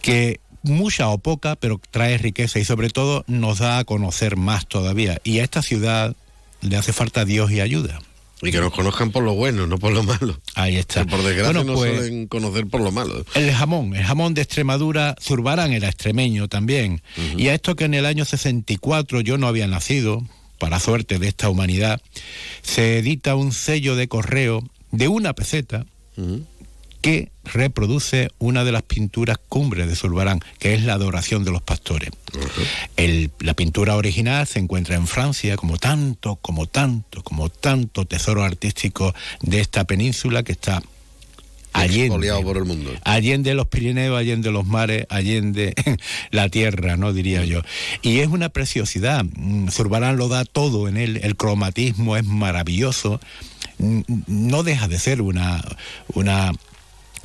que 0.00 0.40
mucha 0.62 1.08
o 1.08 1.18
poca, 1.18 1.56
pero 1.56 1.80
trae 1.90 2.16
riqueza 2.18 2.58
y 2.58 2.64
sobre 2.64 2.90
todo 2.90 3.24
nos 3.26 3.58
da 3.58 3.78
a 3.78 3.84
conocer 3.84 4.36
más 4.36 4.66
todavía. 4.66 5.20
Y 5.24 5.40
a 5.40 5.44
esta 5.44 5.62
ciudad 5.62 6.16
le 6.62 6.76
hace 6.76 6.92
falta 6.92 7.24
Dios 7.24 7.50
y 7.50 7.60
ayuda. 7.60 8.00
Y 8.42 8.50
que 8.50 8.60
nos 8.60 8.72
conozcan 8.72 9.10
por 9.10 9.22
lo 9.24 9.34
bueno, 9.34 9.66
no 9.66 9.78
por 9.78 9.92
lo 9.92 10.02
malo. 10.02 10.38
Ahí 10.54 10.76
está. 10.76 11.04
Que 11.04 11.10
por 11.10 11.22
desgracia 11.22 11.52
Bueno, 11.52 11.64
nos 11.64 11.76
pues- 11.76 11.96
suelen 11.96 12.26
conocer 12.26 12.66
por 12.66 12.80
lo 12.82 12.92
malo. 12.92 13.24
El 13.34 13.50
jamón, 13.52 13.94
el 13.94 14.04
jamón 14.04 14.34
de 14.34 14.42
Extremadura, 14.42 15.16
Zurbarán 15.20 15.72
era 15.72 15.88
extremeño 15.88 16.46
también. 16.48 17.02
Y 17.36 17.48
a 17.48 17.54
esto 17.54 17.76
que 17.76 17.84
en 17.84 17.94
el 17.94 18.04
año 18.04 18.24
64 18.26 19.20
yo 19.22 19.38
no 19.38 19.46
había 19.46 19.66
nacido, 19.66 20.22
para 20.58 20.80
suerte 20.80 21.18
de 21.18 21.28
esta 21.28 21.48
humanidad, 21.48 22.00
se 22.62 22.98
edita 22.98 23.36
un 23.36 23.52
sello 23.52 23.96
de 23.96 24.08
correo 24.08 24.62
de 24.90 25.08
una 25.08 25.32
peseta 25.34 25.86
que 27.06 27.30
reproduce 27.44 28.30
una 28.40 28.64
de 28.64 28.72
las 28.72 28.82
pinturas 28.82 29.38
cumbres 29.48 29.86
de 29.86 29.94
Zurbarán, 29.94 30.40
que 30.58 30.74
es 30.74 30.82
la 30.82 30.94
adoración 30.94 31.44
de 31.44 31.52
los 31.52 31.62
pastores. 31.62 32.10
El- 32.96 33.30
la 33.38 33.54
pintura 33.54 33.94
original 33.94 34.44
se 34.48 34.58
encuentra 34.58 34.96
en 34.96 35.06
Francia, 35.06 35.54
como 35.54 35.78
tanto, 35.78 36.34
como 36.42 36.66
tanto, 36.66 37.22
como 37.22 37.48
tanto 37.48 38.06
tesoro 38.06 38.42
artístico 38.42 39.14
de 39.40 39.60
esta 39.60 39.84
península 39.84 40.42
que 40.42 40.50
está 40.50 40.82
allende, 41.72 42.08
por 42.42 42.56
el 42.56 42.64
mundo. 42.64 42.90
allende 43.04 43.54
los 43.54 43.68
Pirineos, 43.68 44.18
allende 44.18 44.50
los 44.50 44.66
mares, 44.66 45.06
allende 45.08 45.74
la 46.32 46.48
tierra, 46.48 46.96
¿no? 46.96 47.12
Diría 47.12 47.44
yo. 47.44 47.60
Y 48.02 48.18
es 48.18 48.26
una 48.26 48.48
preciosidad. 48.48 49.24
Mm, 49.36 49.68
Zurbarán 49.68 50.16
lo 50.16 50.26
da 50.26 50.44
todo 50.44 50.88
en 50.88 50.96
él, 50.96 51.20
el 51.22 51.36
cromatismo 51.36 52.16
es 52.16 52.24
maravilloso. 52.24 53.20
Mm, 53.78 54.00
No 54.26 54.64
deja 54.64 54.88
de 54.88 54.98
ser 54.98 55.22
una, 55.22 55.62
una 56.14 56.50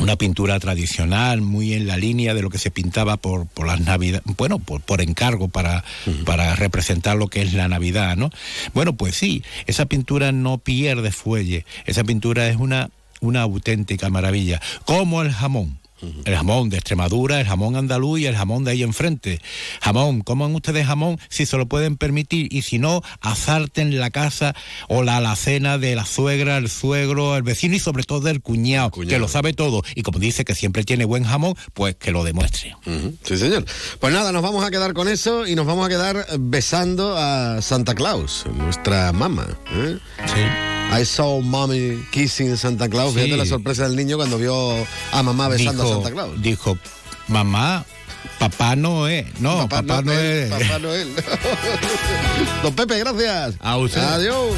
una 0.01 0.15
pintura 0.15 0.59
tradicional, 0.59 1.41
muy 1.41 1.73
en 1.73 1.87
la 1.87 1.97
línea 1.97 2.33
de 2.33 2.41
lo 2.41 2.49
que 2.49 2.57
se 2.57 2.71
pintaba 2.71 3.17
por, 3.17 3.47
por 3.47 3.67
las 3.67 3.79
Navidades, 3.81 4.23
bueno, 4.37 4.59
por, 4.59 4.81
por 4.81 5.01
encargo 5.01 5.47
para, 5.47 5.83
para 6.25 6.55
representar 6.55 7.17
lo 7.17 7.27
que 7.27 7.41
es 7.41 7.53
la 7.53 7.67
Navidad, 7.67 8.17
¿no? 8.17 8.29
Bueno, 8.73 8.93
pues 8.93 9.15
sí, 9.15 9.43
esa 9.67 9.85
pintura 9.85 10.31
no 10.31 10.57
pierde 10.57 11.11
fuelle, 11.11 11.65
esa 11.85 12.03
pintura 12.03 12.47
es 12.49 12.57
una, 12.57 12.89
una 13.19 13.41
auténtica 13.41 14.09
maravilla, 14.09 14.61
como 14.85 15.21
el 15.21 15.31
jamón. 15.31 15.80
El 16.25 16.35
jamón 16.35 16.69
de 16.69 16.77
Extremadura, 16.77 17.39
el 17.39 17.47
jamón 17.47 17.75
andaluz 17.75 18.19
y 18.19 18.25
el 18.25 18.35
jamón 18.35 18.63
de 18.63 18.71
ahí 18.71 18.83
enfrente. 18.83 19.41
Jamón, 19.81 20.21
coman 20.21 20.53
ustedes 20.55 20.85
jamón 20.85 21.19
si 21.29 21.45
se 21.45 21.57
lo 21.57 21.67
pueden 21.67 21.97
permitir 21.97 22.47
y 22.51 22.63
si 22.63 22.79
no, 22.79 23.01
azarten 23.21 23.99
la 23.99 24.09
casa 24.09 24.55
o 24.87 25.03
la 25.03 25.17
alacena 25.17 25.77
de 25.77 25.95
la 25.95 26.05
suegra, 26.05 26.57
el 26.57 26.69
suegro, 26.69 27.35
el 27.35 27.43
vecino 27.43 27.75
y 27.75 27.79
sobre 27.79 28.03
todo 28.03 28.21
del 28.21 28.41
cuñado, 28.41 28.91
que 28.91 29.19
lo 29.19 29.27
sabe 29.27 29.53
todo. 29.53 29.83
Y 29.95 30.01
como 30.03 30.19
dice 30.19 30.45
que 30.45 30.55
siempre 30.55 30.83
tiene 30.83 31.05
buen 31.05 31.23
jamón, 31.23 31.55
pues 31.73 31.95
que 31.95 32.11
lo 32.11 32.23
demuestre. 32.23 32.75
Sí, 33.23 33.37
señor. 33.37 33.65
Pues 33.99 34.13
nada, 34.13 34.31
nos 34.31 34.41
vamos 34.41 34.63
a 34.65 34.71
quedar 34.71 34.93
con 34.93 35.07
eso 35.07 35.45
y 35.47 35.55
nos 35.55 35.65
vamos 35.65 35.85
a 35.85 35.89
quedar 35.89 36.25
besando 36.39 37.17
a 37.17 37.61
Santa 37.61 37.95
Claus, 37.95 38.45
nuestra 38.55 39.11
mamá. 39.11 39.47
¿eh? 39.73 39.97
Sí. 40.25 40.70
I 40.91 41.05
saw 41.05 41.41
mommy 41.41 42.03
kissing 42.11 42.55
Santa 42.57 42.89
Claus. 42.89 43.13
Sí. 43.13 43.19
Fíjate 43.21 43.37
la 43.37 43.45
sorpresa 43.45 43.83
del 43.87 43.95
niño 43.95 44.17
cuando 44.17 44.37
vio 44.37 44.53
a 45.11 45.23
mamá 45.23 45.47
besando 45.47 45.83
Dijo- 45.83 45.91
a 45.91 45.95
Santa 45.95 46.11
Claus. 46.11 46.41
Dijo, 46.41 46.77
mamá, 47.27 47.85
papá 48.39 48.75
no 48.75 49.07
es. 49.07 49.25
No, 49.39 49.69
papá, 49.69 50.01
no, 50.01 50.11
es. 50.11 50.49
Papá 50.49 50.79
Noel. 50.81 51.07
Don 52.63 52.73
Pepe, 52.75 52.99
gracias. 52.99 53.55
A 53.59 53.77
usted. 53.77 54.01
Adiós. 54.01 54.51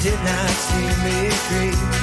Did 0.00 0.14
not 0.22 0.50
see 0.50 0.86
me 1.02 1.28
creep 1.48 1.97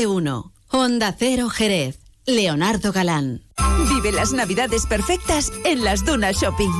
de 0.00 0.06
uno. 0.06 0.54
Onda 0.70 1.14
Cero 1.18 1.50
Jerez. 1.50 1.98
Leonardo 2.24 2.90
Galán. 2.90 3.42
Vive 3.90 4.12
las 4.12 4.32
navidades 4.32 4.86
perfectas 4.86 5.52
en 5.66 5.84
las 5.84 6.06
Dunas 6.06 6.36
Shopping. 6.40 6.70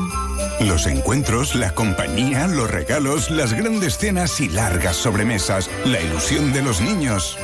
Los 0.61 0.87
encuentros, 0.87 1.55
la 1.55 1.75
compañía, 1.75 2.47
los 2.47 2.71
regalos, 2.71 3.31
las 3.31 3.53
grandes 3.53 3.99
cenas 3.99 4.41
y 4.41 4.49
largas 4.49 4.97
sobremesas, 4.97 5.69
la 5.85 6.01
ilusión 6.01 6.55
de 6.55 6.63
los 6.63 6.81
niños. 6.81 7.37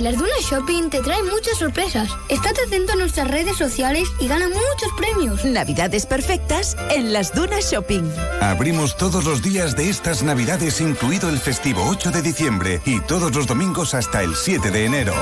Las 0.00 0.16
Dunas 0.16 0.40
Shopping 0.50 0.90
te 0.90 1.00
traen 1.00 1.26
muchas 1.26 1.58
sorpresas. 1.58 2.08
Estate 2.28 2.62
atento 2.66 2.92
a 2.92 2.96
nuestras 2.96 3.28
redes 3.28 3.56
sociales 3.56 4.08
y 4.20 4.28
gana 4.28 4.48
muchos 4.48 4.90
premios. 4.96 5.44
Navidades 5.44 6.06
perfectas 6.06 6.76
en 6.90 7.12
las 7.12 7.34
Dunas 7.34 7.70
Shopping. 7.70 8.02
Abrimos 8.40 8.96
todos 8.96 9.24
los 9.24 9.42
días 9.42 9.76
de 9.76 9.90
estas 9.90 10.22
navidades, 10.22 10.80
incluido 10.80 11.28
el 11.28 11.38
festivo 11.38 11.84
8 11.88 12.10
de 12.10 12.22
diciembre 12.22 12.80
y 12.84 13.00
todos 13.00 13.34
los 13.34 13.46
domingos 13.46 13.94
hasta 13.94 14.22
el 14.22 14.34
7 14.34 14.70
de 14.70 14.86
enero. 14.86 15.14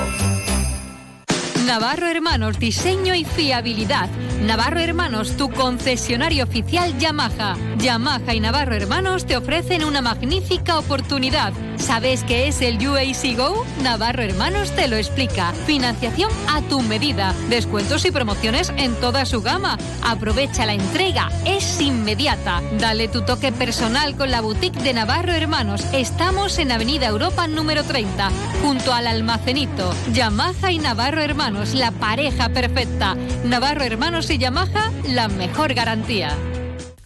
Navarro 1.66 2.08
Hermanos, 2.08 2.58
diseño 2.58 3.14
y 3.14 3.24
fiabilidad. 3.24 4.08
Navarro 4.40 4.80
Hermanos, 4.80 5.36
tu 5.36 5.50
concesionario 5.50 6.44
oficial 6.44 6.96
Yamaha. 6.98 7.56
Yamaha 7.78 8.34
y 8.34 8.40
Navarro 8.40 8.74
Hermanos 8.74 9.26
te 9.26 9.36
ofrecen 9.36 9.84
una 9.84 10.00
magnífica 10.00 10.78
oportunidad. 10.78 11.52
¿Sabes 11.76 12.24
qué 12.24 12.48
es 12.48 12.62
el 12.62 12.76
UAC 12.86 13.36
Go? 13.36 13.64
Navarro 13.82 14.22
Hermanos 14.22 14.74
te 14.74 14.88
lo 14.88 14.96
explica. 14.96 15.52
Financiación 15.66 16.30
a 16.48 16.62
tu 16.62 16.80
medida. 16.80 17.34
Descuentos 17.50 18.04
y 18.06 18.10
promociones 18.10 18.72
en 18.76 18.94
toda 18.96 19.26
su 19.26 19.42
gama. 19.42 19.78
Aprovecha 20.02 20.64
la 20.64 20.74
entrega. 20.74 21.30
Es 21.44 21.80
inmediata. 21.80 22.62
Dale 22.78 23.08
tu 23.08 23.22
toque 23.22 23.52
personal 23.52 24.16
con 24.16 24.30
la 24.30 24.40
boutique 24.40 24.80
de 24.80 24.94
Navarro 24.94 25.32
Hermanos. 25.32 25.84
Estamos 25.92 26.58
en 26.58 26.72
Avenida 26.72 27.08
Europa 27.08 27.46
número 27.46 27.84
30, 27.84 28.30
junto 28.62 28.92
al 28.94 29.06
almacenito. 29.06 29.92
Yamaha 30.12 30.72
y 30.72 30.78
Navarro 30.78 31.20
Hermanos, 31.20 31.74
la 31.74 31.90
pareja 31.92 32.48
perfecta. 32.48 33.16
Navarro 33.44 33.84
Hermanos 33.84 34.29
y 34.30 34.38
Yamaha, 34.38 34.92
la 35.08 35.28
mejor 35.28 35.74
garantía. 35.74 36.36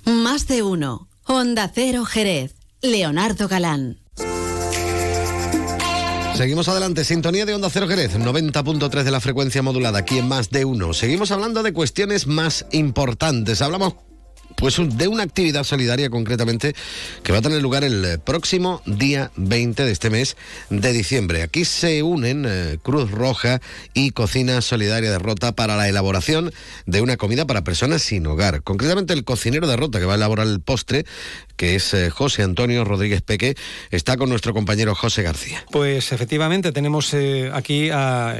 Más 0.04 0.46
de 0.46 0.62
uno. 0.62 1.08
Onda 1.24 1.70
Cero 1.74 2.04
Jerez. 2.04 2.54
Leonardo 2.82 3.48
Galán. 3.48 4.00
Seguimos 6.34 6.68
adelante, 6.68 7.04
sintonía 7.04 7.46
de 7.46 7.54
Onda 7.54 7.70
Cero 7.70 7.86
Jerez, 7.88 8.18
90.3 8.18 9.04
de 9.04 9.10
la 9.10 9.20
frecuencia 9.20 9.62
modulada, 9.62 10.00
aquí 10.00 10.18
en 10.18 10.28
más 10.28 10.50
de 10.50 10.64
uno. 10.64 10.92
Seguimos 10.92 11.30
hablando 11.30 11.62
de 11.62 11.72
cuestiones 11.72 12.26
más 12.26 12.66
importantes. 12.72 13.62
Hablamos 13.62 13.94
pues 14.56 14.76
de 14.78 15.08
una 15.08 15.22
actividad 15.22 15.64
solidaria 15.64 16.10
concretamente 16.10 16.74
que 17.22 17.32
va 17.32 17.38
a 17.38 17.42
tener 17.42 17.60
lugar 17.62 17.84
el 17.84 18.04
eh, 18.04 18.18
próximo 18.18 18.82
día 18.86 19.30
20 19.36 19.84
de 19.84 19.92
este 19.92 20.10
mes 20.10 20.36
de 20.70 20.92
diciembre. 20.92 21.42
Aquí 21.42 21.64
se 21.64 22.02
unen 22.02 22.44
eh, 22.46 22.78
Cruz 22.82 23.10
Roja 23.10 23.60
y 23.92 24.10
Cocina 24.12 24.60
Solidaria 24.60 25.10
de 25.10 25.18
Rota 25.18 25.52
para 25.52 25.76
la 25.76 25.88
elaboración 25.88 26.52
de 26.86 27.00
una 27.00 27.16
comida 27.16 27.46
para 27.46 27.64
personas 27.64 28.02
sin 28.02 28.26
hogar. 28.26 28.62
Concretamente 28.62 29.12
el 29.12 29.24
cocinero 29.24 29.66
de 29.66 29.76
Rota 29.76 29.98
que 29.98 30.06
va 30.06 30.12
a 30.14 30.16
elaborar 30.16 30.46
el 30.46 30.60
postre 30.60 31.04
que 31.56 31.76
es 31.76 31.94
eh, 31.94 32.10
José 32.10 32.42
Antonio 32.42 32.84
Rodríguez 32.84 33.22
Peque, 33.22 33.54
está 33.92 34.16
con 34.16 34.28
nuestro 34.28 34.52
compañero 34.54 34.92
José 34.96 35.22
García. 35.22 35.64
Pues 35.70 36.10
efectivamente 36.10 36.72
tenemos 36.72 37.14
aquí 37.52 37.90
a, 37.90 38.30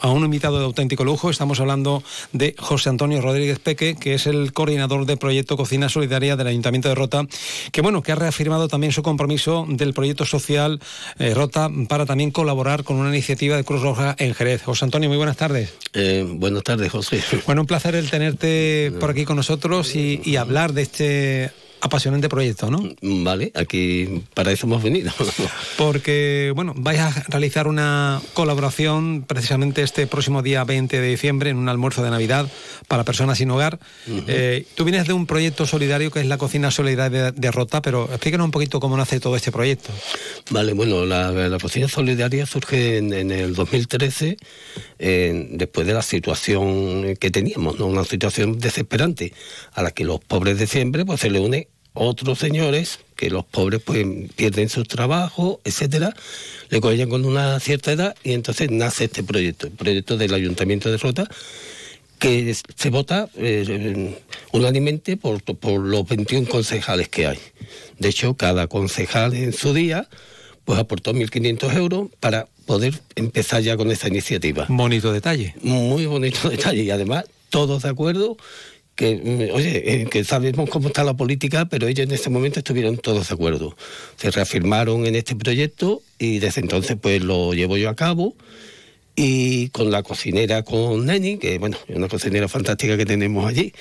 a- 0.00 0.08
un 0.10 0.24
invitado 0.24 0.58
de 0.58 0.64
auténtico 0.64 1.04
lujo. 1.04 1.28
Estamos 1.28 1.60
hablando 1.60 2.02
de 2.32 2.54
José 2.58 2.88
Antonio 2.88 3.20
Rodríguez 3.20 3.58
Peque, 3.58 3.96
que 3.96 4.14
es 4.14 4.26
el 4.26 4.54
coordinador 4.54 5.04
del 5.04 5.18
proyecto 5.54 5.64
Cocina 5.64 5.88
Solidaria 5.88 6.36
del 6.36 6.46
Ayuntamiento 6.46 6.88
de 6.88 6.94
Rota, 6.94 7.26
que 7.72 7.80
bueno, 7.80 8.02
que 8.02 8.12
ha 8.12 8.16
reafirmado 8.16 8.68
también 8.68 8.92
su 8.92 9.02
compromiso 9.02 9.66
del 9.68 9.94
proyecto 9.94 10.24
social 10.24 10.80
eh, 11.18 11.32
Rota 11.34 11.70
para 11.88 12.06
también 12.06 12.30
colaborar 12.30 12.84
con 12.84 12.96
una 12.96 13.08
iniciativa 13.08 13.56
de 13.56 13.64
Cruz 13.64 13.82
Roja 13.82 14.14
en 14.18 14.34
Jerez. 14.34 14.62
José 14.62 14.84
Antonio, 14.84 15.08
muy 15.08 15.16
buenas 15.16 15.36
tardes. 15.36 15.72
Eh, 15.92 16.26
buenas 16.28 16.62
tardes, 16.62 16.90
José. 16.92 17.22
Bueno, 17.46 17.62
un 17.62 17.66
placer 17.66 17.94
el 17.94 18.10
tenerte 18.10 18.92
por 19.00 19.10
aquí 19.10 19.24
con 19.24 19.36
nosotros 19.36 19.94
y, 19.94 20.20
y 20.24 20.36
hablar 20.36 20.72
de 20.72 20.82
este 20.82 21.50
apasionante 21.84 22.30
proyecto, 22.30 22.70
¿no? 22.70 22.82
Vale, 23.02 23.52
aquí 23.54 24.22
para 24.32 24.50
eso 24.52 24.66
hemos 24.66 24.82
venido. 24.82 25.12
Porque, 25.76 26.50
bueno, 26.56 26.72
vais 26.74 26.98
a 26.98 27.10
realizar 27.28 27.68
una 27.68 28.22
colaboración 28.32 29.22
precisamente 29.26 29.82
este 29.82 30.06
próximo 30.06 30.40
día 30.40 30.64
20 30.64 30.98
de 30.98 31.06
diciembre 31.06 31.50
en 31.50 31.58
un 31.58 31.68
almuerzo 31.68 32.02
de 32.02 32.08
Navidad 32.08 32.50
para 32.88 33.04
personas 33.04 33.36
sin 33.36 33.50
hogar. 33.50 33.78
Eh, 34.26 34.64
tú 34.74 34.84
vienes 34.84 35.06
de 35.06 35.12
un 35.12 35.26
proyecto 35.26 35.66
solidario 35.66 36.10
que 36.10 36.20
es 36.20 36.26
la 36.26 36.38
cocina 36.38 36.70
solidaria 36.70 37.24
de, 37.24 37.32
de 37.32 37.50
Rota, 37.50 37.82
pero 37.82 38.08
explícanos 38.10 38.46
un 38.46 38.50
poquito 38.50 38.80
cómo 38.80 38.96
nace 38.96 39.20
todo 39.20 39.36
este 39.36 39.52
proyecto. 39.52 39.90
Vale, 40.50 40.72
bueno, 40.72 41.04
la, 41.04 41.32
la 41.32 41.58
cocina 41.58 41.86
solidaria 41.86 42.46
surge 42.46 42.96
en, 42.96 43.12
en 43.12 43.30
el 43.30 43.54
2013, 43.54 44.38
eh, 44.98 45.48
después 45.50 45.86
de 45.86 45.92
la 45.92 46.02
situación 46.02 47.14
que 47.16 47.30
teníamos, 47.30 47.78
¿no? 47.78 47.86
una 47.86 48.04
situación 48.04 48.58
desesperante, 48.58 49.34
a 49.74 49.82
la 49.82 49.90
que 49.90 50.04
los 50.04 50.20
pobres 50.20 50.58
de 50.58 50.66
siempre 50.66 51.04
pues 51.04 51.20
se 51.20 51.28
le 51.28 51.40
une 51.40 51.68
otros 51.94 52.38
señores 52.38 52.98
que 53.16 53.30
los 53.30 53.44
pobres 53.44 53.80
pues 53.82 54.04
pierden 54.36 54.68
sus 54.68 54.86
trabajos, 54.86 55.58
etcétera, 55.64 56.14
le 56.68 56.80
cogen 56.80 57.08
con 57.08 57.24
una 57.24 57.58
cierta 57.60 57.92
edad 57.92 58.14
y 58.22 58.32
entonces 58.32 58.70
nace 58.70 59.04
este 59.04 59.22
proyecto, 59.22 59.68
el 59.68 59.72
proyecto 59.72 60.16
del 60.16 60.34
Ayuntamiento 60.34 60.90
de 60.90 60.98
Rota, 60.98 61.28
que 62.18 62.54
se 62.54 62.90
vota 62.90 63.28
eh, 63.36 64.18
unánimemente 64.52 65.16
por, 65.16 65.42
por 65.42 65.80
los 65.80 66.06
21 66.06 66.48
concejales 66.48 67.08
que 67.08 67.26
hay. 67.26 67.38
De 67.98 68.08
hecho, 68.08 68.34
cada 68.34 68.66
concejal 68.66 69.34
en 69.34 69.52
su 69.52 69.72
día 69.72 70.08
pues 70.64 70.78
aportó 70.78 71.12
1.500 71.12 71.76
euros 71.76 72.08
para 72.20 72.48
poder 72.66 72.94
empezar 73.16 73.62
ya 73.62 73.76
con 73.76 73.90
esta 73.90 74.08
iniciativa. 74.08 74.66
Bonito 74.68 75.12
detalle. 75.12 75.54
Muy 75.62 76.06
bonito 76.06 76.48
detalle 76.48 76.82
y 76.82 76.90
además 76.90 77.24
todos 77.50 77.82
de 77.82 77.90
acuerdo 77.90 78.36
que, 78.94 79.16
mm, 79.16 79.54
oye, 79.54 80.02
eh, 80.02 80.06
que 80.06 80.24
sabemos 80.24 80.70
cómo 80.70 80.88
está 80.88 81.04
la 81.04 81.14
política, 81.14 81.66
pero 81.66 81.86
ellos 81.86 82.06
en 82.06 82.12
ese 82.12 82.30
momento 82.30 82.60
estuvieron 82.60 82.96
todos 82.96 83.28
de 83.28 83.34
acuerdo. 83.34 83.76
Se 84.16 84.30
reafirmaron 84.30 85.06
en 85.06 85.14
este 85.16 85.34
proyecto 85.36 86.02
y 86.18 86.38
desde 86.38 86.60
entonces 86.60 86.96
pues 87.00 87.22
lo 87.22 87.54
llevo 87.54 87.76
yo 87.76 87.88
a 87.88 87.96
cabo 87.96 88.34
y 89.16 89.68
con 89.68 89.90
la 89.90 90.02
cocinera, 90.02 90.62
con 90.62 91.06
Neni, 91.06 91.38
que 91.38 91.58
bueno, 91.58 91.76
es 91.88 91.96
una 91.96 92.08
cocinera 92.08 92.48
fantástica 92.48 92.96
que 92.96 93.06
tenemos 93.06 93.46
allí, 93.46 93.72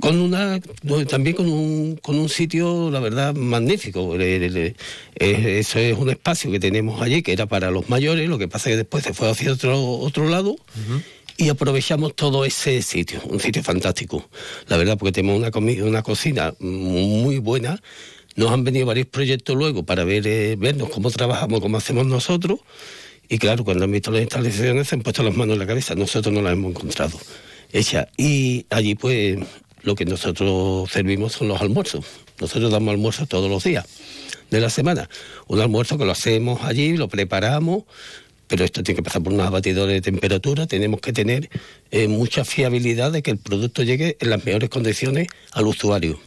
con 0.00 0.18
una 0.20 0.60
también 1.08 1.36
con 1.36 1.48
un, 1.48 1.96
con 2.02 2.18
un 2.18 2.28
sitio, 2.28 2.90
la 2.90 2.98
verdad, 2.98 3.34
magnífico. 3.34 4.16
Eso 4.16 5.78
es 5.78 5.96
un 5.96 6.10
espacio 6.10 6.50
que 6.50 6.58
tenemos 6.58 7.00
allí 7.00 7.22
que 7.22 7.32
era 7.32 7.46
para 7.46 7.70
los 7.70 7.88
mayores, 7.88 8.28
lo 8.28 8.36
que 8.36 8.48
pasa 8.48 8.68
es 8.68 8.72
que 8.74 8.76
después 8.78 9.04
se 9.04 9.14
fue 9.14 9.30
hacia 9.30 9.52
otro, 9.52 9.80
otro 9.80 10.28
lado. 10.28 10.56
Y 11.36 11.48
aprovechamos 11.48 12.14
todo 12.14 12.44
ese 12.44 12.82
sitio, 12.82 13.20
un 13.24 13.40
sitio 13.40 13.62
fantástico. 13.62 14.28
La 14.68 14.76
verdad, 14.76 14.98
porque 14.98 15.12
tenemos 15.12 15.38
una, 15.38 15.50
comi- 15.50 15.82
una 15.82 16.02
cocina 16.02 16.54
muy 16.60 17.38
buena. 17.38 17.80
Nos 18.36 18.50
han 18.50 18.64
venido 18.64 18.86
varios 18.86 19.06
proyectos 19.06 19.56
luego 19.56 19.82
para 19.84 20.04
ver, 20.04 20.26
eh, 20.26 20.56
vernos 20.56 20.88
cómo 20.90 21.10
trabajamos, 21.10 21.60
cómo 21.60 21.76
hacemos 21.76 22.06
nosotros. 22.06 22.60
Y 23.28 23.38
claro, 23.38 23.64
cuando 23.64 23.84
han 23.84 23.92
visto 23.92 24.10
las 24.10 24.22
instalaciones 24.22 24.88
se 24.88 24.94
han 24.94 25.02
puesto 25.02 25.22
las 25.22 25.34
manos 25.34 25.54
en 25.54 25.60
la 25.60 25.66
cabeza. 25.66 25.94
Nosotros 25.94 26.34
no 26.34 26.42
las 26.42 26.52
hemos 26.52 26.70
encontrado 26.72 27.18
hechas. 27.72 28.06
Y 28.16 28.66
allí 28.70 28.94
pues 28.94 29.38
lo 29.82 29.94
que 29.94 30.04
nosotros 30.04 30.90
servimos 30.90 31.32
son 31.32 31.48
los 31.48 31.60
almuerzos. 31.60 32.04
Nosotros 32.40 32.70
damos 32.70 32.92
almuerzos 32.92 33.28
todos 33.28 33.50
los 33.50 33.64
días 33.64 33.86
de 34.50 34.60
la 34.60 34.68
semana. 34.70 35.08
Un 35.46 35.60
almuerzo 35.60 35.96
que 35.96 36.04
lo 36.04 36.12
hacemos 36.12 36.62
allí, 36.62 36.96
lo 36.96 37.08
preparamos, 37.08 37.84
pero 38.48 38.64
esto 38.64 38.82
tiene 38.82 38.96
que 38.96 39.02
pasar 39.02 39.22
por 39.22 39.32
unos 39.32 39.50
batidores 39.50 39.94
de 39.94 40.00
temperatura. 40.00 40.66
Tenemos 40.66 41.00
que 41.00 41.12
tener 41.12 41.48
eh, 41.90 42.08
mucha 42.08 42.44
fiabilidad 42.44 43.12
de 43.12 43.22
que 43.22 43.30
el 43.30 43.38
producto 43.38 43.82
llegue 43.82 44.16
en 44.20 44.30
las 44.30 44.44
mejores 44.44 44.68
condiciones 44.68 45.28
al 45.52 45.66
usuario. 45.66 46.20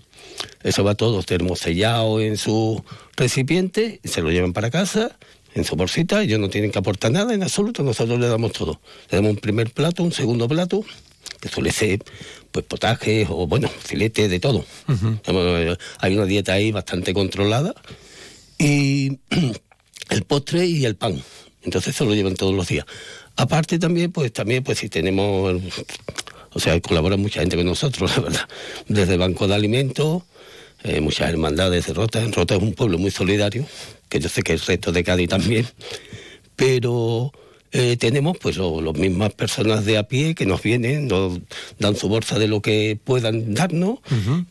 Eso 0.64 0.84
va 0.84 0.96
todo 0.96 1.24
termosellado 1.24 2.20
en 2.22 2.38
su 2.38 2.84
recipiente, 3.16 4.00
se 4.04 4.22
lo 4.22 4.32
llevan 4.32 4.54
para 4.54 4.72
casa, 4.72 5.18
en 5.54 5.64
su 5.64 5.76
bolsita, 5.76 6.22
ellos 6.22 6.40
no 6.40 6.50
tienen 6.50 6.72
que 6.72 6.80
aportar 6.80 7.12
nada 7.12 7.34
en 7.34 7.42
absoluto, 7.42 7.82
nosotros 7.82 8.20
le 8.20 8.28
damos 8.28 8.52
todo. 8.52 8.82
Le 9.10 9.18
damos 9.18 9.32
un 9.32 9.38
primer 9.38 9.72
plato, 9.72 10.04
un 10.04 10.12
segundo 10.12 10.50
plato, 10.50 10.84
que 11.40 11.48
suele 11.48 11.72
ser 11.72 12.04
pues 12.52 12.66
potajes 12.66 13.28
o 13.30 13.48
bueno, 13.48 13.70
filete 13.70 14.28
de 14.28 14.40
todo. 14.40 14.66
Hay 16.00 16.16
una 16.16 16.26
dieta 16.26 16.54
ahí 16.54 16.72
bastante 16.72 17.14
controlada 17.14 17.74
y 18.58 19.20
el 20.10 20.24
postre 20.28 20.66
y 20.66 20.86
el 20.86 20.96
pan. 20.96 21.22
Entonces 21.66 21.96
se 21.96 22.06
lo 22.06 22.14
llevan 22.16 22.36
todos 22.36 22.54
los 22.54 22.68
días. 22.68 22.86
Aparte 23.36 23.78
también, 23.80 24.12
pues 24.12 24.32
también, 24.32 24.64
pues 24.64 24.78
si 24.80 24.88
tenemos, 24.90 25.62
o 26.54 26.60
sea, 26.60 26.80
colabora 26.80 27.18
mucha 27.18 27.42
gente 27.42 27.58
con 27.58 27.66
nosotros, 27.66 28.10
la 28.16 28.24
verdad. 28.24 28.48
Desde 28.88 29.18
Banco 29.18 29.48
de 29.48 29.56
Alimentos, 29.56 30.24
eh, 30.84 31.02
muchas 31.02 31.30
hermandades 31.30 31.88
de 31.88 31.94
Rota. 31.94 32.24
Rota 32.32 32.56
es 32.56 32.62
un 32.62 32.74
pueblo 32.74 32.98
muy 32.98 33.12
solidario, 33.12 33.66
que 34.10 34.20
yo 34.20 34.30
sé 34.30 34.42
que 34.44 34.54
el 34.54 34.60
resto 34.60 34.92
de 34.92 35.04
Cádiz 35.04 35.30
también, 35.30 35.66
pero 36.56 37.32
eh, 37.72 37.98
tenemos 37.98 38.38
pues 38.38 38.56
lo- 38.58 38.82
las 38.82 38.96
mismas 38.96 39.34
personas 39.34 39.84
de 39.86 39.98
a 39.98 40.04
pie 40.08 40.36
que 40.36 40.46
nos 40.46 40.62
vienen, 40.62 41.08
nos 41.08 41.40
dan 41.80 41.96
su 41.96 42.08
bolsa 42.08 42.40
de 42.40 42.48
lo 42.48 42.62
que 42.62 42.98
puedan 43.04 43.54
darnos, 43.54 44.00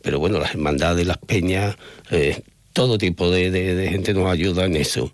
pero 0.01 0.19
bueno, 0.19 0.37
las 0.39 0.51
hermandades, 0.51 1.07
las 1.07 1.17
peñas, 1.17 1.75
eh, 2.11 2.41
todo 2.73 2.97
tipo 2.97 3.31
de, 3.31 3.49
de- 3.51 3.73
de 3.73 3.87
gente 3.89 4.13
nos 4.13 4.29
ayuda 4.29 4.65
en 4.65 4.75
eso. 4.75 5.11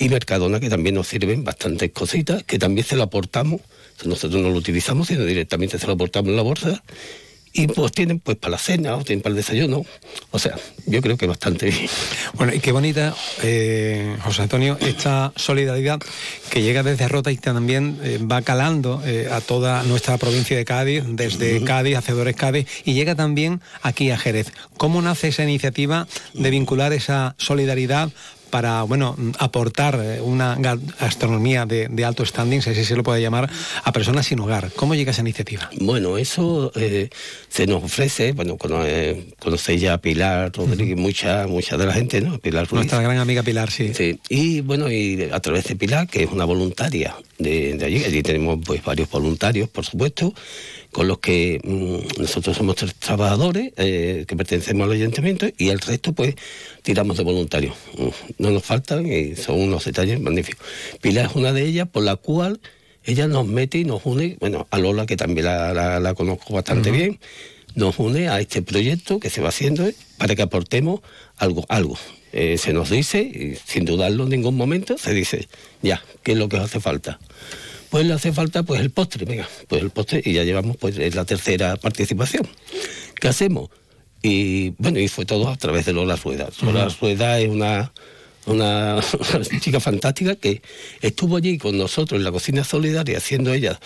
Y 0.00 0.08
Mercadona, 0.08 0.58
que 0.60 0.70
también 0.70 0.94
nos 0.94 1.08
sirven 1.08 1.44
bastantes 1.44 1.92
cositas, 1.92 2.42
que 2.42 2.58
también 2.58 2.86
se 2.86 2.96
lo 2.96 3.02
aportamos, 3.02 3.60
nosotros 4.06 4.40
no 4.40 4.48
lo 4.48 4.56
utilizamos, 4.56 5.08
sino 5.08 5.26
directamente 5.26 5.78
se 5.78 5.86
lo 5.86 5.92
aportamos 5.92 6.30
en 6.30 6.36
la 6.36 6.42
bolsa. 6.42 6.82
Y 7.52 7.66
pues 7.66 7.92
tienen 7.92 8.18
pues 8.18 8.38
para 8.38 8.52
la 8.52 8.58
cena 8.58 8.96
o 8.96 9.04
tienen 9.04 9.22
para 9.22 9.32
el 9.32 9.36
desayuno. 9.36 9.84
O 10.30 10.38
sea, 10.38 10.56
yo 10.86 11.02
creo 11.02 11.18
que 11.18 11.26
bastante 11.26 11.66
bien. 11.66 11.86
Bueno, 12.32 12.54
y 12.54 12.60
qué 12.60 12.72
bonita, 12.72 13.14
eh, 13.42 14.16
José 14.22 14.42
Antonio, 14.42 14.78
esta 14.80 15.32
solidaridad 15.36 16.00
que 16.48 16.62
llega 16.62 16.82
desde 16.82 17.06
Rota 17.06 17.30
y 17.30 17.36
también 17.36 17.98
eh, 18.02 18.20
va 18.22 18.40
calando 18.40 19.02
eh, 19.04 19.28
a 19.30 19.42
toda 19.42 19.82
nuestra 19.82 20.16
provincia 20.16 20.56
de 20.56 20.64
Cádiz, 20.64 21.02
desde 21.08 21.62
Cádiz, 21.64 21.96
Hacedores 21.96 22.36
Cádiz, 22.36 22.66
y 22.84 22.94
llega 22.94 23.16
también 23.16 23.60
aquí 23.82 24.12
a 24.12 24.16
Jerez. 24.16 24.52
¿Cómo 24.78 25.02
nace 25.02 25.28
esa 25.28 25.42
iniciativa 25.42 26.06
de 26.32 26.50
vincular 26.50 26.94
esa 26.94 27.34
solidaridad? 27.36 28.10
Para 28.50 28.82
bueno 28.82 29.16
aportar 29.38 29.98
eh, 30.02 30.20
una 30.20 30.56
ga- 30.58 30.78
gastronomía 31.00 31.66
de, 31.66 31.88
de 31.88 32.04
alto 32.04 32.24
standing, 32.26 32.60
si 32.62 32.70
así 32.70 32.84
se 32.84 32.96
lo 32.96 33.02
puede 33.02 33.22
llamar, 33.22 33.48
a 33.84 33.92
personas 33.92 34.26
sin 34.26 34.40
hogar. 34.40 34.70
¿Cómo 34.76 34.94
llega 34.94 35.12
esa 35.12 35.22
iniciativa? 35.22 35.70
Bueno, 35.80 36.18
eso 36.18 36.72
eh, 36.74 37.08
se 37.48 37.66
nos 37.66 37.82
ofrece, 37.84 38.32
bueno, 38.32 38.56
cono- 38.58 38.84
eh, 38.84 39.28
conocéis 39.38 39.80
ya 39.80 39.94
a 39.94 39.98
Pilar 39.98 40.52
Rodríguez, 40.54 40.96
mucha, 40.98 41.46
mucha 41.46 41.76
de 41.76 41.86
la 41.86 41.92
gente, 41.92 42.20
¿no? 42.20 42.38
Pilar 42.38 42.64
Ruiz. 42.66 42.72
Nuestra 42.80 43.00
gran 43.00 43.18
amiga 43.18 43.42
Pilar, 43.42 43.70
sí. 43.70 43.92
Sí, 43.94 44.18
y 44.28 44.60
bueno, 44.60 44.90
y 44.90 45.28
a 45.32 45.40
través 45.40 45.64
de 45.64 45.76
Pilar, 45.76 46.08
que 46.08 46.24
es 46.24 46.30
una 46.30 46.44
voluntaria 46.44 47.14
de, 47.38 47.74
de 47.74 47.84
allí, 47.86 48.04
allí 48.04 48.22
tenemos 48.22 48.58
pues 48.64 48.82
varios 48.84 49.08
voluntarios, 49.10 49.68
por 49.68 49.84
supuesto, 49.84 50.34
con 50.92 51.06
los 51.08 51.18
que 51.18 51.60
mm, 51.62 52.20
nosotros 52.22 52.56
somos 52.56 52.76
tres 52.76 52.94
trabajadores 52.96 53.72
eh, 53.76 54.24
que 54.26 54.36
pertenecemos 54.36 54.84
al 54.86 54.92
ayuntamiento 54.92 55.46
y 55.56 55.68
el 55.68 55.78
resto 55.80 56.12
pues 56.12 56.34
tiramos 56.82 57.16
de 57.16 57.24
voluntarios. 57.24 57.74
Mm, 57.96 58.08
No 58.42 58.50
nos 58.50 58.64
faltan 58.64 59.06
y 59.06 59.36
son 59.36 59.60
unos 59.60 59.84
detalles 59.84 60.20
magníficos. 60.20 60.66
Pilar 61.00 61.26
es 61.30 61.36
una 61.36 61.52
de 61.52 61.64
ellas 61.64 61.88
por 61.88 62.02
la 62.02 62.16
cual 62.16 62.60
ella 63.04 63.26
nos 63.28 63.46
mete 63.46 63.78
y 63.78 63.84
nos 63.84 64.02
une, 64.04 64.36
bueno, 64.40 64.66
a 64.70 64.78
Lola 64.78 65.06
que 65.06 65.16
también 65.16 65.46
la, 65.46 65.72
la- 65.72 66.00
la 66.00 66.14
conozco 66.14 66.54
bastante 66.54 66.90
bien, 66.90 67.18
nos 67.74 67.98
une 67.98 68.28
a 68.28 68.40
este 68.40 68.62
proyecto 68.62 69.20
que 69.20 69.30
se 69.30 69.40
va 69.40 69.48
haciendo 69.50 69.88
para 70.18 70.34
que 70.34 70.42
aportemos 70.42 71.00
algo, 71.36 71.64
algo. 71.68 71.96
Eh, 72.32 72.58
se 72.58 72.72
nos 72.72 72.90
dice, 72.90 73.20
y 73.22 73.56
sin 73.64 73.84
dudarlo 73.84 74.24
en 74.24 74.30
ningún 74.30 74.56
momento, 74.56 74.98
se 74.98 75.14
dice, 75.14 75.48
ya, 75.82 76.02
¿qué 76.22 76.32
es 76.32 76.38
lo 76.38 76.48
que 76.48 76.56
os 76.58 76.64
hace 76.64 76.78
falta? 76.78 77.18
Pues 77.90 78.06
le 78.06 78.14
hace 78.14 78.32
falta 78.32 78.62
pues 78.62 78.80
el 78.80 78.90
postre, 78.90 79.24
venga, 79.24 79.48
pues 79.68 79.82
el 79.82 79.90
postre 79.90 80.22
y 80.24 80.32
ya 80.32 80.44
llevamos 80.44 80.76
pues 80.76 80.96
es 80.96 81.14
la 81.14 81.24
tercera 81.24 81.76
participación. 81.76 82.46
¿Qué 83.20 83.28
hacemos? 83.28 83.70
Y 84.22 84.70
bueno, 84.78 84.98
y 85.00 85.08
fue 85.08 85.26
todo 85.26 85.48
a 85.48 85.56
través 85.56 85.86
de 85.86 85.92
Lola 85.92 86.16
Rueda. 86.16 86.48
Lola 86.62 86.88
Rueda 87.00 87.40
es 87.40 87.48
una, 87.48 87.92
una, 88.46 89.00
una 89.34 89.60
chica 89.60 89.80
fantástica 89.80 90.36
que 90.36 90.62
estuvo 91.00 91.36
allí 91.36 91.58
con 91.58 91.76
nosotros 91.76 92.18
en 92.18 92.24
la 92.24 92.32
cocina 92.32 92.62
solidaria 92.64 93.18
haciendo 93.18 93.52
ella 93.52 93.80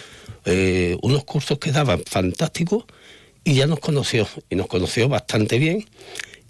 eh, 0.45 0.99
unos 1.01 1.25
cursos 1.25 1.59
que 1.59 1.73
daban 1.73 2.03
fantásticos 2.05 2.85
y 3.45 3.55
ya 3.55 3.67
nos 3.67 3.79
conoció, 3.79 4.27
y 4.51 4.57
nos 4.57 4.67
conoció 4.67 5.09
bastante 5.09 5.59
bien. 5.59 5.87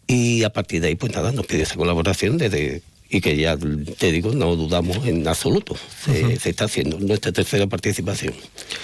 Y 0.06 0.42
a 0.44 0.50
partir 0.50 0.80
de 0.80 0.88
ahí, 0.88 0.94
pues 0.96 1.12
nada, 1.12 1.32
nos 1.32 1.46
pidió 1.46 1.62
esa 1.62 1.76
colaboración 1.76 2.36
desde 2.38 2.82
y 3.14 3.20
que 3.20 3.36
ya 3.36 3.56
te 3.56 4.10
digo, 4.10 4.32
no 4.32 4.56
dudamos 4.56 5.06
en 5.06 5.28
absoluto. 5.28 5.76
Se, 6.04 6.48
está 6.48 6.64
haciendo 6.64 6.98
nuestra 6.98 7.30
tercera 7.30 7.68
participación 7.68 8.34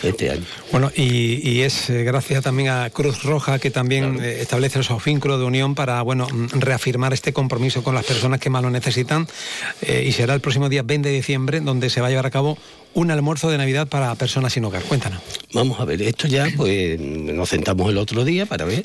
este 0.04 0.30
año. 0.30 0.44
Bueno, 0.70 0.92
y, 0.94 1.40
y 1.50 1.62
es 1.62 1.90
eh, 1.90 2.04
gracias 2.04 2.44
también 2.44 2.68
a 2.68 2.90
Cruz 2.90 3.24
Roja 3.24 3.58
que 3.58 3.72
también 3.72 4.22
eh, 4.22 4.40
establece 4.40 4.78
esos 4.78 5.04
vínculos 5.04 5.40
de 5.40 5.46
unión 5.46 5.74
para 5.74 6.00
bueno 6.02 6.28
mm, 6.30 6.60
reafirmar 6.60 7.12
este 7.12 7.32
compromiso 7.32 7.82
con 7.82 7.96
las 7.96 8.04
personas 8.04 8.38
que 8.38 8.50
más 8.50 8.62
lo 8.62 8.70
necesitan. 8.70 9.26
Eh, 9.82 10.04
y 10.06 10.12
será 10.12 10.32
el 10.34 10.40
próximo 10.40 10.68
día 10.68 10.84
20 10.84 11.08
de 11.08 11.14
diciembre 11.16 11.58
donde 11.58 11.90
se 11.90 12.00
va 12.00 12.06
a 12.06 12.10
llevar 12.10 12.26
a 12.26 12.30
cabo 12.30 12.56
un 12.94 13.10
almuerzo 13.10 13.50
de 13.50 13.58
Navidad 13.58 13.88
para 13.88 14.14
personas 14.14 14.52
sin 14.52 14.64
hogar. 14.64 14.82
Cuéntanos. 14.82 15.20
Vamos 15.52 15.78
a 15.80 15.84
ver, 15.84 16.02
esto 16.02 16.26
ya, 16.26 16.48
pues 16.56 16.98
nos 17.00 17.48
sentamos 17.48 17.88
el 17.90 17.98
otro 17.98 18.24
día 18.24 18.46
para 18.46 18.64
ver 18.64 18.84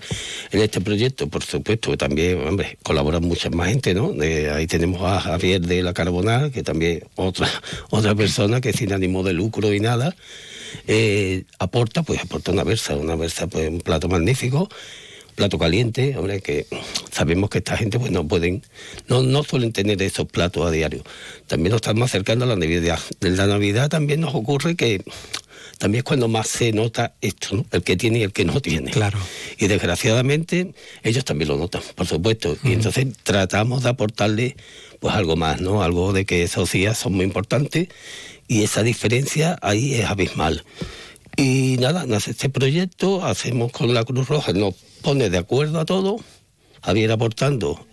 en 0.51 0.61
este 0.61 0.81
proyecto, 0.81 1.27
por 1.27 1.43
supuesto, 1.43 1.91
que 1.91 1.97
también, 1.97 2.47
hombre, 2.47 2.77
colaboran 2.83 3.23
mucha 3.23 3.49
más 3.49 3.69
gente, 3.69 3.93
¿no? 3.93 4.13
Ahí 4.53 4.67
tenemos 4.67 5.01
a 5.01 5.34
Javier 5.35 5.61
de 5.61 5.83
la 5.83 5.93
Carbonal, 5.93 6.51
que 6.51 6.63
también 6.63 7.03
otra, 7.15 7.49
otra 7.89 8.15
persona 8.15 8.61
que 8.61 8.73
sin 8.73 8.93
ánimo 8.93 9.23
de 9.23 9.33
lucro 9.33 9.73
y 9.73 9.79
nada, 9.79 10.15
eh, 10.87 11.43
aporta, 11.59 12.03
pues 12.03 12.21
aporta 12.21 12.51
una 12.51 12.63
versa, 12.63 12.95
una 12.95 13.15
versa, 13.15 13.47
pues 13.47 13.69
un 13.69 13.81
plato 13.81 14.07
magnífico, 14.07 14.69
plato 15.35 15.59
caliente, 15.59 16.17
hombre, 16.17 16.41
que 16.41 16.65
sabemos 17.11 17.49
que 17.49 17.59
esta 17.59 17.77
gente 17.77 17.99
pues 17.99 18.11
no 18.11 18.27
pueden, 18.27 18.63
no, 19.07 19.21
no 19.21 19.43
suelen 19.43 19.73
tener 19.73 20.01
esos 20.01 20.27
platos 20.27 20.65
a 20.65 20.71
diario. 20.71 21.03
También 21.47 21.71
nos 21.71 21.79
estamos 21.79 22.09
acercando 22.09 22.45
a 22.45 22.47
la 22.47 22.55
Navidad. 22.55 22.99
De 23.19 23.31
la 23.31 23.45
Navidad 23.45 23.89
también 23.89 24.21
nos 24.21 24.33
ocurre 24.33 24.75
que 24.75 25.03
también 25.77 25.99
es 25.99 26.03
cuando 26.03 26.27
más 26.27 26.47
se 26.47 26.71
nota 26.71 27.13
esto, 27.21 27.55
¿no? 27.55 27.65
el 27.71 27.83
que 27.83 27.95
tiene 27.97 28.19
y 28.19 28.23
el 28.23 28.33
que 28.33 28.45
no 28.45 28.61
tiene. 28.61 28.91
Claro. 28.91 29.19
Y 29.57 29.67
desgraciadamente 29.67 30.73
ellos 31.03 31.25
también 31.25 31.49
lo 31.49 31.57
notan, 31.57 31.81
por 31.95 32.07
supuesto. 32.07 32.57
Y 32.63 32.73
entonces 32.73 33.07
tratamos 33.23 33.83
de 33.83 33.89
aportarle 33.89 34.55
pues 34.99 35.15
algo 35.15 35.35
más, 35.35 35.61
¿no? 35.61 35.83
Algo 35.83 36.13
de 36.13 36.25
que 36.25 36.43
esos 36.43 36.71
días 36.71 36.97
son 36.97 37.13
muy 37.13 37.25
importantes 37.25 37.89
y 38.47 38.63
esa 38.63 38.83
diferencia 38.83 39.57
ahí 39.61 39.95
es 39.95 40.05
abismal. 40.05 40.63
Y 41.37 41.77
nada, 41.79 42.05
nace 42.05 42.31
este 42.31 42.49
proyecto, 42.49 43.25
hacemos 43.25 43.71
con 43.71 43.93
la 43.93 44.03
Cruz 44.05 44.27
Roja, 44.27 44.53
nos 44.53 44.75
pone 45.01 45.29
de 45.29 45.37
acuerdo 45.37 45.79
a 45.79 45.85
todo, 45.85 46.17
Javier 46.81 47.11
aportando 47.11 47.85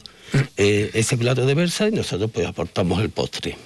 eh, 0.57 0.91
ese 0.95 1.17
plato 1.17 1.45
de 1.45 1.55
versa 1.55 1.89
y 1.89 1.93
nosotros 1.93 2.31
pues 2.33 2.47
aportamos 2.47 3.03
el 3.03 3.11
postre. 3.11 3.57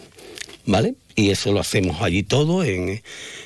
¿Vale? 0.66 0.96
Y 1.14 1.30
eso 1.30 1.52
lo 1.52 1.60
hacemos 1.60 2.02
allí 2.02 2.24
todo. 2.24 2.64
En, 2.64 3.00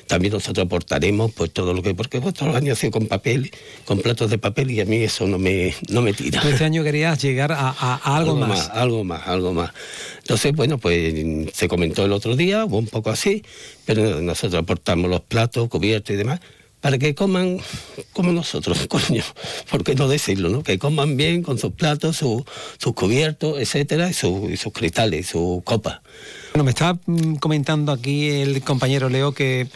también 0.07 0.33
nosotros 0.33 0.65
aportaremos 0.65 1.31
pues 1.33 1.51
todo 1.53 1.73
lo 1.73 1.81
que. 1.83 1.93
Porque 1.93 2.19
pues, 2.19 2.33
todos 2.33 2.47
los 2.47 2.57
años 2.57 2.77
ha 2.77 2.81
sido 2.81 2.91
con 2.91 3.05
papel, 3.07 3.51
con 3.85 3.99
platos 3.99 4.29
de 4.31 4.37
papel, 4.39 4.71
y 4.71 4.81
a 4.81 4.85
mí 4.85 4.97
eso 4.97 5.27
no 5.27 5.37
me, 5.37 5.73
no 5.89 6.01
me 6.01 6.13
tira. 6.13 6.41
Este 6.49 6.65
año 6.65 6.83
querías 6.83 7.21
llegar 7.21 7.51
a, 7.51 7.69
a- 7.69 8.01
a 8.03 8.17
algo, 8.17 8.35
más. 8.35 8.69
Algo 8.71 9.03
más, 9.03 9.27
algo 9.27 9.53
más. 9.53 9.71
Entonces, 10.17 10.51
bueno, 10.53 10.79
pues 10.79 11.13
se 11.53 11.67
comentó 11.67 12.03
el 12.03 12.11
otro 12.11 12.35
día, 12.35 12.65
hubo 12.65 12.79
un 12.79 12.87
poco 12.87 13.11
así, 13.11 13.43
pero 13.85 14.19
nosotros 14.21 14.61
aportamos 14.63 15.09
los 15.09 15.21
platos, 15.21 15.69
cubiertos 15.69 16.13
y 16.15 16.17
demás, 16.17 16.39
para 16.81 16.97
que 16.97 17.13
coman 17.13 17.59
como 18.13 18.33
nosotros, 18.33 18.85
coño. 18.89 19.23
¿Por 19.69 19.83
qué 19.83 19.93
no 19.93 20.07
decirlo, 20.09 20.49
no? 20.49 20.63
Que 20.63 20.79
coman 20.79 21.15
bien 21.15 21.43
con 21.43 21.59
sus 21.59 21.71
platos, 21.73 22.17
su- 22.17 22.43
sus 22.79 22.93
cubiertos, 22.95 23.59
etcétera, 23.59 24.09
y, 24.09 24.13
su- 24.13 24.49
y 24.51 24.57
sus 24.57 24.73
cristales, 24.73 25.27
sus 25.27 25.63
copas. 25.63 25.99
Bueno, 26.53 26.65
me 26.65 26.71
estaba 26.71 26.99
mm, 27.05 27.35
comentando 27.35 27.91
aquí 27.91 28.29
el 28.29 28.61
compañero 28.61 29.07
Leo 29.07 29.31
que 29.33 29.67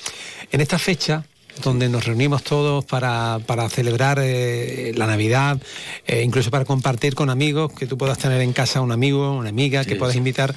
en 0.51 0.61
esta 0.61 0.77
fecha 0.77 1.23
donde 1.63 1.89
nos 1.89 2.05
reunimos 2.05 2.43
todos 2.43 2.83
para, 2.85 3.39
para 3.45 3.69
celebrar 3.69 4.19
eh, 4.21 4.91
la 4.95 5.07
Navidad, 5.07 5.59
eh, 6.05 6.21
incluso 6.23 6.51
para 6.51 6.65
compartir 6.65 7.15
con 7.15 7.29
amigos, 7.29 7.71
que 7.73 7.87
tú 7.87 7.97
puedas 7.97 8.17
tener 8.17 8.41
en 8.41 8.53
casa 8.53 8.81
un 8.81 8.91
amigo, 8.91 9.31
una 9.37 9.49
amiga, 9.49 9.85
que 9.85 9.95
puedas 9.95 10.13
sí. 10.13 10.17
invitar. 10.19 10.53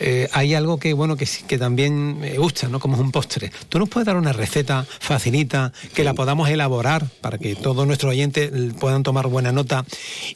Eh, 0.00 0.28
hay 0.32 0.54
algo 0.54 0.78
que 0.78 0.92
bueno 0.94 1.16
que, 1.16 1.26
sí- 1.26 1.44
que 1.46 1.58
también 1.58 2.18
me 2.18 2.38
gusta, 2.38 2.68
¿no? 2.68 2.80
Como 2.80 2.94
es 2.96 3.00
un 3.02 3.12
postre. 3.12 3.50
¿Tú 3.68 3.78
nos 3.78 3.88
puedes 3.88 4.06
dar 4.06 4.16
una 4.16 4.32
receta 4.32 4.86
facilita 5.00 5.72
que 5.94 6.04
la 6.04 6.14
podamos 6.14 6.48
elaborar 6.48 7.06
para 7.20 7.38
que 7.38 7.54
todos 7.54 7.86
nuestros 7.86 8.10
oyentes 8.12 8.50
puedan 8.80 9.02
tomar 9.02 9.26
buena 9.26 9.52
nota 9.52 9.84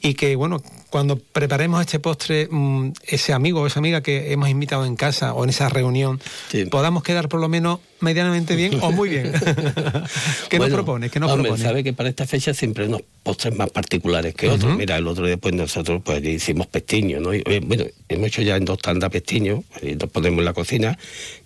y 0.01 0.13
que, 0.13 0.35
bueno, 0.35 0.61
cuando 0.89 1.17
preparemos 1.17 1.81
este 1.81 1.99
postre, 1.99 2.47
mm, 2.51 2.91
ese 3.07 3.33
amigo 3.33 3.61
o 3.61 3.67
esa 3.67 3.79
amiga 3.79 4.01
que 4.01 4.31
hemos 4.31 4.47
invitado 4.49 4.85
en 4.85 4.95
casa 4.95 5.33
o 5.33 5.43
en 5.43 5.49
esa 5.49 5.69
reunión, 5.69 6.21
podamos 6.69 7.01
quedar 7.03 7.29
por 7.29 7.39
lo 7.39 7.49
menos 7.49 7.79
medianamente 8.03 8.55
bien 8.55 8.77
o 8.81 8.91
muy 8.91 9.09
bien. 9.09 9.31
¿Qué 10.49 10.59
nos 10.59 10.69
propones? 10.69 11.11
¿Qué 11.11 11.19
nos 11.19 11.31
hombre, 11.31 11.49
propones? 11.49 11.65
sabe 11.67 11.83
que 11.83 11.93
para 11.93 12.09
esta 12.09 12.27
fecha 12.27 12.53
siempre 12.53 12.83
hay 12.83 12.89
unos 12.89 13.01
postres 13.23 13.55
más 13.55 13.69
particulares 13.71 14.35
que 14.35 14.49
otros. 14.49 14.75
Mira, 14.77 14.97
el 14.97 15.07
otro 15.07 15.25
día 15.25 15.37
pues 15.37 15.53
nosotros 15.55 16.01
pues 16.03 16.23
hicimos 16.23 16.67
pestiños, 16.67 17.21
¿no? 17.21 17.33
Y, 17.33 17.41
eh, 17.45 17.61
bueno, 17.65 17.85
hemos 18.09 18.27
hecho 18.27 18.41
ya 18.41 18.55
en 18.57 18.65
dos 18.65 18.77
tandas 18.79 19.09
pestiños, 19.09 19.61
y 19.81 19.95
los 19.95 20.09
ponemos 20.11 20.39
en 20.39 20.45
la 20.45 20.53
cocina, 20.53 20.97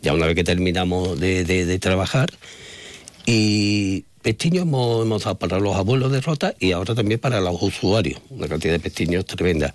ya 0.01 0.13
una 0.13 0.25
vez 0.25 0.35
que 0.35 0.43
terminamos 0.43 1.19
de, 1.19 1.43
de- 1.45 1.65
de 1.65 1.79
trabajar. 1.79 2.29
Y 3.25 4.03
pestiños 4.21 4.63
hemos, 4.63 5.05
hemos 5.05 5.23
dado 5.23 5.37
para 5.37 5.59
los 5.59 5.75
abuelos 5.75 6.11
de 6.11 6.21
Rota 6.21 6.53
y 6.59 6.71
ahora 6.71 6.95
también 6.95 7.19
para 7.19 7.39
los 7.41 7.61
usuarios, 7.61 8.19
una 8.29 8.47
cantidad 8.47 8.73
de 8.73 8.79
pestiños 8.79 9.25
tremenda. 9.25 9.73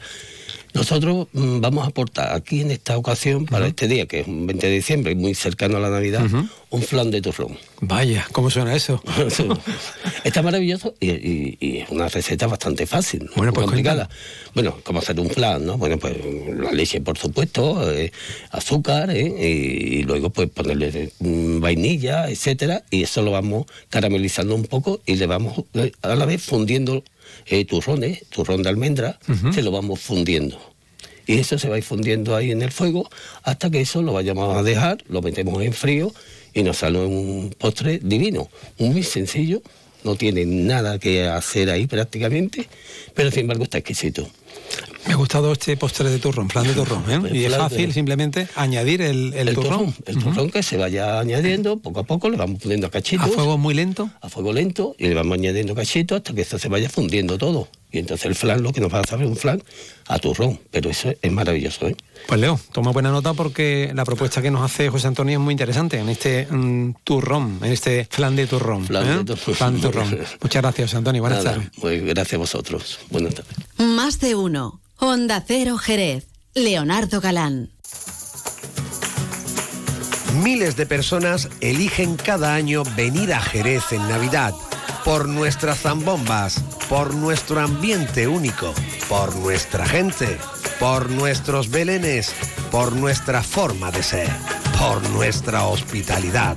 Nosotros 0.75 1.29
mm, 1.33 1.61
vamos 1.61 1.85
a 1.85 1.89
aportar 1.89 2.35
aquí 2.35 2.63
en 2.63 2.71
esta 2.71 2.97
ocasión, 2.97 3.45
para 3.47 3.67
este 3.67 3.89
día, 3.89 4.07
que 4.07 4.21
es 4.21 4.27
un 4.27 4.47
20 4.47 4.67
de 4.69 4.73
diciembre, 4.75 5.15
muy 5.15 5.35
cercano 5.35 5.77
a 5.77 5.81
la 5.81 5.91
Navidad, 5.91 6.25
un 6.71 6.83
flan 6.83 7.11
de 7.11 7.21
turrón. 7.21 7.59
Vaya, 7.83 8.27
¿cómo 8.33 8.49
suena 8.49 8.75
eso? 8.75 9.03
Está 10.25 10.41
maravilloso 10.43 10.95
y, 11.01 11.11
y- 11.11 11.59
y 11.61 11.77
es 11.79 11.91
una 11.91 12.09
receta 12.09 12.47
bastante 12.47 12.87
fácil, 12.87 13.25
no 13.27 13.33
Bueno, 13.37 13.53
pues 13.53 13.67
complicada. 13.67 14.09
Bueno, 14.55 14.79
como 14.83 15.01
hacer 15.01 15.19
un 15.21 15.29
flan, 15.29 15.67
¿no? 15.67 15.77
Bueno, 15.77 15.99
pues 15.99 16.17
la 16.57 16.73
leche, 16.73 17.01
por 17.01 17.19
supuesto, 17.19 17.91
eh, 17.93 18.11
azúcar, 18.51 19.11
¿eh? 19.11 19.27
y, 19.27 19.99
y 19.99 20.03
luego 20.05 20.31
pues 20.31 20.49
ponerle 20.49 21.11
mm, 21.19 21.61
vainilla, 21.61 22.31
etcétera, 22.31 22.83
y 22.91 23.03
eso 23.03 23.21
lo 23.23 23.31
vamos 23.33 23.67
caramelizando 23.91 24.55
un 24.55 24.65
poco 24.65 25.01
y 25.05 25.17
le 25.17 25.27
vamos 25.27 25.65
eh, 25.75 25.93
a 26.03 26.15
la 26.15 26.25
vez 26.25 26.43
fundiendo 26.43 27.03
eh, 27.47 27.65
turrones, 27.65 28.25
turrón 28.29 28.63
de 28.63 28.69
almendra, 28.69 29.19
se 29.53 29.63
lo 29.63 29.71
vamos 29.71 30.01
fundiendo. 30.01 30.61
Y 31.27 31.39
eso 31.39 31.59
se 31.59 31.69
va 31.69 31.77
a 31.77 31.79
ir 31.79 31.85
fundiendo 31.85 32.35
ahí 32.35 32.51
en 32.51 32.63
el 32.63 32.73
fuego 32.73 33.09
hasta 33.43 33.71
que 33.71 33.81
eso 33.81 34.03
lo 34.03 34.13
vayamos 34.13 34.57
a 34.57 34.63
dejar, 34.63 34.99
lo 35.09 35.23
metemos 35.23 35.63
en 35.63 35.73
frío 35.73 36.13
y 36.53 36.63
nos 36.63 36.79
sale 36.79 36.99
un 36.99 37.55
postre 37.59 38.01
divino, 38.03 38.49
muy 38.79 39.03
sencillo, 39.03 39.63
no 40.05 40.17
tiene 40.17 40.45
nada 40.47 40.99
que 40.99 41.29
hacer 41.29 41.71
ahí 41.71 41.87
prácticamente, 41.87 42.69
pero 43.15 43.31
sin 43.31 43.41
embargo 43.41 43.65
está 43.65 43.79
exquisito. 43.79 44.29
Me 45.07 45.15
ha 45.15 45.17
gustado 45.17 45.53
este 45.53 45.77
postre 45.77 46.09
de 46.11 46.19
turrón, 46.19 46.47
plan 46.49 46.65
de 46.67 46.75
turrón, 46.75 47.03
¿eh? 47.11 47.21
El 47.29 47.37
Y 47.37 47.45
es 47.45 47.53
de- 47.53 47.59
fácil 47.59 47.93
simplemente 47.93 48.49
añadir 48.55 49.03
el, 49.03 49.35
el 49.35 49.49
El 49.49 49.55
turrón. 49.55 49.71
turrón, 49.93 49.95
el 50.07 50.19
turrón 50.23 50.51
que 50.51 50.63
se 50.63 50.77
vaya 50.77 51.19
añadiendo 51.19 51.79
poco 51.79 52.01
a 52.01 52.05
poco, 52.05 52.31
le 52.31 52.37
vamos 52.37 52.63
poniendo 52.63 52.89
cachitos. 52.91 53.27
¿A 53.27 53.31
fuego 53.31 53.59
muy 53.59 53.75
lento? 53.75 54.09
A 54.21 54.29
fuego 54.29 54.53
lento 54.53 54.95
y 54.99 55.09
le 55.09 55.15
vamos 55.15 55.35
añadiendo 55.39 55.75
cachitos 55.75 56.19
hasta 56.19 56.33
que 56.35 56.43
eso 56.43 56.59
se 56.59 56.69
vaya 56.69 56.89
fundiendo 56.89 57.37
todo. 57.37 57.69
Y 57.91 57.99
entonces 57.99 58.25
el 58.27 58.35
flan 58.37 58.63
lo 58.63 58.73
que 58.73 58.81
nos 58.81 58.95
va 58.95 59.01
a 59.01 59.05
saber 59.05 59.27
un 59.27 59.37
flan 59.37 59.63
a 60.07 60.19
turrón, 60.19 60.59
pero 60.71 60.89
eso 60.89 61.13
es 61.21 61.33
maravilloso, 61.33 61.89
¿eh? 61.89 61.97
Pues 62.29 62.41
Leo, 62.41 62.59
toma 62.73 62.91
buena 62.93 63.11
nota 63.11 63.35
porque 63.35 63.91
la 63.95 64.05
propuesta 64.05 64.41
que 64.41 64.51
nos 64.51 64.63
hace 64.63 64.89
José 64.89 65.09
Antonio 65.09 65.39
es 65.39 65.45
muy 65.45 65.53
interesante 65.53 65.99
en 65.99 66.09
este 66.09 66.47
mm, 66.49 66.95
turrón, 67.05 67.59
en 67.63 67.73
este 67.73 68.07
flan 68.09 68.35
de 68.37 68.47
turrón. 68.47 68.87
Flan 68.87 69.05
¿eh? 69.07 69.17
de 69.19 69.25
turrón. 69.25 69.55
Flan 69.57 69.75
de 69.75 69.81
turrón. 69.81 70.19
Muchas 70.41 70.63
gracias, 70.63 70.89
José 70.91 70.97
Antonio. 70.99 71.21
Buenas 71.23 71.45
Nada, 71.45 71.57
tardes. 71.57 71.71
Pues 71.81 72.03
gracias 72.05 72.35
a 72.35 72.39
vosotros. 72.39 73.01
Buenas 73.11 73.35
tardes. 73.35 73.53
Más 73.79 74.21
de 74.21 74.37
uno. 74.37 74.81
Onda 74.99 75.43
Cero 75.47 75.79
Jerez. 75.79 76.27
Leonardo 76.55 77.21
Galán. 77.21 77.71
Miles 80.43 80.77
de 80.77 80.87
personas 80.87 81.49
eligen 81.61 82.17
cada 82.17 82.55
año 82.55 82.83
venir 82.97 83.33
a 83.33 83.41
Jerez 83.41 83.93
en 83.93 84.07
Navidad 84.09 84.55
por 85.05 85.29
nuestras 85.29 85.81
zambombas, 85.81 86.61
por 86.89 87.15
nuestro 87.15 87.61
ambiente 87.61 88.29
único, 88.29 88.73
por 89.09 89.35
nuestra 89.37 89.87
gente, 89.87 90.39
por 90.79 91.11
nuestros 91.11 91.71
belenes, 91.71 92.35
por 92.71 92.93
nuestra 92.93 93.43
forma 93.43 93.91
de 93.91 94.03
ser, 94.03 94.31
por 94.79 95.09
nuestra 95.11 95.65
hospitalidad, 95.65 96.57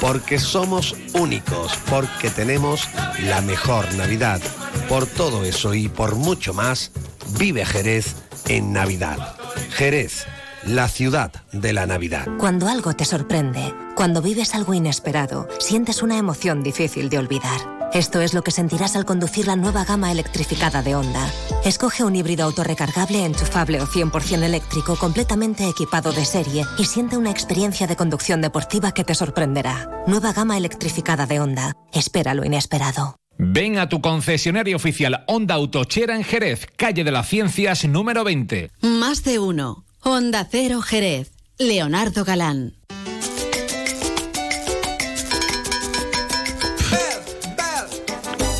porque 0.00 0.38
somos 0.38 0.96
únicos, 1.14 1.72
porque 1.88 2.30
tenemos 2.30 2.88
la 3.20 3.40
mejor 3.40 3.92
Navidad. 3.94 4.40
Por 4.88 5.06
todo 5.06 5.44
eso 5.44 5.74
y 5.74 5.88
por 5.88 6.16
mucho 6.16 6.54
más, 6.54 6.90
vive 7.38 7.64
Jerez 7.64 8.16
en 8.48 8.72
Navidad. 8.72 9.34
Jerez, 9.70 10.26
la 10.64 10.88
ciudad 10.88 11.32
de 11.52 11.72
la 11.72 11.86
Navidad. 11.86 12.26
Cuando 12.38 12.68
algo 12.68 12.94
te 12.94 13.04
sorprende, 13.04 13.74
cuando 13.94 14.22
vives 14.22 14.54
algo 14.54 14.74
inesperado, 14.74 15.48
sientes 15.58 16.02
una 16.02 16.18
emoción 16.18 16.62
difícil 16.62 17.08
de 17.08 17.18
olvidar. 17.18 17.76
Esto 17.92 18.20
es 18.20 18.34
lo 18.34 18.42
que 18.42 18.50
sentirás 18.50 18.96
al 18.96 19.04
conducir 19.04 19.46
la 19.46 19.56
nueva 19.56 19.84
gama 19.84 20.10
electrificada 20.12 20.82
de 20.82 20.96
Honda. 20.96 21.30
Escoge 21.64 22.04
un 22.04 22.16
híbrido 22.16 22.44
autorrecargable, 22.44 23.24
enchufable 23.24 23.80
o 23.80 23.86
100% 23.86 24.42
eléctrico 24.42 24.96
completamente 24.96 25.68
equipado 25.68 26.12
de 26.12 26.24
serie 26.24 26.64
y 26.78 26.84
siente 26.84 27.16
una 27.16 27.30
experiencia 27.30 27.86
de 27.86 27.96
conducción 27.96 28.42
deportiva 28.42 28.92
que 28.92 29.04
te 29.04 29.14
sorprenderá. 29.14 29.88
Nueva 30.06 30.32
gama 30.32 30.58
electrificada 30.58 31.26
de 31.26 31.40
Honda. 31.40 31.72
Espera 31.92 32.34
lo 32.34 32.44
inesperado. 32.44 33.16
Ven 33.38 33.78
a 33.78 33.88
tu 33.88 34.00
concesionario 34.00 34.76
oficial 34.76 35.24
Honda 35.26 35.54
Autochera 35.54 36.16
en 36.16 36.24
Jerez, 36.24 36.66
calle 36.76 37.04
de 37.04 37.10
las 37.10 37.28
Ciencias 37.28 37.84
número 37.84 38.24
20. 38.24 38.70
Más 38.80 39.24
de 39.24 39.38
uno. 39.38 39.84
Honda 40.00 40.46
Cero 40.50 40.80
Jerez. 40.80 41.32
Leonardo 41.58 42.24
Galán. 42.24 42.74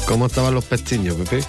¿Cómo 0.07 0.27
estaban 0.27 0.55
los 0.55 0.65
pestiños, 0.65 1.17
Pepe? 1.17 1.45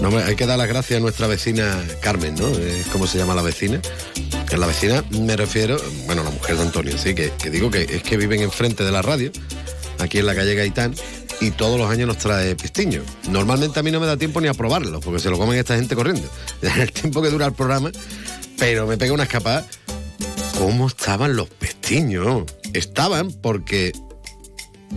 No, 0.00 0.08
hombre, 0.08 0.24
hay 0.24 0.36
que 0.36 0.46
dar 0.46 0.58
las 0.58 0.68
gracias 0.68 0.98
a 0.98 1.00
nuestra 1.00 1.26
vecina 1.26 1.82
Carmen, 2.00 2.34
¿no? 2.34 2.46
Es 2.48 2.86
como 2.86 3.06
se 3.06 3.18
llama 3.18 3.34
la 3.34 3.42
vecina. 3.42 3.80
En 4.50 4.60
la 4.60 4.66
vecina 4.66 5.02
me 5.10 5.36
refiero, 5.36 5.76
bueno, 6.06 6.22
la 6.22 6.30
mujer 6.30 6.56
de 6.56 6.62
Antonio, 6.62 6.96
sí, 6.96 7.14
que, 7.14 7.32
que 7.32 7.50
digo 7.50 7.70
que 7.70 7.82
es 7.82 8.02
que 8.02 8.16
viven 8.16 8.40
enfrente 8.42 8.84
de 8.84 8.92
la 8.92 9.02
radio, 9.02 9.32
aquí 9.98 10.18
en 10.18 10.26
la 10.26 10.34
calle 10.34 10.54
Gaitán, 10.54 10.94
y 11.40 11.50
todos 11.50 11.78
los 11.78 11.90
años 11.90 12.08
nos 12.08 12.18
trae 12.18 12.56
pestiños. 12.56 13.04
Normalmente 13.28 13.78
a 13.80 13.82
mí 13.82 13.90
no 13.90 14.00
me 14.00 14.06
da 14.06 14.16
tiempo 14.16 14.40
ni 14.40 14.48
a 14.48 14.54
probarlos, 14.54 15.04
porque 15.04 15.20
se 15.20 15.30
lo 15.30 15.38
comen 15.38 15.58
esta 15.58 15.76
gente 15.76 15.94
corriendo. 15.94 16.28
En 16.62 16.80
el 16.80 16.92
tiempo 16.92 17.22
que 17.22 17.30
dura 17.30 17.46
el 17.46 17.52
programa, 17.52 17.90
pero 18.58 18.86
me 18.86 18.96
pega 18.96 19.12
una 19.12 19.24
escapada. 19.24 19.66
¿Cómo 20.58 20.86
estaban 20.86 21.36
los 21.36 21.48
pestiños? 21.48 22.44
Estaban 22.72 23.30
porque 23.30 23.92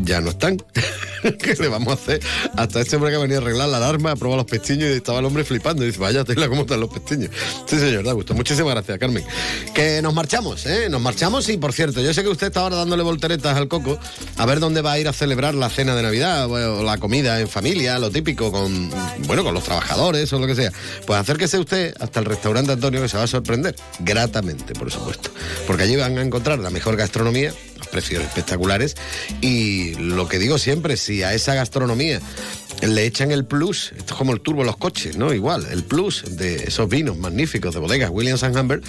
ya 0.03 0.21
no 0.21 0.29
están. 0.29 0.57
¿Qué 1.39 1.55
le 1.55 1.67
vamos 1.67 1.89
a 1.89 1.93
hacer? 1.93 2.21
Hasta 2.55 2.81
este 2.81 2.95
hombre 2.95 3.11
que 3.11 3.17
ha 3.17 3.19
venido 3.19 3.39
a 3.39 3.43
arreglar 3.43 3.69
la 3.69 3.77
alarma, 3.77 4.11
a 4.11 4.15
probar 4.15 4.37
los 4.37 4.45
pestiños 4.45 4.89
y 4.89 4.93
estaba 4.93 5.19
el 5.19 5.25
hombre 5.25 5.43
flipando. 5.43 5.83
Dice, 5.83 5.99
vaya 5.99 6.23
tela, 6.23 6.47
¿cómo 6.47 6.61
están 6.61 6.79
los 6.79 6.89
pestiños? 6.89 7.31
Sí, 7.65 7.77
señor, 7.77 8.03
da 8.05 8.13
gusto. 8.13 8.33
Muchísimas 8.33 8.73
gracias, 8.73 8.97
Carmen. 8.97 9.23
Que 9.73 10.01
nos 10.01 10.13
marchamos, 10.13 10.65
¿eh? 10.65 10.87
Nos 10.89 11.01
marchamos 11.01 11.49
y, 11.49 11.57
por 11.57 11.73
cierto, 11.73 12.01
yo 12.01 12.13
sé 12.13 12.23
que 12.23 12.29
usted 12.29 12.47
está 12.47 12.61
ahora 12.61 12.77
dándole 12.77 13.03
volteretas 13.03 13.57
al 13.57 13.67
coco 13.67 13.99
a 14.37 14.45
ver 14.45 14.59
dónde 14.59 14.81
va 14.81 14.93
a 14.93 14.99
ir 14.99 15.07
a 15.07 15.13
celebrar 15.13 15.55
la 15.55 15.69
cena 15.69 15.95
de 15.95 16.03
Navidad 16.03 16.49
o 16.49 16.83
la 16.83 16.97
comida 16.97 17.39
en 17.39 17.49
familia, 17.49 17.99
lo 17.99 18.11
típico, 18.11 18.51
con, 18.51 18.89
bueno, 19.27 19.43
con 19.43 19.53
los 19.53 19.63
trabajadores 19.63 20.31
o 20.33 20.39
lo 20.39 20.47
que 20.47 20.55
sea. 20.55 20.71
Pues 21.05 21.19
acérquese 21.19 21.59
usted 21.59 21.93
hasta 21.99 22.19
el 22.19 22.25
restaurante 22.25 22.71
Antonio 22.71 23.01
que 23.01 23.09
se 23.09 23.17
va 23.17 23.23
a 23.23 23.27
sorprender, 23.27 23.75
gratamente, 23.99 24.73
por 24.73 24.91
supuesto. 24.91 25.31
Porque 25.67 25.83
allí 25.83 25.95
van 25.95 26.17
a 26.17 26.21
encontrar 26.21 26.59
la 26.59 26.69
mejor 26.69 26.95
gastronomía, 26.95 27.53
precios 27.91 28.23
espectaculares 28.23 28.95
y 29.41 29.95
lo 29.95 30.27
que 30.27 30.39
digo 30.39 30.57
siempre, 30.57 30.97
si 30.97 31.23
a 31.23 31.33
esa 31.33 31.55
gastronomía 31.55 32.21
le 32.87 33.05
echan 33.05 33.31
el 33.31 33.45
plus, 33.45 33.91
esto 33.97 34.13
es 34.13 34.17
como 34.17 34.31
el 34.33 34.41
turbo 34.41 34.63
los 34.63 34.77
coches, 34.77 35.17
¿no? 35.17 35.33
Igual, 35.33 35.67
el 35.71 35.83
plus 35.83 36.37
de 36.37 36.63
esos 36.63 36.87
vinos 36.87 37.17
magníficos 37.17 37.73
de 37.73 37.79
bodegas 37.79 38.09
Williams 38.09 38.43
and 38.43 38.55
Humber, 38.55 38.81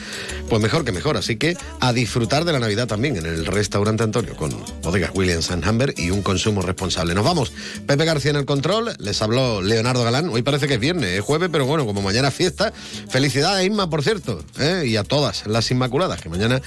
pues 0.49 0.63
mejor 0.63 0.85
que 0.85 0.93
mejor. 0.93 1.17
Así 1.17 1.37
que 1.37 1.57
a 1.81 1.93
disfrutar 1.93 2.45
de 2.45 2.53
la 2.53 2.61
Navidad 2.61 2.87
también 2.87 3.17
en 3.17 3.27
el 3.27 3.47
restaurante 3.47 4.05
Antonio 4.05 4.37
con 4.37 4.51
bodegas 4.83 5.11
Williams 5.15 5.51
and 5.51 5.67
Humber 5.67 5.95
y 5.97 6.11
un 6.11 6.23
consumo 6.23 6.63
responsable. 6.63 7.15
Nos 7.15 7.25
vamos. 7.25 7.53
Pepe 7.87 8.05
García 8.05 8.31
en 8.31 8.37
el 8.37 8.45
control, 8.45 8.95
les 8.99 9.21
habló 9.23 9.63
Leonardo 9.63 10.05
Galán. 10.05 10.29
Hoy 10.29 10.43
parece 10.43 10.69
que 10.69 10.75
es 10.75 10.81
viernes, 10.81 11.11
es 11.11 11.23
jueves, 11.23 11.49
pero 11.51 11.67
bueno, 11.67 11.85
como 11.85 12.03
mañana 12.03 12.29
es 12.29 12.35
fiesta. 12.35 12.73
Felicidades, 13.09 13.67
Inma, 13.67 13.91
por 13.91 14.03
cierto, 14.03 14.45
¿eh? 14.59 14.85
y 14.87 14.97
a 14.97 15.05
todas 15.05 15.47
las 15.47 15.71
Inmaculadas, 15.71 16.21
que 16.21 16.29
mañana 16.29 16.61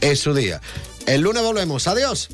es 0.00 0.20
su 0.20 0.34
día. 0.34 0.60
El 1.08 1.22
lunes 1.22 1.42
volvemos. 1.42 1.86
Adiós. 1.86 2.28